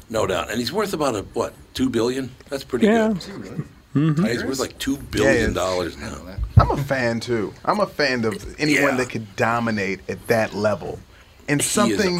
No 0.09 0.27
doubt. 0.27 0.49
And 0.49 0.59
he's 0.59 0.71
worth 0.73 0.93
about 0.93 1.15
a 1.15 1.21
what 1.33 1.53
two 1.73 1.89
billion? 1.89 2.31
That's 2.49 2.63
pretty 2.63 2.87
Yeah. 2.87 3.13
good. 3.13 3.63
Mhm. 3.95 4.27
He's 4.29 4.43
worth 4.43 4.59
like 4.59 4.77
two 4.79 4.97
billion 4.97 5.49
Yeah, 5.49 5.53
dollars 5.53 5.97
now. 5.97 6.15
I'm 6.57 6.71
a 6.71 6.77
fan 6.77 7.19
too. 7.19 7.53
I'm 7.65 7.79
a 7.81 7.85
fan 7.85 8.23
of 8.25 8.55
anyone 8.59 8.91
Yeah. 8.91 8.95
that 8.97 9.09
could 9.09 9.35
dominate 9.35 9.99
at 10.09 10.27
that 10.27 10.53
level. 10.53 10.99
And 11.47 11.61
He 11.61 11.67
something 11.67 12.17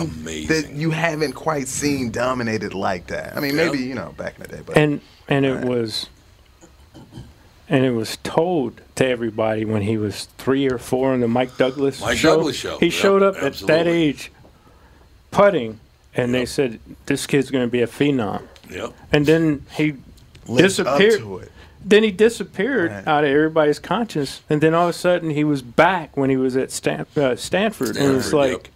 that 0.47 0.71
you 0.73 0.91
haven't 0.91 1.33
quite 1.33 1.67
seen 1.67 2.11
dominated 2.11 2.73
like 2.73 3.07
that. 3.07 3.35
I 3.37 3.39
mean, 3.39 3.55
maybe, 3.55 3.77
you 3.79 3.95
know, 3.95 4.13
back 4.17 4.35
in 4.37 4.43
the 4.43 4.47
day, 4.49 4.61
but 4.65 4.77
and 4.77 5.01
and 5.27 5.45
it 5.45 5.63
was 5.65 6.07
and 7.69 7.85
it 7.85 7.91
was 7.91 8.17
told 8.23 8.81
to 8.95 9.05
everybody 9.07 9.63
when 9.65 9.81
he 9.83 9.97
was 9.97 10.25
three 10.37 10.69
or 10.69 10.77
four 10.77 11.13
on 11.13 11.21
the 11.21 11.27
Mike 11.27 11.55
Douglas 11.57 12.01
Mike 12.01 12.17
show. 12.17 12.35
Douglas 12.37 12.55
show, 12.57 12.77
He 12.79 12.87
yep, 12.87 12.93
showed 12.93 13.23
up 13.23 13.35
at 13.41 13.53
that 13.59 13.87
age 13.87 14.31
putting, 15.31 15.79
and 16.13 16.33
they 16.33 16.45
said 16.45 16.79
this 17.05 17.25
kid's 17.27 17.49
going 17.49 17.65
to 17.65 17.71
be 17.71 17.81
a 17.81 17.87
phenom. 17.87 18.43
Yep. 18.69 18.93
And 19.13 19.25
then 19.25 19.65
he 19.75 19.95
Lived 20.47 20.79
up 20.81 20.97
disappeared. 20.97 21.19
to 21.19 21.37
it. 21.37 21.51
Then 21.83 22.03
he 22.03 22.11
disappeared 22.11 22.91
Right. 22.91 23.07
out 23.07 23.23
of 23.23 23.29
everybody's 23.29 23.79
conscience, 23.79 24.41
and 24.49 24.59
then 24.61 24.73
all 24.73 24.83
of 24.89 24.89
a 24.89 24.97
sudden 24.97 25.29
he 25.31 25.43
was 25.43 25.61
back 25.61 26.15
when 26.17 26.29
he 26.29 26.37
was 26.37 26.55
at 26.57 26.71
Stan- 26.71 27.05
uh, 27.15 27.35
Stanford, 27.35 27.95
and 27.95 28.17
it's 28.17 28.33
like. 28.33 28.51
yep. 28.51 28.67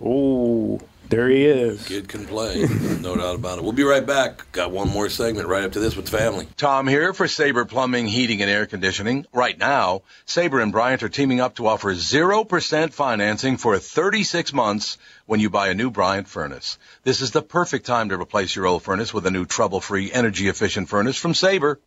Like, 0.00 0.08
oh, 0.08 0.80
there 1.10 1.28
he 1.28 1.44
is. 1.44 1.84
Kid 1.88 2.08
can 2.08 2.24
play, 2.24 2.66
no 3.00 3.16
doubt 3.16 3.34
about 3.34 3.58
it. 3.58 3.64
We'll 3.64 3.72
be 3.72 3.82
right 3.82 4.06
back. 4.06 4.52
Got 4.52 4.70
one 4.70 4.88
more 4.88 5.08
segment 5.08 5.48
right 5.48 5.64
up 5.64 5.72
to 5.72 5.80
this 5.80 5.96
with 5.96 6.08
family. 6.08 6.46
Tom 6.56 6.86
here 6.86 7.12
for 7.12 7.26
Sabre 7.26 7.64
Plumbing, 7.64 8.06
Heating, 8.06 8.42
and 8.42 8.50
Air 8.50 8.66
Conditioning. 8.66 9.26
Right 9.32 9.58
now, 9.58 10.02
Sabre 10.24 10.60
and 10.60 10.70
Bryant 10.70 11.02
are 11.02 11.08
teaming 11.08 11.40
up 11.40 11.56
to 11.56 11.66
offer 11.66 11.92
0% 11.92 12.92
financing 12.92 13.56
for 13.56 13.76
36 13.78 14.52
months 14.52 14.98
when 15.26 15.40
you 15.40 15.50
buy 15.50 15.68
a 15.68 15.74
new 15.74 15.90
Bryant 15.90 16.28
furnace. 16.28 16.78
This 17.02 17.20
is 17.20 17.32
the 17.32 17.42
perfect 17.42 17.86
time 17.86 18.10
to 18.10 18.20
replace 18.20 18.54
your 18.54 18.66
old 18.66 18.84
furnace 18.84 19.12
with 19.12 19.26
a 19.26 19.32
new 19.32 19.46
trouble-free, 19.46 20.12
energy-efficient 20.12 20.88
furnace 20.88 21.16
from 21.16 21.34
Sabre. 21.34 21.80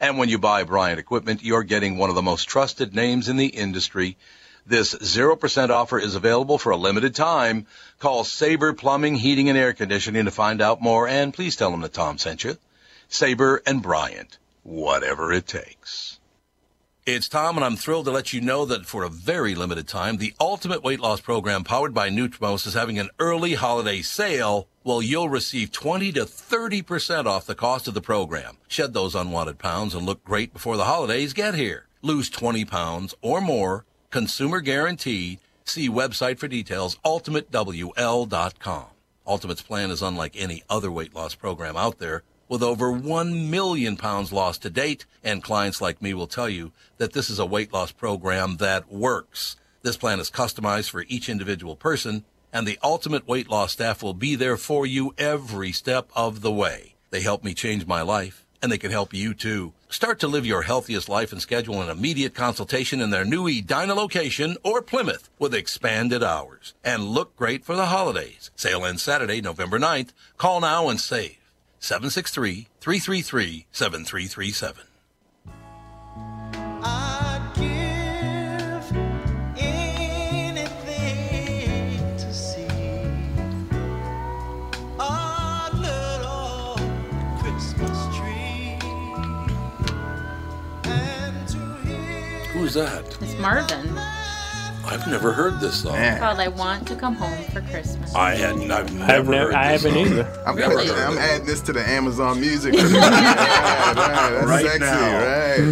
And 0.00 0.16
when 0.16 0.30
you 0.30 0.38
buy 0.38 0.64
Bryant 0.64 0.98
equipment, 0.98 1.42
you're 1.42 1.62
getting 1.62 1.98
one 1.98 2.08
of 2.08 2.16
the 2.16 2.22
most 2.22 2.44
trusted 2.44 2.94
names 2.94 3.28
in 3.28 3.36
the 3.36 3.46
industry. 3.46 4.16
This 4.64 4.94
0% 4.94 5.70
offer 5.70 5.98
is 5.98 6.14
available 6.14 6.56
for 6.56 6.70
a 6.70 6.76
limited 6.76 7.14
time. 7.14 7.66
Call 7.98 8.22
Sabre 8.22 8.72
Plumbing, 8.72 9.16
Heating, 9.16 9.48
and 9.48 9.58
Air 9.58 9.72
Conditioning 9.72 10.26
to 10.26 10.30
find 10.30 10.62
out 10.62 10.80
more, 10.80 11.08
and 11.08 11.34
please 11.34 11.56
tell 11.56 11.70
them 11.70 11.80
that 11.80 11.92
Tom 11.92 12.16
sent 12.18 12.44
you. 12.44 12.56
Sabre 13.08 13.60
and 13.66 13.82
Bryant, 13.82 14.38
whatever 14.62 15.32
it 15.32 15.46
takes. 15.46 16.20
It's 17.04 17.28
Tom, 17.28 17.56
and 17.56 17.64
I'm 17.64 17.74
thrilled 17.74 18.04
to 18.04 18.12
let 18.12 18.32
you 18.32 18.40
know 18.40 18.64
that 18.66 18.86
for 18.86 19.02
a 19.02 19.08
very 19.08 19.56
limited 19.56 19.88
time, 19.88 20.18
the 20.18 20.34
Ultimate 20.40 20.84
Weight 20.84 21.00
Loss 21.00 21.22
Program 21.22 21.64
powered 21.64 21.92
by 21.92 22.10
NutriMost 22.10 22.64
is 22.64 22.74
having 22.74 23.00
an 23.00 23.10
early 23.18 23.54
holiday 23.54 24.02
sale. 24.02 24.68
Well, 24.84 25.02
you'll 25.02 25.28
receive 25.28 25.72
20 25.72 26.12
to 26.12 26.20
30% 26.20 27.26
off 27.26 27.44
the 27.44 27.56
cost 27.56 27.88
of 27.88 27.94
the 27.94 28.00
program. 28.00 28.58
Shed 28.68 28.94
those 28.94 29.16
unwanted 29.16 29.58
pounds 29.58 29.96
and 29.96 30.06
look 30.06 30.22
great 30.22 30.52
before 30.52 30.76
the 30.76 30.84
holidays 30.84 31.32
get 31.32 31.56
here. 31.56 31.88
Lose 32.02 32.30
20 32.30 32.64
pounds 32.66 33.16
or 33.20 33.40
more, 33.40 33.84
consumer 34.12 34.60
guaranteed. 34.60 35.40
See 35.64 35.88
website 35.88 36.38
for 36.38 36.46
details, 36.46 36.98
ultimatewl.com. 37.04 38.86
Ultimate's 39.26 39.62
plan 39.62 39.90
is 39.90 40.02
unlike 40.02 40.34
any 40.36 40.62
other 40.68 40.90
weight 40.90 41.14
loss 41.14 41.34
program 41.34 41.76
out 41.76 41.98
there 41.98 42.22
with 42.48 42.62
over 42.62 42.92
1 42.92 43.50
million 43.50 43.96
pounds 43.96 44.32
lost 44.32 44.62
to 44.62 44.70
date. 44.70 45.06
And 45.24 45.42
clients 45.42 45.80
like 45.80 46.02
me 46.02 46.12
will 46.12 46.26
tell 46.26 46.48
you 46.48 46.72
that 46.98 47.12
this 47.12 47.30
is 47.30 47.38
a 47.38 47.46
weight 47.46 47.72
loss 47.72 47.92
program 47.92 48.58
that 48.58 48.92
works. 48.92 49.56
This 49.82 49.96
plan 49.96 50.20
is 50.20 50.30
customized 50.30 50.90
for 50.90 51.04
each 51.08 51.28
individual 51.28 51.74
person, 51.74 52.24
and 52.52 52.66
the 52.66 52.78
Ultimate 52.82 53.26
Weight 53.26 53.48
Loss 53.48 53.72
staff 53.72 54.02
will 54.02 54.14
be 54.14 54.36
there 54.36 54.56
for 54.56 54.86
you 54.86 55.14
every 55.18 55.72
step 55.72 56.10
of 56.14 56.40
the 56.40 56.52
way. 56.52 56.94
They 57.10 57.22
helped 57.22 57.44
me 57.44 57.54
change 57.54 57.86
my 57.86 58.02
life, 58.02 58.46
and 58.62 58.70
they 58.70 58.78
can 58.78 58.92
help 58.92 59.12
you 59.12 59.34
too. 59.34 59.72
Start 59.92 60.20
to 60.20 60.26
live 60.26 60.46
your 60.46 60.62
healthiest 60.62 61.10
life 61.10 61.32
and 61.32 61.42
schedule 61.42 61.82
an 61.82 61.90
immediate 61.90 62.34
consultation 62.34 63.02
in 63.02 63.10
their 63.10 63.26
new 63.26 63.46
Edina 63.46 63.92
location 63.92 64.56
or 64.62 64.80
Plymouth 64.80 65.28
with 65.38 65.54
expanded 65.54 66.24
hours. 66.24 66.72
And 66.82 67.04
look 67.04 67.36
great 67.36 67.62
for 67.62 67.76
the 67.76 67.86
holidays. 67.86 68.50
Sale 68.56 68.86
ends 68.86 69.02
Saturday, 69.02 69.42
November 69.42 69.78
9th. 69.78 70.14
Call 70.38 70.62
now 70.62 70.88
and 70.88 70.98
save. 70.98 71.36
763 71.78 72.68
333 72.80 73.66
7337. 73.70 74.91
Who's 92.72 92.84
that? 92.90 93.04
It's 93.20 93.34
Marvin. 93.38 93.86
I've 94.86 95.06
never 95.06 95.30
heard 95.30 95.60
this 95.60 95.82
song. 95.82 95.94
It's 95.94 96.18
called 96.18 96.40
I 96.40 96.48
Want 96.48 96.88
to 96.88 96.96
Come 96.96 97.14
Home 97.16 97.44
for 97.50 97.60
Christmas. 97.60 98.14
I 98.14 98.34
had 98.34 98.54
I've 98.54 98.70
I've 98.70 98.94
never 98.94 99.30
never, 99.30 99.32
heard 99.34 99.54
I 99.54 99.64
haven't 99.72 99.92
song. 99.92 100.06
either. 100.06 100.42
I'm, 100.46 100.56
Never 100.56 100.74
putting- 100.76 100.88
heard 100.94 100.98
I'm 101.06 101.18
it. 101.18 101.20
adding 101.20 101.46
this 101.46 101.60
to 101.62 101.74
the 101.74 101.86
Amazon 101.86 102.40
music. 102.40 102.72
right, 102.76 102.82
right, 102.82 102.92
that's 103.94 104.46
Right 104.46 104.64
sexy, 104.64 104.78
now. 104.80 105.18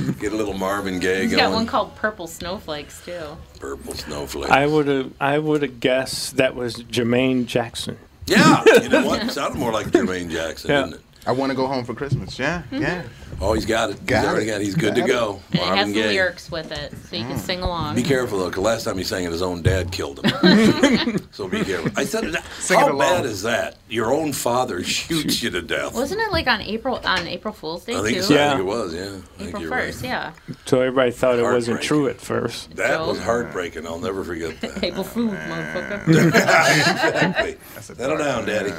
right? 0.04 0.18
Get 0.20 0.32
a 0.34 0.36
little 0.36 0.52
Marvin 0.52 0.98
Gaye 1.00 1.22
He's 1.22 1.30
going. 1.30 1.42
got 1.42 1.52
one 1.52 1.66
called 1.66 1.96
Purple 1.96 2.26
Snowflakes 2.26 3.02
too. 3.02 3.18
Purple 3.58 3.94
Snowflakes. 3.94 4.50
I 4.50 4.66
would 4.66 4.86
have, 4.86 5.10
I 5.18 5.38
would 5.38 5.62
have 5.62 5.80
guessed 5.80 6.36
that 6.36 6.54
was 6.54 6.76
Jermaine 6.76 7.46
Jackson. 7.46 7.96
yeah, 8.26 8.62
you 8.82 8.90
know 8.90 9.06
what? 9.06 9.30
Sounded 9.32 9.58
more 9.58 9.72
like 9.72 9.86
Jermaine 9.86 10.30
Jackson, 10.30 10.70
Yeah. 10.70 10.82
didn't 10.82 10.94
it? 10.96 11.00
I 11.26 11.32
want 11.32 11.50
to 11.50 11.56
go 11.56 11.66
home 11.66 11.84
for 11.84 11.92
Christmas. 11.94 12.38
Yeah, 12.38 12.62
mm-hmm. 12.70 12.82
yeah. 12.82 13.02
Oh, 13.42 13.52
he's 13.52 13.66
got 13.66 13.90
it. 13.90 14.04
Got 14.06 14.20
he's 14.22 14.28
already 14.30 14.46
it. 14.46 14.50
got 14.50 14.60
it. 14.60 14.64
He's 14.64 14.74
good 14.74 14.94
Got 14.94 15.00
to 15.00 15.04
it. 15.04 15.08
go. 15.08 15.40
And 15.52 15.54
it 15.54 15.58
has 15.60 15.66
Marvin 15.76 15.92
the 15.92 16.00
Gaye. 16.02 16.08
lyrics 16.08 16.50
with 16.50 16.72
it, 16.72 16.92
so 17.08 17.16
you 17.16 17.24
can 17.24 17.36
mm. 17.36 17.38
sing 17.38 17.60
along. 17.62 17.94
Be 17.94 18.02
careful 18.02 18.38
though, 18.38 18.48
because 18.48 18.62
last 18.62 18.84
time 18.84 18.96
he 18.98 19.04
sang 19.04 19.24
it, 19.24 19.30
his 19.32 19.42
own 19.42 19.62
dad 19.62 19.92
killed 19.92 20.24
him. 20.24 21.18
so 21.30 21.48
be 21.48 21.62
careful. 21.64 21.90
I 21.96 22.04
said, 22.04 22.24
Sing 22.58 22.76
it 22.78 22.80
how 22.80 22.86
along. 22.88 22.98
bad 22.98 23.26
is 23.26 23.42
that? 23.42 23.76
Your 23.88 24.12
own 24.12 24.32
father 24.32 24.82
shoots 24.84 25.42
you 25.42 25.50
to 25.50 25.62
death. 25.62 25.94
Wasn't 25.94 26.20
it 26.20 26.32
like 26.32 26.46
on 26.46 26.60
April 26.62 27.00
on 27.04 27.26
April 27.26 27.52
Fool's 27.54 27.84
Day 27.84 27.96
I 27.96 28.02
think, 28.02 28.16
too? 28.16 28.22
so. 28.22 28.34
I 28.34 28.38
Yeah. 28.38 28.48
think 28.50 28.60
it 28.60 28.64
was. 28.64 28.94
Yeah, 28.94 29.16
I 29.38 29.48
April 29.48 29.62
first, 29.68 30.02
right. 30.02 30.08
yeah. 30.08 30.32
So 30.66 30.80
everybody 30.80 31.10
thought 31.10 31.38
it 31.38 31.42
wasn't 31.42 31.82
true 31.82 32.08
at 32.08 32.20
first. 32.20 32.76
That 32.76 33.00
was 33.06 33.20
heartbreaking. 33.22 33.86
I'll 33.86 34.00
never 34.00 34.24
forget 34.24 34.60
that. 34.62 34.82
April 34.84 35.04
Fool's, 35.04 35.32
motherfucker. 35.34 36.26
exactly. 36.28 37.56
That's 37.74 37.90
a 37.90 37.94
Settle 37.94 38.18
down, 38.18 38.36
one, 38.38 38.46
Daddy. 38.46 38.72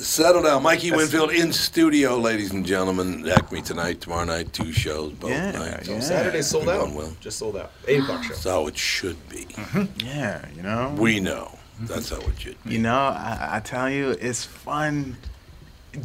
Yeah. 0.00 0.04
Settle 0.04 0.42
down. 0.42 0.62
Mikey 0.62 0.90
Winfield 0.92 1.30
in 1.30 1.52
studio, 1.52 2.16
ladies 2.16 2.52
and 2.52 2.64
gentlemen. 2.66 3.28
Acme 3.28 3.62
tonight, 3.62 4.00
tomorrow 4.00 4.24
night, 4.24 4.52
two 4.52 4.72
shows, 4.72 5.12
both 5.12 5.30
Yeah, 5.30 5.50
nights. 5.52 5.88
yeah. 5.88 6.00
Saturday's 6.00 6.46
sold 6.46 6.66
We've 6.66 6.74
out. 6.76 6.84
done 6.86 6.94
well. 6.94 7.12
Just 7.20 7.38
sold 7.38 7.56
out. 7.56 7.72
Eight 7.86 8.00
o'clock 8.00 8.22
show. 8.24 8.28
That's 8.30 8.44
how 8.44 8.66
it 8.66 8.76
should 8.78 9.28
be. 9.28 9.44
Mm-hmm. 9.46 10.06
Yeah, 10.06 10.44
you 10.56 10.62
know. 10.62 10.94
We 10.98 11.20
know. 11.20 11.56
That's 11.80 12.10
how 12.10 12.18
it 12.18 12.38
should 12.38 12.62
be. 12.64 12.74
You 12.74 12.78
know, 12.80 12.94
I, 12.96 13.48
I 13.56 13.60
tell 13.60 13.88
you, 13.90 14.10
it's 14.10 14.44
fun 14.44 15.16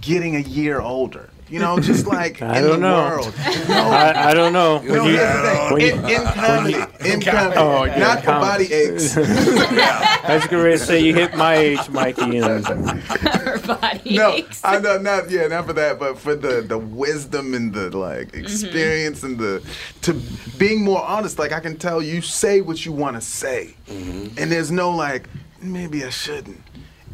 getting 0.02 0.36
a 0.36 0.40
year 0.40 0.80
older. 0.82 1.30
You 1.48 1.60
know, 1.60 1.80
just 1.80 2.08
like 2.08 2.42
I 2.42 2.58
in 2.58 2.64
don't 2.64 2.72
the 2.82 2.88
know. 2.90 2.96
world. 2.96 3.34
No, 3.70 3.76
I, 3.92 4.30
I 4.30 4.34
don't 4.34 4.52
know. 4.52 4.80
When 4.80 4.88
no, 4.94 5.06
you- 5.06 5.16
here's 5.18 5.36
the 5.36 5.42
thing. 5.50 5.74
when 5.74 5.82
you- 5.82 5.94
in, 5.94 6.22
in 6.22 6.24
comedy, 6.34 7.10
in 7.12 7.22
comedy, 7.32 7.56
Oh, 7.58 7.84
yeah, 7.84 8.00
not 8.00 8.20
for 8.20 8.26
comedy. 8.26 8.64
body 8.66 8.74
aches. 8.74 9.18
I 9.18 10.36
was 10.36 10.48
going 10.48 10.72
to 10.72 10.78
say 10.80 11.00
you 11.02 11.14
hit 11.14 11.36
my 11.38 11.56
age, 11.56 11.88
Mikey, 11.90 12.38
and 12.40 12.66
Her 12.66 13.60
body 13.60 14.16
no, 14.18 14.32
aches. 14.34 14.62
I 14.64 14.80
know 14.80 14.98
not 14.98 15.30
yeah, 15.30 15.48
not 15.48 15.68
for 15.68 15.74
that, 15.74 16.00
but 16.00 16.18
for 16.18 16.36
the 16.36 16.62
the 16.62 16.78
wisdom 16.80 17.54
and 17.54 17.74
the 17.74 17.96
like 17.96 18.30
mm-hmm. 18.30 18.42
experience 18.42 19.24
and 19.24 19.38
the 19.38 19.62
to 20.02 20.14
being 20.58 20.84
more 20.84 21.04
honest. 21.04 21.38
Like 21.38 21.52
I 21.52 21.60
can 21.60 21.78
tell 21.78 22.02
you 22.02 22.22
say 22.22 22.62
what 22.62 22.86
you 22.86 22.92
want 22.92 23.16
to 23.18 23.22
say, 23.22 23.76
mm-hmm. 23.88 24.38
and 24.40 24.52
there's 24.52 24.72
no 24.72 24.90
like 24.92 25.30
maybe 25.62 26.04
I 26.04 26.10
shouldn't. 26.10 26.62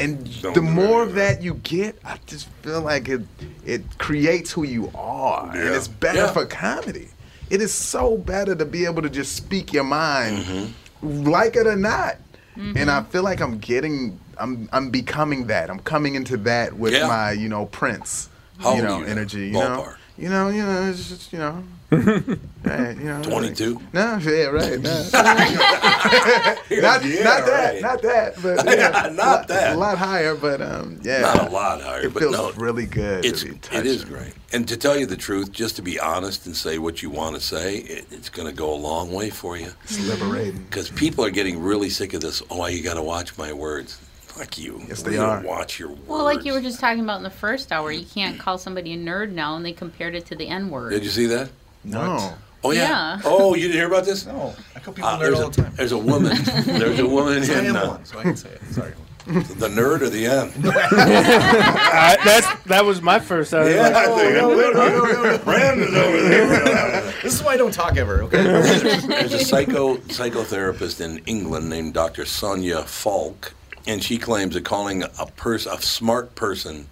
And 0.02 0.41
Don't 0.41 0.54
the 0.54 0.62
more 0.62 1.04
of 1.04 1.14
that 1.16 1.41
you 1.41 1.56
get, 1.56 1.99
I 2.06 2.18
just 2.26 2.47
feel 2.64 2.82
like 2.82 3.08
it 3.10 3.22
it 3.66 3.82
creates 3.97 4.52
who 4.52 4.64
you 4.64 4.91
are, 4.95 5.49
and 5.52 5.76
it's 5.76 5.88
better 5.88 6.20
Yeah. 6.26 6.32
for 6.34 6.45
comedy. 6.45 7.08
It 7.49 7.62
is 7.62 7.74
so 7.74 8.18
better 8.18 8.56
to 8.56 8.66
be 8.66 8.86
able 8.86 9.02
to 9.02 9.10
just 9.10 9.36
speak 9.36 9.74
your 9.74 9.84
mind, 9.84 10.38
Mm-hmm. 10.45 11.24
like 11.30 11.56
it 11.56 11.68
or 11.68 11.76
not. 11.76 12.16
And 12.58 12.91
I 12.91 13.02
feel 13.04 13.24
like 13.24 13.39
I'm 13.41 13.58
getting, 13.60 14.20
I'm 14.38 14.68
I'm 14.74 14.89
becoming 14.89 15.47
that. 15.47 15.70
I'm 15.70 15.80
coming 15.80 16.16
into 16.16 16.38
that 16.52 16.74
with 16.74 16.93
Yeah. 16.93 17.08
my, 17.08 17.32
you 17.32 17.47
know, 17.49 17.66
Prince, 17.66 18.30
How 18.60 18.76
you 18.76 18.82
know, 18.84 18.97
you 18.99 19.06
now? 19.06 19.12
energy. 19.12 19.45
You 19.47 19.54
know, 19.54 19.93
you 20.18 20.30
know, 20.30 20.49
you 20.49 20.64
know, 20.64 20.89
it's 20.89 21.08
just, 21.10 21.32
you 21.34 21.39
know. 21.39 21.64
right, 22.64 22.96
you 22.98 23.04
know, 23.04 23.22
22? 23.24 23.74
Like, 23.74 23.94
no, 23.94 24.18
yeah, 24.24 24.46
right. 24.46 24.80
No. 24.80 25.10
not, 25.12 27.04
Yeah, 27.04 27.24
not 27.24 27.46
that, 27.46 27.74
right. 27.74 27.82
not 27.82 28.02
that, 28.02 28.34
but 28.42 28.66
Yeah, 28.66 28.74
yeah, 28.74 29.10
not 29.10 29.16
lot- 29.18 29.48
that. 29.50 29.76
A 29.76 29.78
lot 29.78 29.98
higher, 29.98 30.36
but 30.36 30.62
um, 30.62 31.00
yeah, 31.04 31.20
Not 31.20 31.48
a 31.48 31.52
lot 31.52 31.82
higher, 31.82 32.06
It 32.06 32.14
but 32.14 32.22
feels 32.24 32.34
no, 32.34 32.52
really 32.54 32.86
good. 32.86 33.26
It's 33.26 33.44
it 33.44 33.86
is 33.86 34.06
great. 34.06 34.34
And 34.54 34.68
to 34.70 34.78
tell 34.78 34.98
you 34.98 35.06
the 35.06 35.18
truth, 35.18 35.52
just 35.52 35.76
to 35.78 35.82
be 35.82 36.00
honest 36.00 36.46
and 36.46 36.56
say 36.56 36.78
what 36.78 37.02
you 37.02 37.10
want 37.10 37.36
to 37.36 37.42
say, 37.42 37.78
it, 37.78 38.06
it's 38.12 38.30
going 38.30 38.48
to 38.48 38.54
go 38.54 38.74
a 38.74 38.76
long 38.76 39.12
way 39.12 39.30
for 39.30 39.58
you. 39.58 39.72
It's 39.84 40.00
liberating. 40.08 40.64
Because 40.64 40.89
people 40.89 41.26
are 41.26 41.30
getting 41.30 41.60
really 41.62 41.89
sick 41.89 42.14
of 42.14 42.22
this. 42.22 42.42
Oh, 42.50 42.66
you 42.68 42.84
got 42.84 42.94
to 42.96 43.02
watch 43.04 43.38
my 43.38 43.52
words. 43.52 44.00
Fuck 44.22 44.58
you. 44.58 44.82
Yes, 44.88 45.02
they 45.04 45.18
don't 45.18 45.26
are. 45.30 45.42
Watch 45.42 45.78
your 45.78 45.89
words. 45.89 46.08
Well, 46.08 46.24
like 46.24 46.46
you 46.46 46.54
were 46.54 46.62
just 46.62 46.80
talking 46.80 47.02
about 47.04 47.18
in 47.18 47.24
the 47.24 47.30
first 47.30 47.74
hour, 47.74 47.92
you 47.92 48.06
can't 48.06 48.39
call 48.46 48.58
somebody 48.58 48.94
a 48.94 48.98
nerd 48.98 49.32
now, 49.34 49.58
and 49.58 49.66
they 49.66 49.74
compared 49.74 50.16
it 50.16 50.26
to 50.28 50.36
the 50.36 50.48
N 50.48 50.70
word. 50.70 50.92
Did 50.92 51.04
you 51.04 51.10
see 51.10 51.26
that? 51.26 51.50
No. 51.84 52.34
Oh 52.64 52.72
yeah. 52.72 52.82
Yeah. 53.18 53.22
Oh, 53.26 53.56
you 53.56 53.64
didn't 53.64 53.78
hear 53.78 53.88
about 53.88 54.06
this? 54.06 54.26
No, 54.26 54.54
I 54.76 54.80
call 54.80 54.94
people 54.94 55.10
Uh, 55.10 55.18
nerd 55.18 55.20
there's, 55.22 55.40
all 55.40 55.48
a, 55.48 55.52
the 55.52 55.62
time. 55.64 55.74
there's 55.76 55.92
a 55.92 55.98
woman. 55.98 56.38
There's 56.66 57.00
a 57.00 57.08
woman 57.08 57.42
I 57.44 57.60
in 57.60 57.66
am 57.68 57.76
uh, 57.76 57.88
one, 57.88 58.06
so 58.06 58.20
I 58.20 58.24
can 58.24 58.36
say 58.38 58.50
it. 58.50 58.62
Sorry. 58.72 58.94
the 59.26 59.68
nerd 59.68 60.02
or 60.02 60.10
the 60.10 60.26
N. 60.26 60.52
I, 60.66 62.18
that's 62.24 62.64
that 62.66 62.86
was 62.86 63.02
my 63.02 63.20
first. 63.20 63.54
I 63.54 63.70
Yeah, 63.70 63.82
like, 63.84 63.96
I 63.96 65.30
think 65.32 65.44
Brandon 65.44 65.96
over 65.96 66.22
there. 66.22 67.02
This 67.24 67.34
is 67.36 67.44
why 67.44 67.54
I 67.54 67.58
don't 67.58 67.74
talk 67.74 67.98
ever. 67.98 68.24
Okay. 68.24 68.42
There's 68.44 69.34
a 69.34 69.40
psycho 69.40 69.98
psychotherapist 69.98 71.02
in 71.02 71.20
England 71.26 71.70
named 71.70 71.94
Dr. 71.94 72.24
Sonja 72.24 72.84
Falck, 72.86 73.54
and 73.88 74.04
she 74.04 74.18
claims 74.18 74.54
that 74.56 74.66
calling 74.66 75.04
a 75.04 75.26
person, 75.36 75.72
a 75.72 75.82
smart 75.82 76.34
person, 76.36 76.88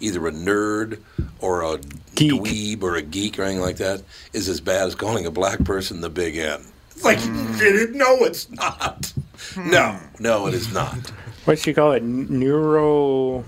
either 0.00 0.26
a 0.26 0.32
nerd 0.32 1.00
or 1.40 1.62
a 1.62 1.78
Geek. 2.14 2.32
dweeb 2.32 2.82
or 2.82 2.96
a 2.96 3.02
geek 3.02 3.38
or 3.38 3.42
anything 3.42 3.62
like 3.62 3.76
that, 3.76 4.02
is 4.32 4.48
as 4.48 4.60
bad 4.60 4.86
as 4.86 4.94
calling 4.94 5.26
a 5.26 5.30
black 5.30 5.62
person 5.64 6.00
the 6.00 6.10
big 6.10 6.36
N. 6.36 6.64
It's 6.90 7.04
like, 7.04 7.20
hmm. 7.20 7.92
no, 7.96 8.24
it's 8.24 8.50
not. 8.50 9.12
Hmm. 9.54 9.70
No, 9.70 10.00
no, 10.18 10.46
it 10.46 10.54
is 10.54 10.72
not. 10.72 10.96
what 11.44 11.58
she 11.58 11.74
call 11.74 11.92
it? 11.92 12.02
Neuro, 12.02 13.44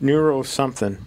neuro 0.00 0.42
something. 0.42 0.98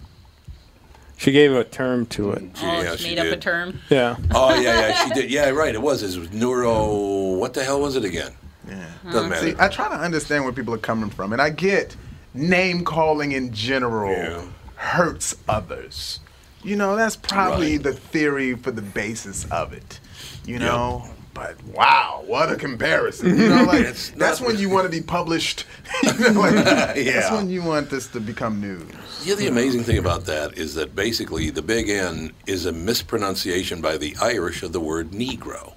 She 1.16 1.30
gave 1.30 1.52
a 1.52 1.62
term 1.62 2.06
to 2.06 2.32
it. 2.32 2.42
She- 2.56 2.66
oh, 2.66 2.82
yeah, 2.82 2.96
she 2.96 3.04
she 3.04 3.14
made 3.14 3.18
up 3.20 3.32
a 3.32 3.36
term. 3.36 3.78
Yeah. 3.90 4.16
Oh 4.32 4.54
yeah, 4.60 4.88
yeah, 4.88 5.04
she 5.04 5.10
did. 5.10 5.30
Yeah, 5.30 5.50
right. 5.50 5.72
It 5.72 5.80
was. 5.80 6.02
It 6.02 6.18
was 6.18 6.32
neuro. 6.32 7.34
What 7.36 7.54
the 7.54 7.62
hell 7.62 7.80
was 7.80 7.94
it 7.94 8.04
again? 8.04 8.32
Yeah. 8.68 8.90
Doesn't 9.04 9.22
hmm. 9.22 9.28
matter. 9.30 9.50
See, 9.50 9.56
I 9.58 9.68
try 9.68 9.88
to 9.88 9.94
understand 9.94 10.42
where 10.42 10.52
people 10.52 10.74
are 10.74 10.78
coming 10.78 11.10
from, 11.10 11.32
and 11.32 11.40
I 11.40 11.50
get 11.50 11.94
name 12.34 12.84
calling 12.84 13.32
in 13.32 13.52
general 13.52 14.12
Yeah. 14.12 14.42
hurts 14.76 15.34
others. 15.48 16.20
You 16.64 16.76
know, 16.76 16.94
that's 16.96 17.16
probably 17.16 17.72
Right. 17.72 17.82
the 17.82 17.92
theory 17.92 18.54
for 18.54 18.70
the 18.70 18.82
basis 18.82 19.44
of 19.46 19.72
it. 19.72 20.00
You 20.46 20.58
know. 20.58 21.08
But 21.34 21.56
wow, 21.64 22.22
what 22.26 22.52
a 22.52 22.56
comparison! 22.56 23.38
You 23.38 23.48
know, 23.48 23.62
like 23.64 23.86
that's 24.16 24.38
when 24.38 24.58
you 24.58 24.68
want 24.68 24.84
to 24.84 24.90
be 24.90 25.00
published. 25.00 25.64
You 26.02 26.12
know, 26.30 26.40
like, 26.40 26.54
That's 26.54 27.30
when 27.30 27.48
you 27.48 27.62
want 27.62 27.88
this 27.90 28.06
to 28.08 28.20
become 28.20 28.60
news. 28.60 28.84
Yeah, 29.24 29.36
the 29.36 29.46
amazing 29.46 29.84
thing 29.84 29.96
about 29.98 30.26
that 30.26 30.58
is 30.58 30.74
that 30.74 30.94
basically 30.94 31.48
the 31.50 31.62
big 31.62 31.88
N 31.88 32.32
is 32.46 32.66
a 32.66 32.72
mispronunciation 32.72 33.80
by 33.80 33.96
the 33.96 34.14
Irish 34.20 34.62
of 34.62 34.72
the 34.72 34.80
word 34.80 35.12
Negro, 35.12 35.72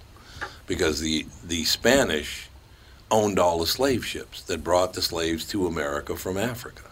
because 0.67 0.99
the 0.99 1.25
the 1.47 1.63
Spanish 1.63 2.49
owned 3.11 3.39
all 3.39 3.59
the 3.59 3.67
slave 3.67 4.05
ships 4.05 4.41
that 4.43 4.63
brought 4.63 4.93
the 4.93 5.01
slaves 5.01 5.45
to 5.47 5.67
America 5.67 6.15
from 6.15 6.37
Africa, 6.37 6.83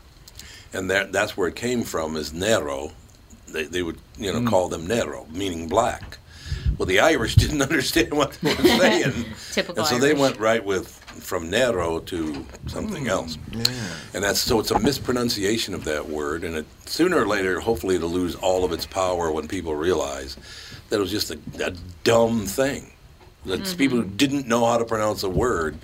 and 0.71 0.89
that 0.89 1.11
that's 1.11 1.35
where 1.35 1.47
it 1.47 1.55
came 1.55 1.83
from. 1.83 2.15
Is 2.15 2.33
Nero? 2.33 2.91
They, 3.47 3.65
they 3.65 3.83
would 3.83 3.99
you 4.17 4.31
know 4.31 4.39
mm. 4.39 4.47
call 4.47 4.69
them 4.69 4.87
Nero, 4.87 5.27
meaning 5.31 5.67
black. 5.67 6.17
Well, 6.77 6.85
the 6.85 6.99
Irish 6.99 7.35
didn't 7.43 7.61
understand 7.61 8.13
what 8.13 8.33
they 8.41 8.53
were 8.55 8.63
saying, 8.79 9.25
Typical 9.51 9.79
and 9.79 9.87
so 9.87 9.97
they 9.99 10.13
went 10.13 10.39
right 10.39 10.63
with 10.63 10.99
from 11.19 11.49
Nero 11.49 11.99
to 11.99 12.45
something 12.67 13.05
mm, 13.05 13.09
else. 13.09 13.37
And 14.13 14.23
that's 14.23 14.39
so 14.39 14.59
it's 14.59 14.71
a 14.71 14.79
mispronunciation 14.79 15.73
of 15.73 15.83
that 15.85 16.09
word, 16.09 16.43
and 16.43 16.55
it 16.55 16.65
sooner 16.85 17.17
or 17.17 17.27
later, 17.27 17.59
hopefully, 17.59 17.95
it'll 17.95 18.09
lose 18.09 18.35
all 18.35 18.65
of 18.65 18.71
its 18.71 18.85
power 18.85 19.31
when 19.31 19.47
people 19.47 19.75
realize 19.75 20.37
that 20.89 20.97
it 20.97 20.99
was 20.99 21.11
just 21.11 21.31
a, 21.31 21.39
a 21.63 21.73
dumb 22.03 22.45
thing. 22.45 22.91
That 23.45 23.61
Mm-hmm. 23.61 23.77
people 23.77 23.97
who 23.97 24.05
didn't 24.05 24.47
know 24.47 24.65
how 24.65 24.77
to 24.77 24.85
pronounce 24.85 25.23
a 25.23 25.29
word, 25.29 25.77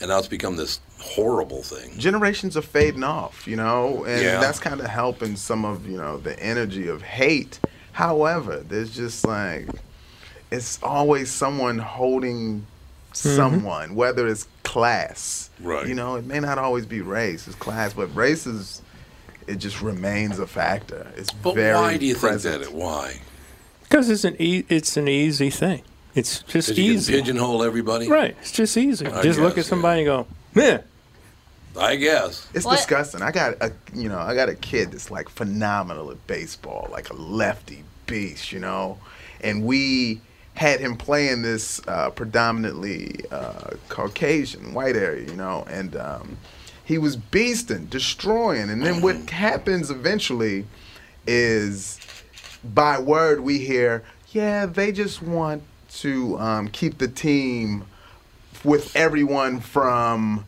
and 0.00 0.08
now 0.10 0.18
it's 0.18 0.28
become 0.28 0.56
this 0.56 0.80
horrible 1.00 1.62
thing. 1.62 1.98
generations 1.98 2.56
are 2.56 2.62
fading 2.62 3.02
off, 3.02 3.46
you 3.48 3.56
know, 3.56 4.04
and 4.04 4.22
Yeah. 4.22 4.38
that's 4.40 4.60
kind 4.60 4.78
of 4.80 4.86
helping 4.86 5.34
some 5.36 5.64
of 5.64 5.86
you 5.88 5.96
know 5.96 6.16
the 6.18 6.38
energy 6.40 6.86
of 6.88 7.02
hate. 7.02 7.58
However, 7.92 8.58
there's 8.66 8.94
just 8.94 9.26
like 9.26 9.66
it's 10.52 10.78
always 10.82 11.30
someone 11.30 11.78
holding 11.78 12.66
someone, 13.12 13.94
whether 13.94 14.26
it's 14.28 14.46
class, 14.62 15.50
Right. 15.60 15.86
You 15.86 15.94
know, 15.94 16.16
it 16.16 16.24
may 16.24 16.40
not 16.40 16.56
always 16.58 16.86
be 16.86 17.00
race, 17.02 17.46
it's 17.46 17.56
class, 17.56 17.92
but 17.92 18.14
race 18.14 18.46
is 18.46 18.80
it 19.48 19.56
just 19.56 19.82
remains 19.82 20.38
a 20.38 20.46
factor. 20.46 21.08
It's 21.16 21.30
But 21.32 21.56
very 21.56 21.74
why 21.74 21.96
do 21.96 22.06
you 22.06 22.14
present. 22.14 22.62
think 22.62 22.72
that? 22.74 22.78
Why? 22.78 23.20
Because 23.82 24.08
it's 24.08 24.24
an 24.24 24.36
e- 24.38 24.64
it's 24.68 24.96
an 24.96 25.08
easy 25.08 25.50
thing. 25.50 25.82
It's 26.14 26.40
just 26.42 26.68
Because 26.68 26.78
you 26.78 26.84
can 26.84 26.94
easy. 26.94 27.12
pigeonhole 27.14 27.62
everybody. 27.62 28.08
Right. 28.08 28.36
It's 28.40 28.52
just 28.52 28.76
easy. 28.76 29.06
I 29.06 29.22
just 29.22 29.38
look 29.40 29.56
guess, 29.56 29.66
at 29.66 29.68
somebody 29.70 30.00
and 30.02 30.06
go, 30.06 30.26
yeah. 30.54 30.82
I 31.78 31.96
guess. 31.96 32.46
It's 32.52 32.66
What? 32.66 32.76
disgusting. 32.76 33.22
I 33.22 33.30
got 33.30 33.54
a 33.62 33.72
you 33.94 34.08
know, 34.10 34.18
I 34.18 34.34
got 34.34 34.48
a 34.50 34.54
kid 34.54 34.92
that's 34.92 35.10
like 35.10 35.28
phenomenal 35.30 36.10
at 36.10 36.26
baseball, 36.26 36.88
like 36.92 37.08
a 37.10 37.14
lefty 37.14 37.82
beast, 38.06 38.52
you 38.52 38.58
know. 38.58 38.98
And 39.40 39.64
we 39.64 40.20
had 40.54 40.80
him 40.80 40.96
playing 40.96 41.40
this 41.40 41.80
uh, 41.88 42.10
predominantly 42.10 43.14
uh, 43.30 43.70
Caucasian 43.88 44.74
white 44.74 44.96
area, 44.96 45.26
you 45.26 45.34
know, 45.36 45.64
and 45.70 45.96
um, 45.96 46.36
he 46.84 46.98
was 46.98 47.16
beasting, 47.16 47.88
destroying. 47.88 48.68
And 48.68 48.82
then 48.84 49.00
what 49.00 49.30
happens 49.30 49.90
eventually 49.90 50.66
is 51.26 51.98
by 52.62 52.98
word 53.00 53.40
we 53.40 53.58
hear, 53.60 54.02
yeah, 54.32 54.66
they 54.66 54.92
just 54.92 55.22
want 55.22 55.62
to 56.00 56.38
um, 56.38 56.68
keep 56.68 56.98
the 56.98 57.08
team 57.08 57.84
with 58.64 58.94
everyone 58.96 59.60
from 59.60 60.44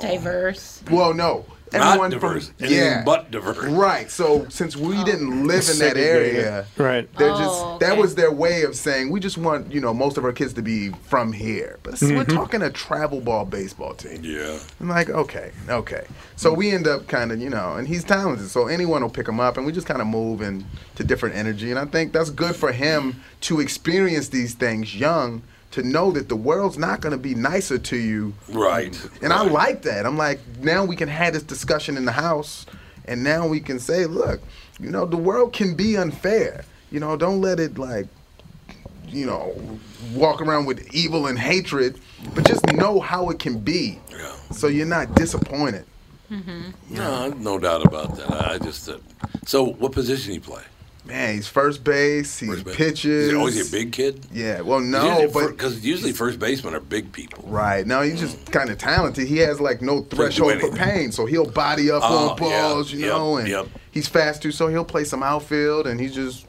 Diverse. 0.00 0.82
well, 0.90 1.14
no. 1.14 1.44
Not 1.72 1.82
Everyone 1.88 2.10
diverse. 2.10 2.48
from 2.56 2.68
yeah, 2.68 3.02
but 3.04 3.30
diverse. 3.30 3.58
Right. 3.58 4.10
So 4.10 4.46
since 4.48 4.76
we 4.76 4.96
oh. 4.96 5.04
didn't 5.04 5.46
live 5.46 5.68
in 5.68 5.78
that 5.78 5.96
area, 5.96 6.66
Right. 6.76 7.12
they're 7.16 7.32
Oh, 7.32 7.38
just 7.38 7.80
that 7.80 7.92
okay. 7.92 8.00
was 8.00 8.14
their 8.14 8.30
way 8.30 8.62
of 8.62 8.76
saying 8.76 9.10
we 9.10 9.18
just 9.20 9.36
want 9.36 9.72
you 9.72 9.80
know 9.80 9.92
most 9.92 10.16
of 10.16 10.24
our 10.24 10.32
kids 10.32 10.52
to 10.54 10.62
be 10.62 10.90
from 11.08 11.32
here. 11.32 11.78
But 11.82 12.00
we're 12.00 12.24
mm-hmm. 12.24 12.36
talking 12.36 12.62
a 12.62 12.70
travel 12.70 13.20
ball 13.20 13.44
baseball 13.44 13.94
team. 13.94 14.20
Yeah. 14.22 14.58
I'm 14.80 14.88
like, 14.88 15.10
okay, 15.10 15.50
okay. 15.68 16.06
So 16.36 16.52
we 16.52 16.70
end 16.70 16.86
up 16.86 17.08
kind 17.08 17.32
of, 17.32 17.40
you 17.40 17.50
know, 17.50 17.74
and 17.74 17.88
he's 17.88 18.04
talented, 18.04 18.48
so 18.48 18.66
anyone 18.66 19.02
will 19.02 19.10
pick 19.10 19.26
him 19.28 19.40
up, 19.40 19.56
and 19.56 19.66
we 19.66 19.72
just 19.72 19.86
kind 19.86 20.00
of 20.00 20.06
move 20.06 20.42
into 20.42 21.04
different 21.04 21.34
energy. 21.34 21.70
And 21.70 21.78
I 21.78 21.86
think 21.86 22.12
that's 22.12 22.30
good 22.30 22.54
for 22.54 22.72
him 22.72 23.20
to 23.42 23.60
experience 23.60 24.28
these 24.28 24.54
things 24.54 24.94
young, 24.94 25.42
to 25.76 25.82
know 25.82 26.10
that 26.10 26.30
the 26.30 26.36
world's 26.36 26.78
not 26.78 27.02
going 27.02 27.12
to 27.12 27.18
be 27.18 27.34
nicer 27.34 27.76
to 27.76 27.96
you. 27.98 28.32
Right. 28.48 28.98
And 29.22 29.30
I 29.30 29.42
like 29.42 29.82
that. 29.82 30.06
I'm 30.06 30.16
like, 30.16 30.40
now 30.60 30.86
we 30.86 30.96
can 30.96 31.06
have 31.08 31.34
this 31.34 31.42
discussion 31.42 31.98
in 31.98 32.06
the 32.06 32.12
house, 32.12 32.64
and 33.04 33.22
now 33.22 33.46
we 33.46 33.60
can 33.60 33.78
say, 33.78 34.06
look, 34.06 34.40
you 34.80 34.90
know, 34.90 35.04
the 35.04 35.18
world 35.18 35.52
can 35.52 35.74
be 35.74 35.98
unfair. 35.98 36.64
You 36.90 36.98
know, 37.00 37.14
don't 37.14 37.42
let 37.42 37.60
it 37.60 37.76
like, 37.76 38.06
you 39.06 39.26
know, 39.26 39.54
walk 40.14 40.40
around 40.40 40.64
with 40.64 40.94
evil 40.94 41.26
and 41.26 41.38
hatred, 41.38 42.00
but 42.34 42.46
just 42.46 42.64
know 42.72 42.98
how 42.98 43.28
it 43.28 43.38
can 43.38 43.58
be, 43.58 44.00
Yeah. 44.10 44.34
so 44.52 44.68
you're 44.68 44.86
not 44.86 45.14
disappointed. 45.14 45.84
No, 46.90 47.28
no 47.28 47.58
doubt 47.58 47.84
about 47.84 48.16
that. 48.16 48.30
I 48.50 48.58
just. 48.58 48.88
Uh, 48.88 48.96
so, 49.44 49.62
what 49.64 49.92
position 49.92 50.32
you 50.34 50.40
play? 50.40 50.62
Man, 51.06 51.34
he's 51.36 51.46
first 51.46 51.84
base. 51.84 52.38
He 52.38 52.46
First 52.46 52.64
base. 52.64 52.76
pitches. 52.76 53.04
Is 53.26 53.30
he 53.30 53.36
always 53.36 53.68
a 53.68 53.70
big 53.70 53.92
kid? 53.92 54.26
Yeah. 54.32 54.60
Well, 54.62 54.80
no, 54.80 55.30
but 55.32 55.48
because 55.50 55.84
usually 55.84 56.12
first 56.12 56.38
basemen 56.38 56.74
are 56.74 56.80
big 56.80 57.12
people. 57.12 57.44
Right. 57.46 57.86
No, 57.86 58.02
he's 58.02 58.18
just 58.20 58.50
kind 58.50 58.70
of 58.70 58.78
talented. 58.78 59.28
He 59.28 59.38
has 59.38 59.60
like 59.60 59.80
no 59.82 60.02
threshold 60.02 60.60
for 60.60 60.72
pain, 60.74 61.12
so 61.12 61.24
he'll 61.26 61.48
body 61.50 61.90
up 61.90 62.02
Oh, 62.04 62.30
on 62.30 62.38
balls, 62.38 62.92
yeah, 62.92 62.98
you 62.98 63.04
yep, 63.06 63.14
know, 63.14 63.36
and 63.36 63.48
yep. 63.48 63.66
he's 63.92 64.08
fast 64.08 64.42
too, 64.42 64.50
so 64.52 64.66
he'll 64.68 64.84
play 64.84 65.04
some 65.04 65.22
outfield, 65.22 65.86
and 65.86 66.00
he's 66.00 66.14
just, 66.14 66.46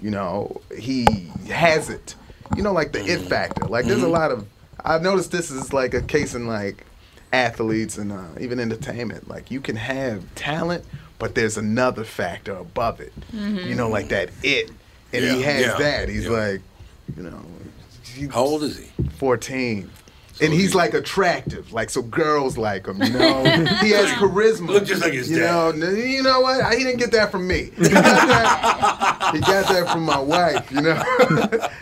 you 0.00 0.10
know, 0.10 0.60
he 0.76 1.06
has 1.48 1.88
it. 1.88 2.14
You 2.56 2.62
know, 2.62 2.72
like 2.72 2.92
the 2.92 2.98
Mm-hmm. 2.98 3.24
it 3.24 3.28
factor. 3.28 3.66
Like 3.66 3.86
there's 3.86 4.02
a 4.02 4.08
lot 4.08 4.30
of. 4.32 4.46
I've 4.84 5.02
noticed 5.02 5.30
this 5.30 5.50
is 5.52 5.72
like 5.72 5.94
a 5.94 6.02
case 6.02 6.34
in 6.34 6.48
like 6.48 6.84
athletes 7.32 7.96
and 7.98 8.12
uh, 8.12 8.24
even 8.40 8.58
entertainment. 8.60 9.28
Like 9.28 9.50
you 9.50 9.60
can 9.60 9.76
have 9.76 10.22
talent, 10.34 10.84
but 11.22 11.36
there's 11.36 11.56
another 11.56 12.02
factor 12.02 12.52
above 12.56 12.98
it. 12.98 13.12
Mhm. 13.32 13.64
You 13.64 13.76
know, 13.76 13.88
like 13.88 14.08
that 14.08 14.30
it, 14.42 14.70
and 15.12 15.22
he 15.24 15.40
has 15.42 15.60
yeah, 15.66 15.76
that. 15.78 16.08
He's 16.08 16.24
yeah. 16.24 16.30
like, 16.30 16.60
you 17.16 17.22
know, 17.22 17.40
How 18.32 18.40
old 18.40 18.64
is 18.64 18.76
he? 18.76 18.88
Fourteen. 19.18 19.88
and 20.40 20.52
he's 20.52 20.74
like 20.74 20.94
attractive, 20.94 21.72
like 21.72 21.90
so 21.90 22.02
girls 22.02 22.58
like 22.58 22.86
him. 22.88 23.00
You 23.00 23.10
know, 23.10 23.44
he 23.82 23.90
has 23.90 24.10
charisma. 24.18 24.66
Look 24.70 24.84
just 24.84 25.00
like 25.00 25.12
his 25.12 25.30
you 25.30 25.38
dad. 25.38 25.76
know, 25.76 25.90
you 25.90 26.24
know 26.24 26.40
what? 26.40 26.60
I- 26.60 26.74
He 26.74 26.82
didn't 26.82 26.98
get 26.98 27.12
that 27.12 27.30
from 27.30 27.46
me. 27.46 27.70
He 27.76 27.88
got 27.88 28.02
that, 28.02 29.30
he 29.34 29.40
got 29.42 29.68
that 29.68 29.92
from 29.92 30.02
my 30.04 30.18
wife. 30.18 30.72
You 30.72 30.80
know, 30.80 31.02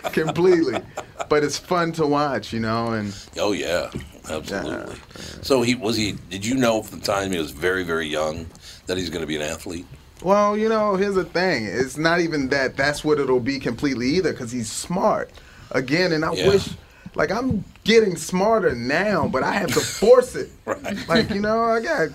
completely. 0.12 0.82
But 1.30 1.44
it's 1.44 1.56
fun 1.56 1.92
to 1.92 2.06
watch. 2.06 2.52
You 2.52 2.60
know, 2.60 2.88
and 2.92 3.16
Oh 3.38 3.52
yeah, 3.52 3.90
absolutely. 4.28 4.96
So 5.40 5.62
he 5.62 5.74
was 5.76 5.96
he? 5.96 6.12
Did 6.28 6.44
you 6.44 6.56
know 6.56 6.82
from 6.82 6.98
the 7.00 7.06
time 7.06 7.32
he 7.32 7.38
was 7.38 7.52
very 7.52 7.84
very 7.84 8.06
young 8.06 8.44
that 8.90 8.98
he's 8.98 9.08
going 9.08 9.20
to 9.22 9.26
be 9.26 9.36
an 9.36 9.42
athlete? 9.42 9.86
Well, 10.22 10.56
you 10.56 10.68
know, 10.68 10.96
here's 10.96 11.14
the 11.14 11.24
thing. 11.24 11.64
It's 11.64 11.96
not 11.96 12.20
even 12.20 12.48
that 12.48 12.76
that's 12.76 13.04
what 13.04 13.18
it'll 13.20 13.40
be 13.40 13.58
completely 13.58 14.08
either 14.08 14.32
because 14.32 14.50
he's 14.52 14.70
smart. 14.70 15.30
Again, 15.70 16.12
and 16.12 16.24
I 16.24 16.32
Yeah. 16.32 16.48
wish, 16.48 16.68
like, 17.14 17.30
I'm 17.30 17.64
getting 17.84 18.16
smarter 18.16 18.74
now, 18.74 19.28
but 19.28 19.42
I 19.44 19.52
have 19.52 19.72
to 19.74 19.80
force 20.00 20.34
it. 20.34 20.50
right. 20.66 21.08
Like, 21.08 21.30
you 21.30 21.40
know, 21.40 21.62
I 21.62 21.80
got, 21.80 22.08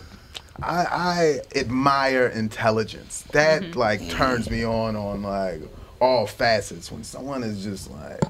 I, 0.61 0.85
I 1.53 1.57
admire 1.57 2.27
intelligence. 2.27 3.23
That, 3.31 3.61
mm-hmm. 3.63 3.79
like, 3.79 4.01
mm-hmm. 4.01 4.17
turns 4.17 4.49
me 4.51 4.65
on 4.65 4.95
on, 4.97 5.23
like, 5.23 5.61
all 6.01 6.27
facets. 6.27 6.91
When 6.91 7.03
someone 7.05 7.41
is 7.41 7.63
just, 7.63 7.89
like, 7.89 8.21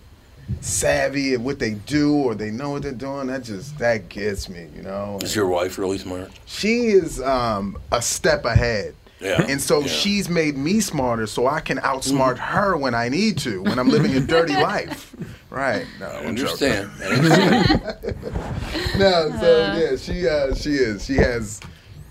savvy 0.61 1.33
at 1.33 1.41
what 1.41 1.59
they 1.59 1.73
do 1.73 2.15
or 2.15 2.35
they 2.35 2.51
know 2.51 2.71
what 2.71 2.83
they're 2.83 2.91
doing, 2.91 3.27
that 3.27 3.43
just, 3.43 3.77
that 3.79 4.09
gets 4.09 4.49
me, 4.49 4.67
you 4.75 4.81
know? 4.81 5.19
Is 5.21 5.35
your 5.35 5.47
wife 5.47 5.77
really 5.77 5.97
smart? 5.97 6.31
she 6.45 6.87
is 6.87 7.21
um, 7.21 7.77
a 7.91 8.01
step 8.01 8.45
ahead. 8.45 8.95
Yeah, 9.21 9.45
And 9.47 9.61
so 9.61 9.79
yeah. 9.79 9.87
she's 9.87 10.29
made 10.29 10.57
me 10.57 10.81
smarter 10.81 11.25
so 11.25 11.47
I 11.47 11.61
can 11.61 11.77
outsmart 11.77 12.37
her 12.37 12.75
when 12.75 12.93
I 12.93 13.07
need 13.07 13.37
to, 13.39 13.63
when 13.63 13.79
I'm 13.79 13.87
living 13.89 14.13
a 14.15 14.19
dirty 14.19 14.53
life. 14.61 15.15
Right. 15.49 15.87
No, 16.01 16.07
I 16.07 16.25
understand. 16.25 16.91
I 17.01 17.05
understand. 17.05 17.71
no, 18.99 19.31
so 19.39 19.73
yeah, 19.79 19.95
she 19.95 20.27
uh, 20.27 20.53
she 20.53 20.71
is. 20.71 21.05
She 21.05 21.13
has 21.13 21.61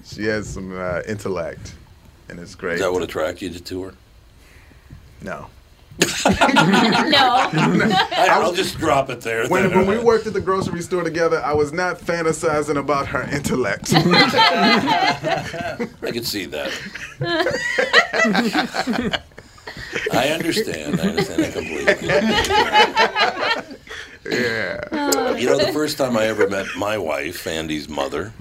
she 0.03 0.25
has 0.25 0.49
some 0.49 0.73
uh, 0.77 1.03
intellect 1.07 1.75
and 2.29 2.39
it's 2.39 2.55
great. 2.55 2.75
Is 2.75 2.81
that 2.81 2.93
what 2.93 3.03
attracted 3.03 3.55
you 3.55 3.61
to 3.61 3.83
her? 3.83 3.95
No. 5.23 5.47
no. 6.01 6.07
I, 6.27 8.29
I'll 8.31 8.53
just 8.53 8.79
drop 8.79 9.11
it 9.11 9.21
there. 9.21 9.47
When, 9.49 9.71
when 9.71 9.87
we 9.87 9.99
worked 9.99 10.27
at 10.27 10.33
the 10.33 10.41
grocery 10.41 10.83
store 10.83 11.05
together, 11.05 11.41
I 11.41 11.53
was 11.53 11.73
not 11.73 11.99
fantasizing 11.99 12.77
about 12.77 13.07
her 13.09 13.23
intellect. 13.23 13.93
I 13.95 15.87
could 16.03 16.27
see 16.27 16.47
that. 16.47 16.73
I 20.13 20.31
understand. 20.31 21.01
I 21.01 21.09
understand 21.09 21.45
that 21.45 21.53
completely. 21.53 22.09
yeah. 24.33 25.37
You 25.37 25.47
know, 25.47 25.59
the 25.59 25.73
first 25.73 25.97
time 25.97 26.17
I 26.17 26.27
ever 26.27 26.49
met 26.49 26.67
my 26.77 26.99
wife, 26.99 27.47
Andy's 27.47 27.89
mother, 27.89 28.33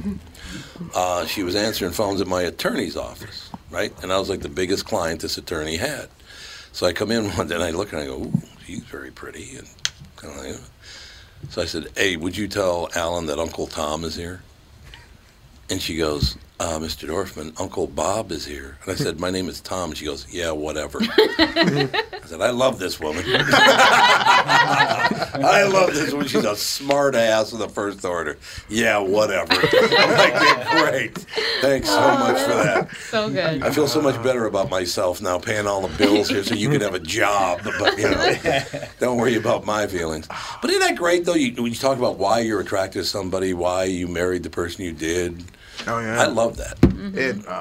uh, 0.95 1.27
she 1.27 1.43
was 1.43 1.55
answering 1.55 1.91
phones 1.91 2.19
at 2.19 2.25
my 2.27 2.41
attorney's 2.41 2.97
office, 2.97 3.51
right? 3.69 3.93
And 4.01 4.11
I 4.11 4.17
was 4.17 4.29
like 4.29 4.41
the 4.41 4.49
biggest 4.49 4.85
client 4.85 5.21
this 5.21 5.37
attorney 5.37 5.77
had. 5.77 6.09
So 6.73 6.87
I 6.87 6.91
come 6.91 7.11
in 7.11 7.29
one 7.37 7.47
day 7.47 7.55
and 7.55 7.63
I 7.63 7.69
look 7.71 7.93
and 7.93 8.01
I 8.01 8.05
go, 8.05 8.23
Ooh, 8.23 8.33
she's 8.65 8.83
very 8.83 9.11
pretty. 9.11 9.55
And 9.55 9.69
kind 10.17 10.37
of 10.37 10.45
like, 10.45 10.61
so 11.49 11.61
I 11.61 11.65
said, 11.65 11.87
Hey, 11.95 12.17
would 12.17 12.35
you 12.35 12.47
tell 12.47 12.89
Alan 12.95 13.27
that 13.27 13.39
Uncle 13.39 13.67
Tom 13.67 14.03
is 14.03 14.15
here? 14.15 14.41
And 15.69 15.81
she 15.81 15.95
goes, 15.95 16.35
uh, 16.63 16.79
Mr. 16.79 17.09
Dorfman, 17.09 17.59
Uncle 17.59 17.87
Bob 17.87 18.31
is 18.31 18.45
here. 18.45 18.77
And 18.83 18.93
I 18.93 18.95
said, 18.95 19.19
My 19.19 19.29
name 19.29 19.49
is 19.49 19.59
Tom. 19.59 19.89
And 19.89 19.97
she 19.97 20.05
goes, 20.05 20.25
Yeah, 20.31 20.51
whatever. 20.51 20.99
I 21.01 21.89
said, 22.25 22.39
I 22.39 22.51
love 22.51 22.79
this 22.79 23.01
woman. 23.01 23.25
I 25.35 25.67
love 25.69 25.93
this 25.93 26.13
woman. 26.13 26.29
She's 26.29 26.45
a 26.45 26.55
smart 26.55 27.15
ass 27.15 27.51
of 27.51 27.59
the 27.59 27.67
first 27.67 28.05
order. 28.05 28.37
Yeah, 28.69 28.99
whatever. 28.99 29.51
I'm 29.51 29.59
like, 29.59 30.33
"Yeah, 30.33 30.81
great. 30.81 31.17
Thanks 31.59 31.89
so 31.89 31.99
much 31.99 32.39
for 32.39 32.53
that. 32.53 32.95
So 33.09 33.29
good. 33.29 33.61
I 33.61 33.69
feel 33.71 33.89
so 33.89 34.01
much 34.01 34.23
better 34.23 34.45
about 34.45 34.69
myself 34.69 35.21
now 35.21 35.39
paying 35.39 35.67
all 35.67 35.85
the 35.85 35.97
bills 35.97 36.29
here 36.29 36.43
so 36.45 36.55
you 36.55 36.69
can 36.69 36.79
have 36.79 36.93
a 36.93 36.99
job. 36.99 37.59
But, 37.77 37.97
you 37.97 38.09
know, 38.09 38.35
don't 38.99 39.17
worry 39.17 39.35
about 39.35 39.65
my 39.65 39.85
feelings. 39.87 40.29
But 40.61 40.69
isn't 40.69 40.81
that 40.81 40.95
great, 40.95 41.25
though? 41.25 41.35
You, 41.35 41.61
when 41.61 41.73
you 41.73 41.77
talk 41.77 41.97
about 41.97 42.17
why 42.17 42.39
you're 42.39 42.61
attracted 42.61 42.99
to 42.99 43.05
somebody, 43.05 43.53
why 43.53 43.83
you 43.83 44.07
married 44.07 44.43
the 44.43 44.49
person 44.49 44.85
you 44.85 44.93
did. 44.93 45.43
Oh 45.87 45.99
yeah. 45.99 46.21
I 46.21 46.27
love 46.27 46.52
that. 46.57 46.77
it. 47.15 47.43
Oh. 47.47 47.51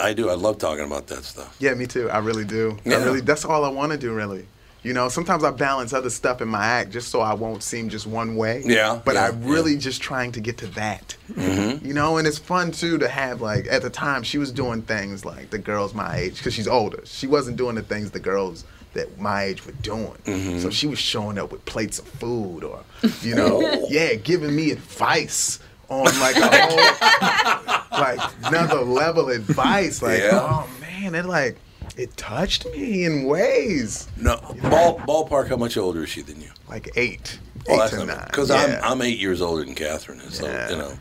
I, 0.00 0.08
I 0.08 0.12
do. 0.12 0.28
I 0.30 0.34
love 0.34 0.58
talking 0.58 0.84
about 0.84 1.06
that 1.08 1.24
stuff. 1.24 1.56
Yeah, 1.58 1.74
me 1.74 1.86
too. 1.86 2.10
I 2.10 2.18
really 2.18 2.44
do. 2.44 2.78
Yeah. 2.84 2.96
I 2.98 3.04
really. 3.04 3.20
That's 3.20 3.44
all 3.44 3.64
I 3.64 3.68
want 3.70 3.92
to 3.92 3.98
do, 3.98 4.12
really. 4.12 4.46
You 4.84 4.92
know, 4.92 5.08
sometimes 5.08 5.44
I 5.44 5.52
balance 5.52 5.92
other 5.92 6.10
stuff 6.10 6.42
in 6.42 6.48
my 6.48 6.64
act 6.64 6.90
just 6.90 7.08
so 7.10 7.20
I 7.20 7.34
won't 7.34 7.62
seem 7.62 7.88
just 7.88 8.04
one 8.04 8.34
way. 8.34 8.62
Yeah, 8.66 9.00
But 9.04 9.14
yeah, 9.14 9.28
I'm 9.28 9.44
really 9.44 9.76
just 9.76 10.02
trying 10.02 10.32
to 10.32 10.40
get 10.40 10.58
to 10.58 10.66
that. 10.68 11.16
Mm-hmm. 11.30 11.86
You 11.86 11.94
know, 11.94 12.16
and 12.16 12.26
it's 12.26 12.38
fun 12.38 12.72
too 12.72 12.98
to 12.98 13.06
have 13.08 13.40
like 13.40 13.68
at 13.70 13.82
the 13.82 13.90
time 13.90 14.24
she 14.24 14.38
was 14.38 14.50
doing 14.50 14.82
things 14.82 15.24
like 15.24 15.50
the 15.50 15.58
girls 15.58 15.94
my 15.94 16.16
age 16.16 16.38
because 16.38 16.52
she's 16.54 16.66
older. 16.66 17.00
She 17.04 17.28
wasn't 17.28 17.58
doing 17.58 17.76
the 17.76 17.82
things 17.82 18.10
the 18.10 18.18
girls 18.18 18.64
that 18.94 19.20
my 19.20 19.44
age 19.44 19.64
were 19.64 19.70
doing. 19.82 20.16
Mm-hmm. 20.24 20.58
So 20.58 20.68
she 20.70 20.88
was 20.88 20.98
showing 20.98 21.38
up 21.38 21.52
with 21.52 21.64
plates 21.64 22.00
of 22.00 22.08
food 22.08 22.64
or, 22.64 22.80
you 23.22 23.36
know, 23.36 23.60
Oh. 23.64 23.86
yeah, 23.88 24.14
giving 24.14 24.54
me 24.56 24.72
advice 24.72 25.60
on 25.90 26.06
like 26.18 26.34
a 26.36 26.48
whole 26.50 27.81
like 27.92 28.20
another 28.44 28.80
level 28.80 29.28
advice. 29.30 30.02
Like, 30.02 30.18
Yeah. 30.20 30.40
oh 30.42 30.68
man, 30.80 31.14
it 31.14 31.26
like 31.26 31.56
it 31.96 32.16
touched 32.16 32.64
me 32.66 33.04
in 33.04 33.24
ways. 33.24 34.08
No, 34.16 34.36
ball, 34.62 34.98
ballpark, 35.00 35.48
how 35.48 35.56
much 35.56 35.76
older 35.76 36.04
is 36.04 36.08
she 36.10 36.22
than 36.22 36.40
you? 36.40 36.48
Like 36.68 36.90
eight. 36.96 37.38
Well, 37.66 37.76
eight 37.76 37.78
that's 37.80 37.90
to 37.92 37.98
not 37.98 38.06
nine. 38.06 38.26
because 38.26 38.48
yeah. 38.50 38.80
I'm 38.82 38.92
I'm 38.92 39.02
eight 39.02 39.18
years 39.18 39.40
older 39.42 39.64
than 39.64 39.74
Catherine 39.74 40.20
is, 40.20 40.36
so 40.36 40.46
Yeah. 40.46 40.70
you 40.70 40.76
know, 40.76 40.92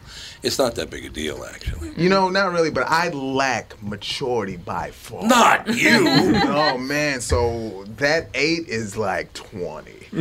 it's 0.43 0.59
not 0.59 0.75
that 0.75 0.89
big 0.91 1.05
a 1.05 1.09
deal 1.09 1.43
actually. 1.45 1.91
You 1.97 2.09
know, 2.09 2.29
not 2.29 2.51
really, 2.51 2.69
but 2.71 2.83
I 2.87 3.09
lack 3.09 3.81
maturity 3.81 4.57
by 4.57 4.91
far. 4.91 5.23
Not 5.25 5.67
you. 5.67 6.03
oh 6.07 6.77
man, 6.77 7.21
so 7.21 7.85
that 7.97 8.29
eight 8.35 8.67
is 8.67 8.95
like 8.97 9.31
twenty. 9.33 10.07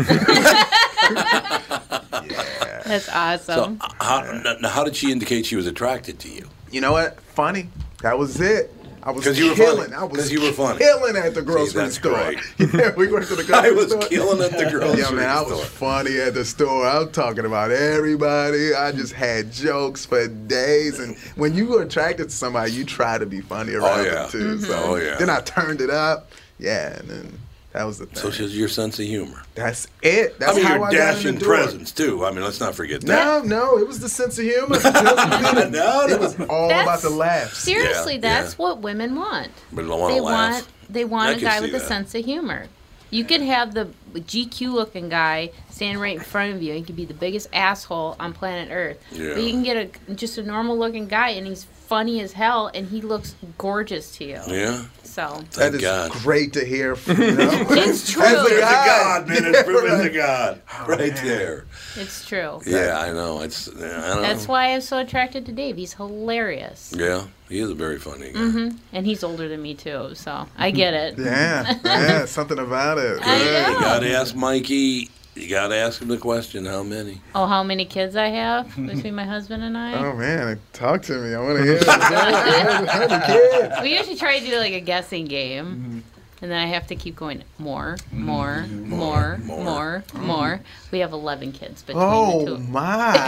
yeah. 1.10 2.82
That's 2.86 3.06
So 3.06 3.12
awesome. 3.12 3.78
uh, 3.80 3.88
how 4.00 4.54
now, 4.60 4.68
how 4.68 4.84
did 4.84 4.96
she 4.96 5.10
indicate 5.12 5.46
she 5.46 5.56
was 5.56 5.66
attracted 5.66 6.18
to 6.20 6.28
you? 6.28 6.48
You 6.70 6.80
know 6.80 6.92
what? 6.92 7.20
Funny. 7.20 7.68
That 8.02 8.18
was 8.18 8.40
it. 8.40 8.72
I 9.02 9.12
was 9.12 9.24
you 9.38 9.54
killing. 9.54 9.90
funny. 9.90 9.94
I 9.94 10.04
was 10.04 10.30
you 10.30 10.42
were 10.42 10.52
funny. 10.52 10.78
killing 10.78 11.16
at 11.16 11.34
the 11.34 11.40
grocery 11.40 11.80
that's 11.80 11.94
store. 11.96 12.12
great. 12.12 12.38
Yeah, 12.74 12.94
we 12.96 13.10
went 13.10 13.26
to 13.28 13.34
the 13.34 13.44
grocery 13.46 13.68
I 13.68 13.70
was 13.70 13.86
store. 13.90 14.02
killing 14.02 14.42
at 14.42 14.50
the 14.58 14.70
grocery 14.70 15.02
store. 15.02 15.14
Yeah, 15.16 15.16
man, 15.16 15.28
I 15.30 15.40
was 15.40 15.64
funny 15.64 16.18
at 16.18 16.34
the 16.34 16.44
store. 16.44 16.86
I'm 16.86 17.10
talking 17.10 17.46
about 17.46 17.70
everybody. 17.70 18.74
I 18.74 18.92
just 18.92 19.14
had 19.14 19.52
jokes 19.52 20.04
for 20.04 20.28
days. 20.28 20.98
And 20.98 21.16
when 21.36 21.54
you 21.54 21.78
are 21.78 21.82
attracted 21.82 22.24
to 22.28 22.34
somebody, 22.34 22.72
you 22.72 22.84
try 22.84 23.16
to 23.16 23.24
be 23.24 23.40
funny 23.40 23.72
around 23.72 24.00
Oh, 24.00 24.02
yeah. 24.04 24.10
them 24.26 24.30
too. 24.30 24.60
So 24.60 24.72
mm-hmm. 24.74 24.90
Oh, 24.90 24.96
yeah. 24.96 25.16
then 25.16 25.30
I 25.30 25.40
turned 25.40 25.80
it 25.80 25.90
up. 25.90 26.30
Yeah, 26.58 26.98
and 26.98 27.08
then 27.08 27.38
that 27.72 27.84
was 27.84 27.98
the 27.98 28.06
thing. 28.06 28.16
So 28.16 28.30
she's 28.30 28.56
your 28.56 28.68
sense 28.68 28.98
of 28.98 29.04
humor. 29.06 29.42
That's 29.54 29.86
it. 30.02 30.38
That's 30.38 30.52
I 30.52 30.56
mean, 30.56 30.64
how 30.64 30.74
your 30.74 30.84
I 30.86 30.90
got 30.92 30.94
in 30.94 30.98
dashing 31.14 31.38
door. 31.38 31.48
presence 31.48 31.92
too. 31.92 32.24
I 32.24 32.30
mean, 32.32 32.42
let's 32.42 32.58
not 32.60 32.74
forget 32.74 33.00
that. 33.02 33.46
No, 33.46 33.58
no, 33.74 33.78
it 33.78 33.86
was 33.86 34.00
the 34.00 34.08
sense 34.08 34.38
of 34.38 34.44
humor. 34.44 34.76
It, 34.84 35.70
no, 35.70 36.06
no. 36.06 36.06
it 36.14 36.20
was 36.20 36.40
all 36.48 36.66
about 36.70 37.00
the 37.02 37.10
laughs. 37.10 37.58
Seriously, 37.58 38.14
Yeah, 38.14 38.20
that's 38.20 38.52
yeah. 38.54 38.56
what 38.62 38.78
women 38.80 39.14
want. 39.16 39.50
But 39.72 39.86
don't 39.86 40.00
want 40.00 40.14
They 40.14 40.20
laugh. 40.20 40.52
want 40.54 40.68
they 40.88 41.04
want 41.04 41.36
a 41.36 41.40
guy 41.40 41.58
see 41.58 41.66
with 41.70 41.74
a 41.74 41.80
sense 41.86 42.14
of 42.14 42.24
humor. 42.24 42.66
You 43.12 43.24
could 43.24 43.40
have 43.42 43.74
the 43.74 43.88
GQ 44.14 44.72
looking 44.72 45.08
guy 45.08 45.50
standing 45.70 45.98
right 46.00 46.16
in 46.16 46.22
front 46.22 46.54
of 46.54 46.62
you. 46.62 46.74
He 46.74 46.82
could 46.82 46.94
be 46.96 47.04
the 47.04 47.14
biggest 47.14 47.48
asshole 47.52 48.14
on 48.20 48.32
planet 48.32 48.68
Earth. 48.72 48.98
Yeah. 49.12 49.34
But 49.34 49.42
you 49.42 49.50
can 49.50 49.62
get 49.64 49.76
a 50.08 50.14
just 50.14 50.38
a 50.38 50.42
normal 50.42 50.78
looking 50.78 51.06
guy 51.08 51.30
and 51.30 51.46
he's 51.46 51.64
funny 51.64 52.20
as 52.20 52.32
hell 52.32 52.70
and 52.72 52.88
he 52.88 53.00
looks 53.00 53.34
gorgeous 53.58 54.12
to 54.18 54.24
you. 54.24 54.40
Yeah. 54.46 54.84
So 55.10 55.38
That 55.40 55.52
Thank 55.52 55.74
is 55.74 55.80
God. 55.80 56.12
great 56.12 56.52
to 56.52 56.64
hear. 56.64 56.94
From, 56.94 57.20
you 57.20 57.32
know? 57.32 57.50
It's 57.70 58.10
true. 58.12 58.22
As 58.22 58.46
a 58.46 58.48
There's. 58.48 58.60
God, 58.60 59.28
man. 59.28 59.44
It's 59.44 59.56
Yeah, 59.58 59.62
proven 59.64 59.90
as 59.90 60.00
a. 60.06 60.10
God. 60.24 60.62
Right 60.86 60.98
man. 61.14 61.24
there. 61.26 61.64
it's 61.96 62.24
true. 62.24 62.60
Yeah, 62.64 62.98
I 62.98 63.12
know. 63.12 63.40
It's. 63.40 63.68
I 63.68 63.72
don't 63.72 64.22
That's 64.22 64.46
know. 64.46 64.52
why 64.52 64.72
I'm 64.72 64.80
so 64.80 64.98
attracted 64.98 65.46
to 65.46 65.52
Dave. 65.52 65.76
He's 65.76 65.94
hilarious. 65.94 66.94
Yeah, 66.96 67.26
he 67.48 67.58
is 67.58 67.70
a 67.70 67.74
very 67.74 67.98
funny 67.98 68.30
guy. 68.32 68.38
hmm 68.38 68.68
And 68.92 69.04
he's 69.04 69.24
older 69.24 69.48
than 69.48 69.60
me 69.62 69.74
too, 69.74 70.14
so 70.14 70.46
I 70.56 70.70
get 70.70 70.94
it. 70.94 71.18
Yeah, 71.30 71.78
yeah, 71.84 72.24
something 72.24 72.58
about 72.58 72.98
it. 72.98 73.18
I 73.20 73.38
Good. 73.38 73.62
know. 73.66 73.72
You 73.72 73.80
gotta 73.80 74.12
ask 74.16 74.34
Mikey. 74.36 75.10
You 75.34 75.48
gotta 75.48 75.76
ask 75.76 76.02
him 76.02 76.08
the 76.08 76.18
question: 76.18 76.66
How 76.66 76.82
many? 76.82 77.20
Oh, 77.34 77.46
how 77.46 77.62
many 77.62 77.84
kids 77.84 78.16
I 78.16 78.28
have 78.28 78.74
between 78.74 79.14
my 79.14 79.24
husband 79.24 79.62
and 79.62 79.78
I? 79.78 79.94
Oh 79.94 80.16
man, 80.16 80.58
talk 80.72 81.02
to 81.02 81.18
me. 81.18 81.34
I 81.34 81.40
want 81.40 81.58
to 81.58 81.64
hear 81.64 81.76
it. 81.76 81.86
How 81.86 83.06
many 83.06 83.26
kids? 83.26 83.74
We 83.82 83.96
usually 83.96 84.16
try 84.16 84.38
to 84.40 84.44
do 84.44 84.58
like 84.58 84.72
a 84.72 84.80
guessing 84.80 85.26
game. 85.26 86.02
And 86.42 86.50
then 86.50 86.58
I 86.58 86.66
have 86.68 86.86
to 86.86 86.96
keep 86.96 87.16
going 87.16 87.44
more, 87.58 87.96
mm-hmm. 87.98 88.22
more, 88.24 88.66
more, 88.66 89.38
more, 89.44 89.58
more. 89.58 90.04
Mm-hmm. 90.08 90.26
more 90.26 90.60
We 90.90 91.00
have 91.00 91.12
11 91.12 91.52
kids 91.52 91.82
between 91.82 92.02
oh, 92.02 92.44
the 92.46 92.52
Oh 92.52 92.56
two. 92.56 92.62
my! 92.62 93.14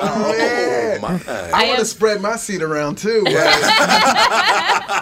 oh 0.00 0.32
man! 0.32 0.96
Oh, 0.96 1.00
my. 1.02 1.20
I, 1.28 1.50
I 1.52 1.68
want 1.68 1.80
to 1.80 1.84
spread 1.84 2.22
my 2.22 2.36
seat 2.36 2.62
around 2.62 2.96
too. 2.96 3.24
But, 3.24 3.34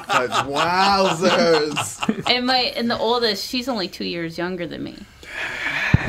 but 0.08 0.30
wowzers! 0.50 2.26
And 2.28 2.44
my 2.46 2.72
and 2.76 2.90
the 2.90 2.98
oldest, 2.98 3.48
she's 3.48 3.68
only 3.68 3.86
two 3.86 4.04
years 4.04 4.36
younger 4.36 4.66
than 4.66 4.82
me. 4.82 4.96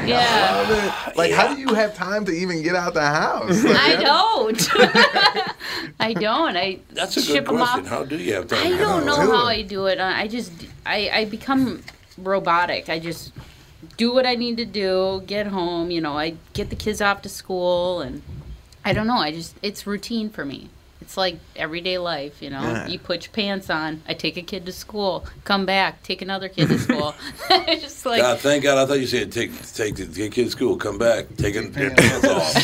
Yeah, 0.07 1.11
Like, 1.15 1.31
how 1.31 1.53
do 1.53 1.59
you 1.59 1.73
have 1.73 1.95
time 1.95 2.25
to 2.25 2.31
even 2.31 2.61
get 2.61 2.75
out 2.75 2.93
the 2.93 3.01
house? 3.01 3.63
Like, 3.73 3.77
I 3.77 3.95
don't. 4.03 4.69
I 5.99 6.13
don't. 6.13 6.55
I 6.57 6.79
That's 6.91 7.17
a 7.17 7.19
good 7.21 7.25
ship 7.27 7.47
'em 7.49 7.55
question. 7.57 7.81
off. 7.81 7.87
How 7.87 8.03
do 8.05 8.17
you 8.17 8.33
have 8.35 8.47
time? 8.47 8.73
I 8.73 8.77
don't 8.77 9.05
know 9.05 9.15
do 9.15 9.31
how 9.31 9.47
it. 9.47 9.51
I 9.51 9.61
do 9.61 9.85
it. 9.87 9.99
Uh, 9.99 10.11
I 10.15 10.27
just 10.27 10.51
I 10.85 11.09
I 11.13 11.25
become 11.25 11.81
robotic. 12.17 12.89
I 12.89 12.99
just 12.99 13.31
do 13.97 14.13
what 14.13 14.25
I 14.25 14.35
need 14.35 14.57
to 14.57 14.65
do, 14.65 15.21
get 15.27 15.47
home, 15.47 15.91
you 15.91 15.99
know, 16.01 16.17
I 16.17 16.35
get 16.53 16.69
the 16.69 16.75
kids 16.75 17.01
off 17.01 17.21
to 17.23 17.29
school 17.29 17.99
and 18.01 18.21
I 18.85 18.93
don't 18.93 19.07
know, 19.07 19.17
I 19.17 19.31
just 19.31 19.55
it's 19.61 19.85
routine 19.85 20.29
for 20.29 20.45
me. 20.45 20.69
It's 21.03 21.17
like 21.17 21.37
everyday 21.57 21.97
life, 21.97 22.41
you 22.41 22.49
know. 22.49 22.61
Yeah. 22.61 22.87
You 22.87 22.97
put 22.97 23.25
your 23.25 23.33
pants 23.33 23.69
on, 23.69 24.01
I 24.07 24.13
take 24.13 24.37
a 24.37 24.41
kid 24.41 24.65
to 24.67 24.71
school, 24.71 25.25
come 25.43 25.65
back, 25.65 26.01
take 26.01 26.21
another 26.21 26.47
kid 26.47 26.69
to 26.69 26.79
school. 26.79 27.13
it's 27.49 27.81
just 27.83 28.05
like 28.05 28.21
God, 28.21 28.39
thank 28.39 28.63
God. 28.63 28.77
I 28.77 28.85
thought 28.85 28.99
you 29.01 29.07
said 29.07 29.31
take 29.31 29.51
take 29.73 29.95
the 29.95 30.05
take 30.05 30.31
kids 30.31 30.51
to 30.51 30.57
school, 30.57 30.77
come 30.77 30.97
back, 30.97 31.25
taking 31.35 31.73
your 31.73 31.91
pants 31.91 32.25
off. 32.25 32.55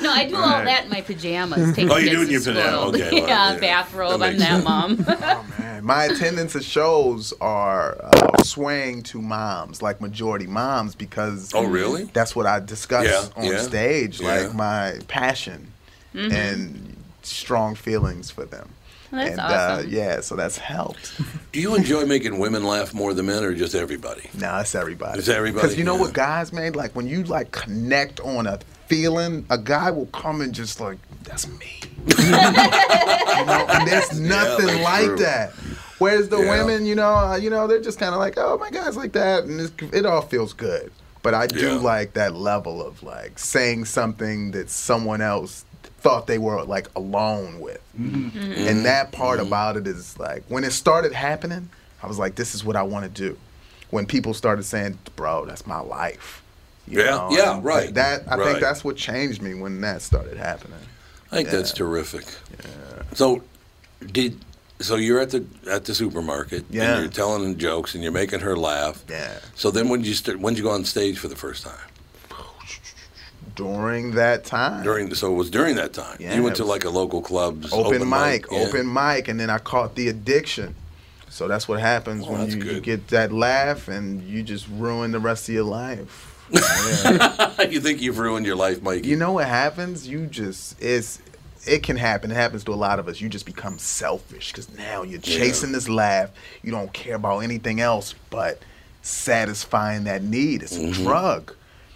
No, 0.00 0.10
I 0.12 0.26
do 0.28 0.36
all 0.36 0.64
that 0.64 0.84
in 0.84 0.90
my 0.90 1.00
pajamas. 1.00 1.74
Take 1.74 1.90
Oh, 1.90 1.96
you 1.96 2.10
do 2.10 2.22
in 2.22 2.30
your 2.30 2.40
pajamas? 2.40 2.64
pajama- 2.64 2.78
school. 2.78 2.94
okay, 2.94 3.20
well, 3.20 3.28
yeah, 3.28 3.52
yeah. 3.54 3.60
bathrobe. 3.60 4.20
That 4.20 4.30
I'm 4.32 4.38
that 4.38 4.64
mom. 4.64 5.04
Oh 5.08 5.46
man, 5.58 5.84
my 5.84 6.04
attendance 6.04 6.54
at 6.56 6.64
shows 6.64 7.32
are 7.40 7.96
uh, 8.02 8.42
swaying 8.44 9.02
to 9.04 9.20
moms, 9.20 9.82
like 9.82 10.00
majority 10.00 10.46
moms, 10.46 10.94
because 10.94 11.52
Oh, 11.54 11.64
really? 11.64 12.04
that's 12.12 12.36
what 12.36 12.46
I 12.46 12.60
discuss 12.60 13.04
Yeah, 13.06 13.42
on 13.42 13.50
yeah, 13.50 13.58
stage, 13.62 14.20
yeah. 14.20 14.28
like 14.28 14.54
my 14.54 14.98
passion 15.08 15.71
Mm-hmm. 16.14 16.32
and 16.32 16.96
strong 17.22 17.74
feelings 17.74 18.30
for 18.30 18.44
them. 18.44 18.68
That's 19.10 19.30
and 19.32 19.40
awesome. 19.40 19.86
uh, 19.86 19.88
yeah, 19.90 20.20
so 20.20 20.36
that's 20.36 20.56
helped. 20.58 21.12
Do 21.52 21.60
you 21.60 21.74
enjoy 21.74 22.06
making 22.06 22.38
women 22.38 22.64
laugh 22.64 22.94
more 22.94 23.12
than 23.14 23.26
men, 23.26 23.44
or 23.44 23.54
just 23.54 23.74
everybody? 23.74 24.28
No, 24.38 24.58
it's 24.58 24.74
everybody. 24.74 25.18
It's 25.18 25.28
everybody, 25.28 25.62
Because 25.62 25.76
you 25.78 25.84
know 25.84 25.96
yeah. 25.96 26.00
what 26.02 26.12
guys, 26.14 26.52
man, 26.52 26.72
like 26.72 26.94
when 26.96 27.06
you 27.06 27.22
like 27.24 27.50
connect 27.52 28.20
on 28.20 28.46
a 28.46 28.58
feeling, 28.88 29.44
a 29.50 29.58
guy 29.58 29.90
will 29.90 30.06
come 30.06 30.40
and 30.40 30.54
just 30.54 30.80
like, 30.80 30.98
that's 31.24 31.46
me. 31.46 31.80
you 32.18 32.30
know, 32.30 33.66
and 33.68 33.86
there's 33.88 34.18
nothing 34.20 34.66
that's 34.66 34.82
like 34.82 35.04
true. 35.06 35.16
that. 35.18 35.50
Whereas 35.98 36.28
the 36.28 36.38
Yeah. 36.40 36.64
women, 36.64 36.86
you 36.86 36.94
know, 36.94 37.14
uh, 37.14 37.36
you 37.36 37.50
know, 37.50 37.66
they're 37.66 37.80
just 37.80 37.98
kind 37.98 38.14
of 38.14 38.18
like, 38.18 38.34
oh 38.36 38.58
my 38.58 38.70
guy's 38.70 38.96
like 38.96 39.12
that, 39.12 39.44
and 39.44 39.60
it's, 39.60 39.72
it 39.94 40.06
all 40.06 40.22
feels 40.22 40.52
good. 40.52 40.90
But 41.22 41.34
I 41.34 41.46
do 41.46 41.74
Yeah. 41.74 41.80
like 41.80 42.14
that 42.14 42.34
level 42.34 42.84
of 42.84 43.02
like 43.02 43.38
saying 43.38 43.84
something 43.84 44.50
that 44.52 44.70
someone 44.70 45.20
else 45.20 45.64
thought 46.02 46.26
they 46.26 46.38
were 46.38 46.62
like 46.64 46.88
alone 46.96 47.60
with. 47.60 47.80
Mm-hmm. 47.98 48.68
And 48.68 48.84
that 48.84 49.06
mm-hmm. 49.06 49.16
part 49.16 49.38
mm-hmm. 49.38 49.46
about 49.46 49.76
it 49.76 49.86
is 49.86 50.18
like 50.18 50.42
when 50.48 50.64
it 50.64 50.72
started 50.72 51.12
happening, 51.12 51.70
I 52.02 52.06
was 52.06 52.18
like, 52.18 52.34
this 52.34 52.54
is 52.54 52.64
what 52.64 52.76
I 52.76 52.82
want 52.82 53.04
to 53.04 53.10
do. 53.10 53.38
When 53.90 54.06
people 54.06 54.34
started 54.34 54.64
saying, 54.64 54.98
bro, 55.16 55.44
that's 55.44 55.66
my 55.66 55.80
life. 55.80 56.42
You 56.88 57.00
Yeah, 57.00 57.28
yeah, 57.30 57.54
and 57.54 57.64
right, 57.64 57.94
That 57.94 58.24
I 58.26 58.36
right. 58.36 58.46
think 58.46 58.60
that's 58.60 58.82
what 58.82 58.96
changed 58.96 59.40
me 59.40 59.54
when 59.54 59.80
that 59.82 60.02
started 60.02 60.36
happening. 60.36 60.78
I 61.30 61.36
think 61.36 61.50
that's 61.50 61.72
terrific. 61.72 62.26
Yeah. 62.50 63.02
So, 63.14 63.42
did 64.04 64.44
so 64.80 64.96
you're 64.96 65.20
at 65.20 65.30
the 65.30 65.44
at 65.70 65.84
the 65.84 65.94
supermarket 65.94 66.64
Yeah. 66.68 66.94
and 66.94 67.02
you're 67.02 67.12
telling 67.12 67.42
them 67.42 67.56
jokes 67.56 67.94
and 67.94 68.02
you're 68.02 68.12
making 68.12 68.40
her 68.40 68.56
laugh. 68.56 69.04
Yeah. 69.08 69.38
So 69.54 69.70
then 69.70 69.88
when 69.88 70.00
did 70.00 70.08
you 70.08 70.14
start, 70.14 70.40
when 70.40 70.54
did 70.54 70.58
you 70.58 70.64
go 70.64 70.72
on 70.72 70.84
stage 70.84 71.18
for 71.18 71.28
the 71.28 71.36
first 71.36 71.62
time? 71.62 71.88
During 73.54 74.12
that 74.12 74.44
time. 74.44 74.82
During 74.82 75.08
the, 75.08 75.16
so 75.16 75.32
it 75.32 75.36
was 75.36 75.50
during 75.50 75.76
that 75.76 75.92
time. 75.92 76.16
Yeah, 76.18 76.34
you 76.34 76.42
went 76.42 76.56
to 76.56 76.64
like 76.64 76.84
a 76.84 76.90
local 76.90 77.20
club's 77.20 77.72
open, 77.72 78.08
mic, 78.08 78.46
yeah. 78.50 78.60
open 78.60 78.92
mic, 78.92 79.28
and 79.28 79.38
then 79.38 79.50
I 79.50 79.58
caught 79.58 79.94
the 79.94 80.08
addiction. 80.08 80.74
So 81.28 81.48
that's 81.48 81.66
what 81.66 81.80
happens 81.80 82.26
Oh, 82.26 82.32
when 82.32 82.50
you, 82.50 82.62
you 82.62 82.80
get 82.80 83.08
that 83.08 83.32
laugh 83.32 83.88
and 83.88 84.22
you 84.22 84.42
just 84.42 84.68
ruin 84.68 85.12
the 85.12 85.18
rest 85.18 85.48
of 85.48 85.54
your 85.54 85.64
life. 85.64 86.28
Yeah. 86.52 87.62
you 87.62 87.80
think 87.80 88.02
you've 88.02 88.18
ruined 88.18 88.44
your 88.44 88.56
life, 88.56 88.82
Mike? 88.82 89.06
you 89.06 89.16
know 89.16 89.32
what 89.32 89.46
happens? 89.46 90.06
You 90.06 90.26
just 90.26 90.80
it's 90.82 91.22
it 91.66 91.82
can 91.82 91.96
happen. 91.96 92.30
It 92.30 92.34
happens 92.34 92.64
to 92.64 92.72
a 92.72 92.76
lot 92.76 92.98
of 92.98 93.08
us. 93.08 93.20
You 93.20 93.28
just 93.28 93.46
become 93.46 93.78
selfish 93.78 94.52
because 94.52 94.70
now 94.76 95.02
you're 95.02 95.20
chasing 95.20 95.72
this 95.72 95.88
laugh. 95.88 96.30
You 96.62 96.72
don't 96.72 96.92
care 96.92 97.14
about 97.14 97.38
anything 97.38 97.80
else 97.80 98.14
but 98.30 98.60
satisfying 99.02 100.04
that 100.04 100.22
need. 100.22 100.62
It's 100.62 100.76
a 100.76 100.80
mm-hmm. 100.80 101.04
drug, 101.04 101.54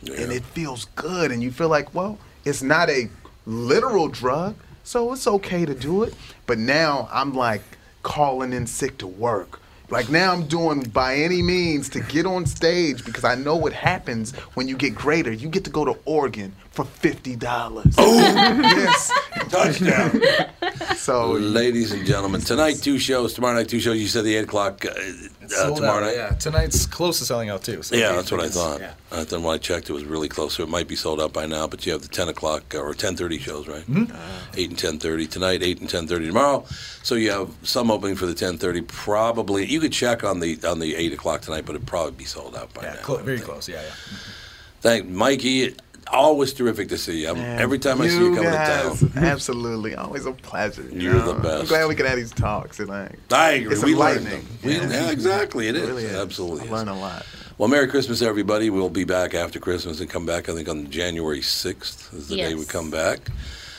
and 0.09 0.19
Mm-hmm. 0.19 0.33
It 0.33 0.45
feels 0.45 0.87
good, 0.97 1.31
and 1.33 1.43
you 1.43 1.51
feel 1.51 1.69
like, 1.69 1.95
well, 1.95 2.19
it's 2.45 2.63
not 2.63 2.89
a 2.91 3.09
literal 3.47 4.09
drug, 4.09 4.55
so 4.85 5.13
it's 5.13 5.27
okay 5.27 5.65
to 5.65 5.75
do 5.75 6.03
it. 6.03 6.15
But 6.47 6.59
now 6.59 7.09
I'm 7.13 7.35
like 7.35 7.63
calling 8.03 8.53
in 8.53 8.67
sick 8.67 8.99
to 8.99 9.07
work. 9.07 9.61
Like 9.89 10.09
now 10.11 10.33
I'm 10.33 10.47
doing 10.49 10.81
by 10.83 11.15
any 11.15 11.43
means 11.43 11.89
to 11.91 12.01
get 12.01 12.27
on 12.27 12.45
stage 12.47 13.05
because 13.05 13.23
I 13.23 13.37
know 13.37 13.55
what 13.55 13.73
happens 13.73 14.35
when 14.55 14.67
you 14.67 14.77
get 14.77 14.97
greater. 14.97 15.33
You 15.33 15.49
get 15.49 15.63
to 15.65 15.71
go 15.71 15.85
to 15.85 15.97
Oregon 16.05 16.53
for 16.73 16.85
fifty 16.85 17.37
dollars. 17.37 17.95
Oh 17.97 18.19
yes. 18.63 19.13
Touchdown. 19.49 20.21
So 20.97 21.32
Ladies 21.32 21.92
and 21.92 22.07
gentlemen, 22.07 22.40
tonight 22.53 22.76
two 22.82 22.99
shows, 22.99 23.34
tomorrow 23.34 23.55
night 23.55 23.68
two 23.68 23.80
shows. 23.80 24.01
You 24.01 24.09
said 24.09 24.24
the 24.24 24.34
eight 24.36 24.44
o'clock 24.44 24.84
uh, 24.84 24.90
uh, 24.90 25.74
tomorrow 25.74 25.99
out, 25.99 26.03
night. 26.07 26.16
Yeah, 26.16 26.30
tonight's 26.30 26.86
close 26.86 27.18
to 27.18 27.24
selling 27.24 27.49
out 27.51 27.62
too. 27.62 27.82
So 27.82 27.94
Yeah, 27.97 28.12
that's 28.12 28.32
what 28.32 28.40
I 28.40 28.49
thought. 28.49 28.80
Yeah. 28.80 28.94
I 29.12 29.24
thought 29.24 29.42
when 29.42 29.55
I 29.55 29.59
checked, 29.59 29.88
it 29.90 29.92
was 29.92 30.05
really 30.05 30.28
close. 30.28 30.55
So 30.55 30.62
it 30.62 30.68
might 30.68 30.88
be 30.88 30.97
sold 30.97 31.20
out 31.20 31.32
by 31.32 31.47
now. 31.47 31.66
But 31.66 31.86
you 31.86 31.92
have 31.92 32.03
the 32.03 32.09
ten 32.09 32.28
o'clock 32.28 32.74
uh, 32.74 32.78
or 32.78 32.94
ten 32.94 33.14
thirty 33.16 33.38
shows, 33.38 33.68
right? 33.68 33.84
Mm-hmm. 33.86 34.59
Eight 34.59 34.70
and 34.70 34.78
ten 34.78 34.99
thirty 34.99 35.26
tonight. 35.26 35.62
Eight 35.62 35.80
and 35.80 35.88
ten 35.88 36.07
thirty 36.07 36.26
tomorrow. 36.26 36.64
So 37.03 37.14
you 37.14 37.30
have 37.30 37.51
some 37.62 37.90
opening 37.90 38.16
for 38.16 38.26
the 38.26 38.34
ten 38.34 38.57
thirty. 38.59 38.80
Probably 38.80 39.66
you 39.66 39.80
could 39.80 39.92
check 39.92 40.24
on 40.24 40.40
the 40.40 40.59
on 40.66 40.80
the 40.80 40.97
eight 40.97 41.12
o'clock 41.12 41.42
tonight, 41.42 41.64
but 41.66 41.74
it'd 41.76 41.86
probably 41.86 42.12
be 42.12 42.24
sold 42.24 42.57
out 42.57 42.72
by 42.74 42.82
Yeah, 42.82 42.94
now. 43.07 43.14
I 43.16 43.22
very 43.22 43.36
think. 43.36 43.49
close. 43.49 43.68
Yeah, 43.68 43.82
yeah. 43.82 43.90
Thank 44.80 45.09
Mikey. 45.09 45.74
Always 46.13 46.53
terrific 46.53 46.89
to 46.91 46.99
see 46.99 47.23
you. 47.23 47.29
I'm- 47.29 47.39
every 47.61 47.79
time 47.79 48.01
I 48.01 48.09
see 48.09 48.19
you 48.19 48.35
coming 48.35 48.51
guys, 48.51 49.01
to 49.01 49.09
town. 49.09 49.25
absolutely, 49.25 49.95
always 49.97 50.25
a 50.27 50.33
pleasure. 50.33 50.83
you 50.83 51.01
You're 51.01 51.15
know? 51.15 51.33
the 51.33 51.41
best. 51.41 51.61
I'm 51.63 51.67
glad 51.67 51.89
we 51.89 51.95
can 51.97 52.07
have 52.07 52.17
these 52.17 52.31
talks. 52.33 52.79
And 52.79 52.89
like, 52.89 53.13
I 53.33 53.51
agree. 53.53 53.75
It's 53.75 53.85
we 53.85 53.95
learn 53.95 54.19
enlightening. 54.19 54.45
them. 54.47 54.59
We, 54.65 54.73
Yeah. 54.77 54.89
yeah, 55.07 55.11
exactly. 55.11 55.69
It 55.69 55.77
is. 55.77 55.89
Really 55.89 56.05
is. 56.05 56.15
Absolutely. 56.15 56.61
I 56.63 56.65
is. 56.65 56.71
learn 56.71 56.89
a 56.89 56.99
lot. 56.99 57.27
Well, 57.59 57.69
Merry 57.69 57.89
Christmas, 57.89 58.23
everybody. 58.23 58.71
We'll 58.71 58.89
be 58.91 59.05
back 59.05 59.35
after 59.35 59.59
Christmas 59.59 60.01
and 60.01 60.09
come 60.09 60.27
back, 60.27 60.49
I 60.49 60.53
think, 60.55 60.69
on 60.69 60.91
January 60.91 61.41
6th 61.41 62.15
is 62.15 62.29
the 62.29 62.37
day 62.37 62.55
we 62.55 62.65
come 62.67 62.91
back. 62.91 63.31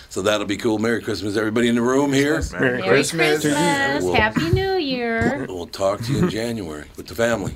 So 0.10 0.22
that'll 0.24 0.48
be 0.48 0.58
cool. 0.58 0.80
Merry 0.80 1.02
Christmas, 1.02 1.38
everybody 1.38 1.68
in 1.68 1.76
the 1.76 1.82
room 1.82 2.12
here. 2.12 2.42
Merry 2.54 2.78
Merry 2.80 2.88
Christmas. 2.88 3.42
Christmas. 3.42 4.04
Well- 4.04 4.14
Happy 4.16 4.50
New 4.50 4.78
Year. 4.78 5.46
We'll 5.50 5.68
talk 5.68 6.02
to 6.02 6.12
you 6.12 6.20
in 6.24 6.30
January 6.30 6.86
with 6.98 7.08
the 7.08 7.16
family. 7.16 7.56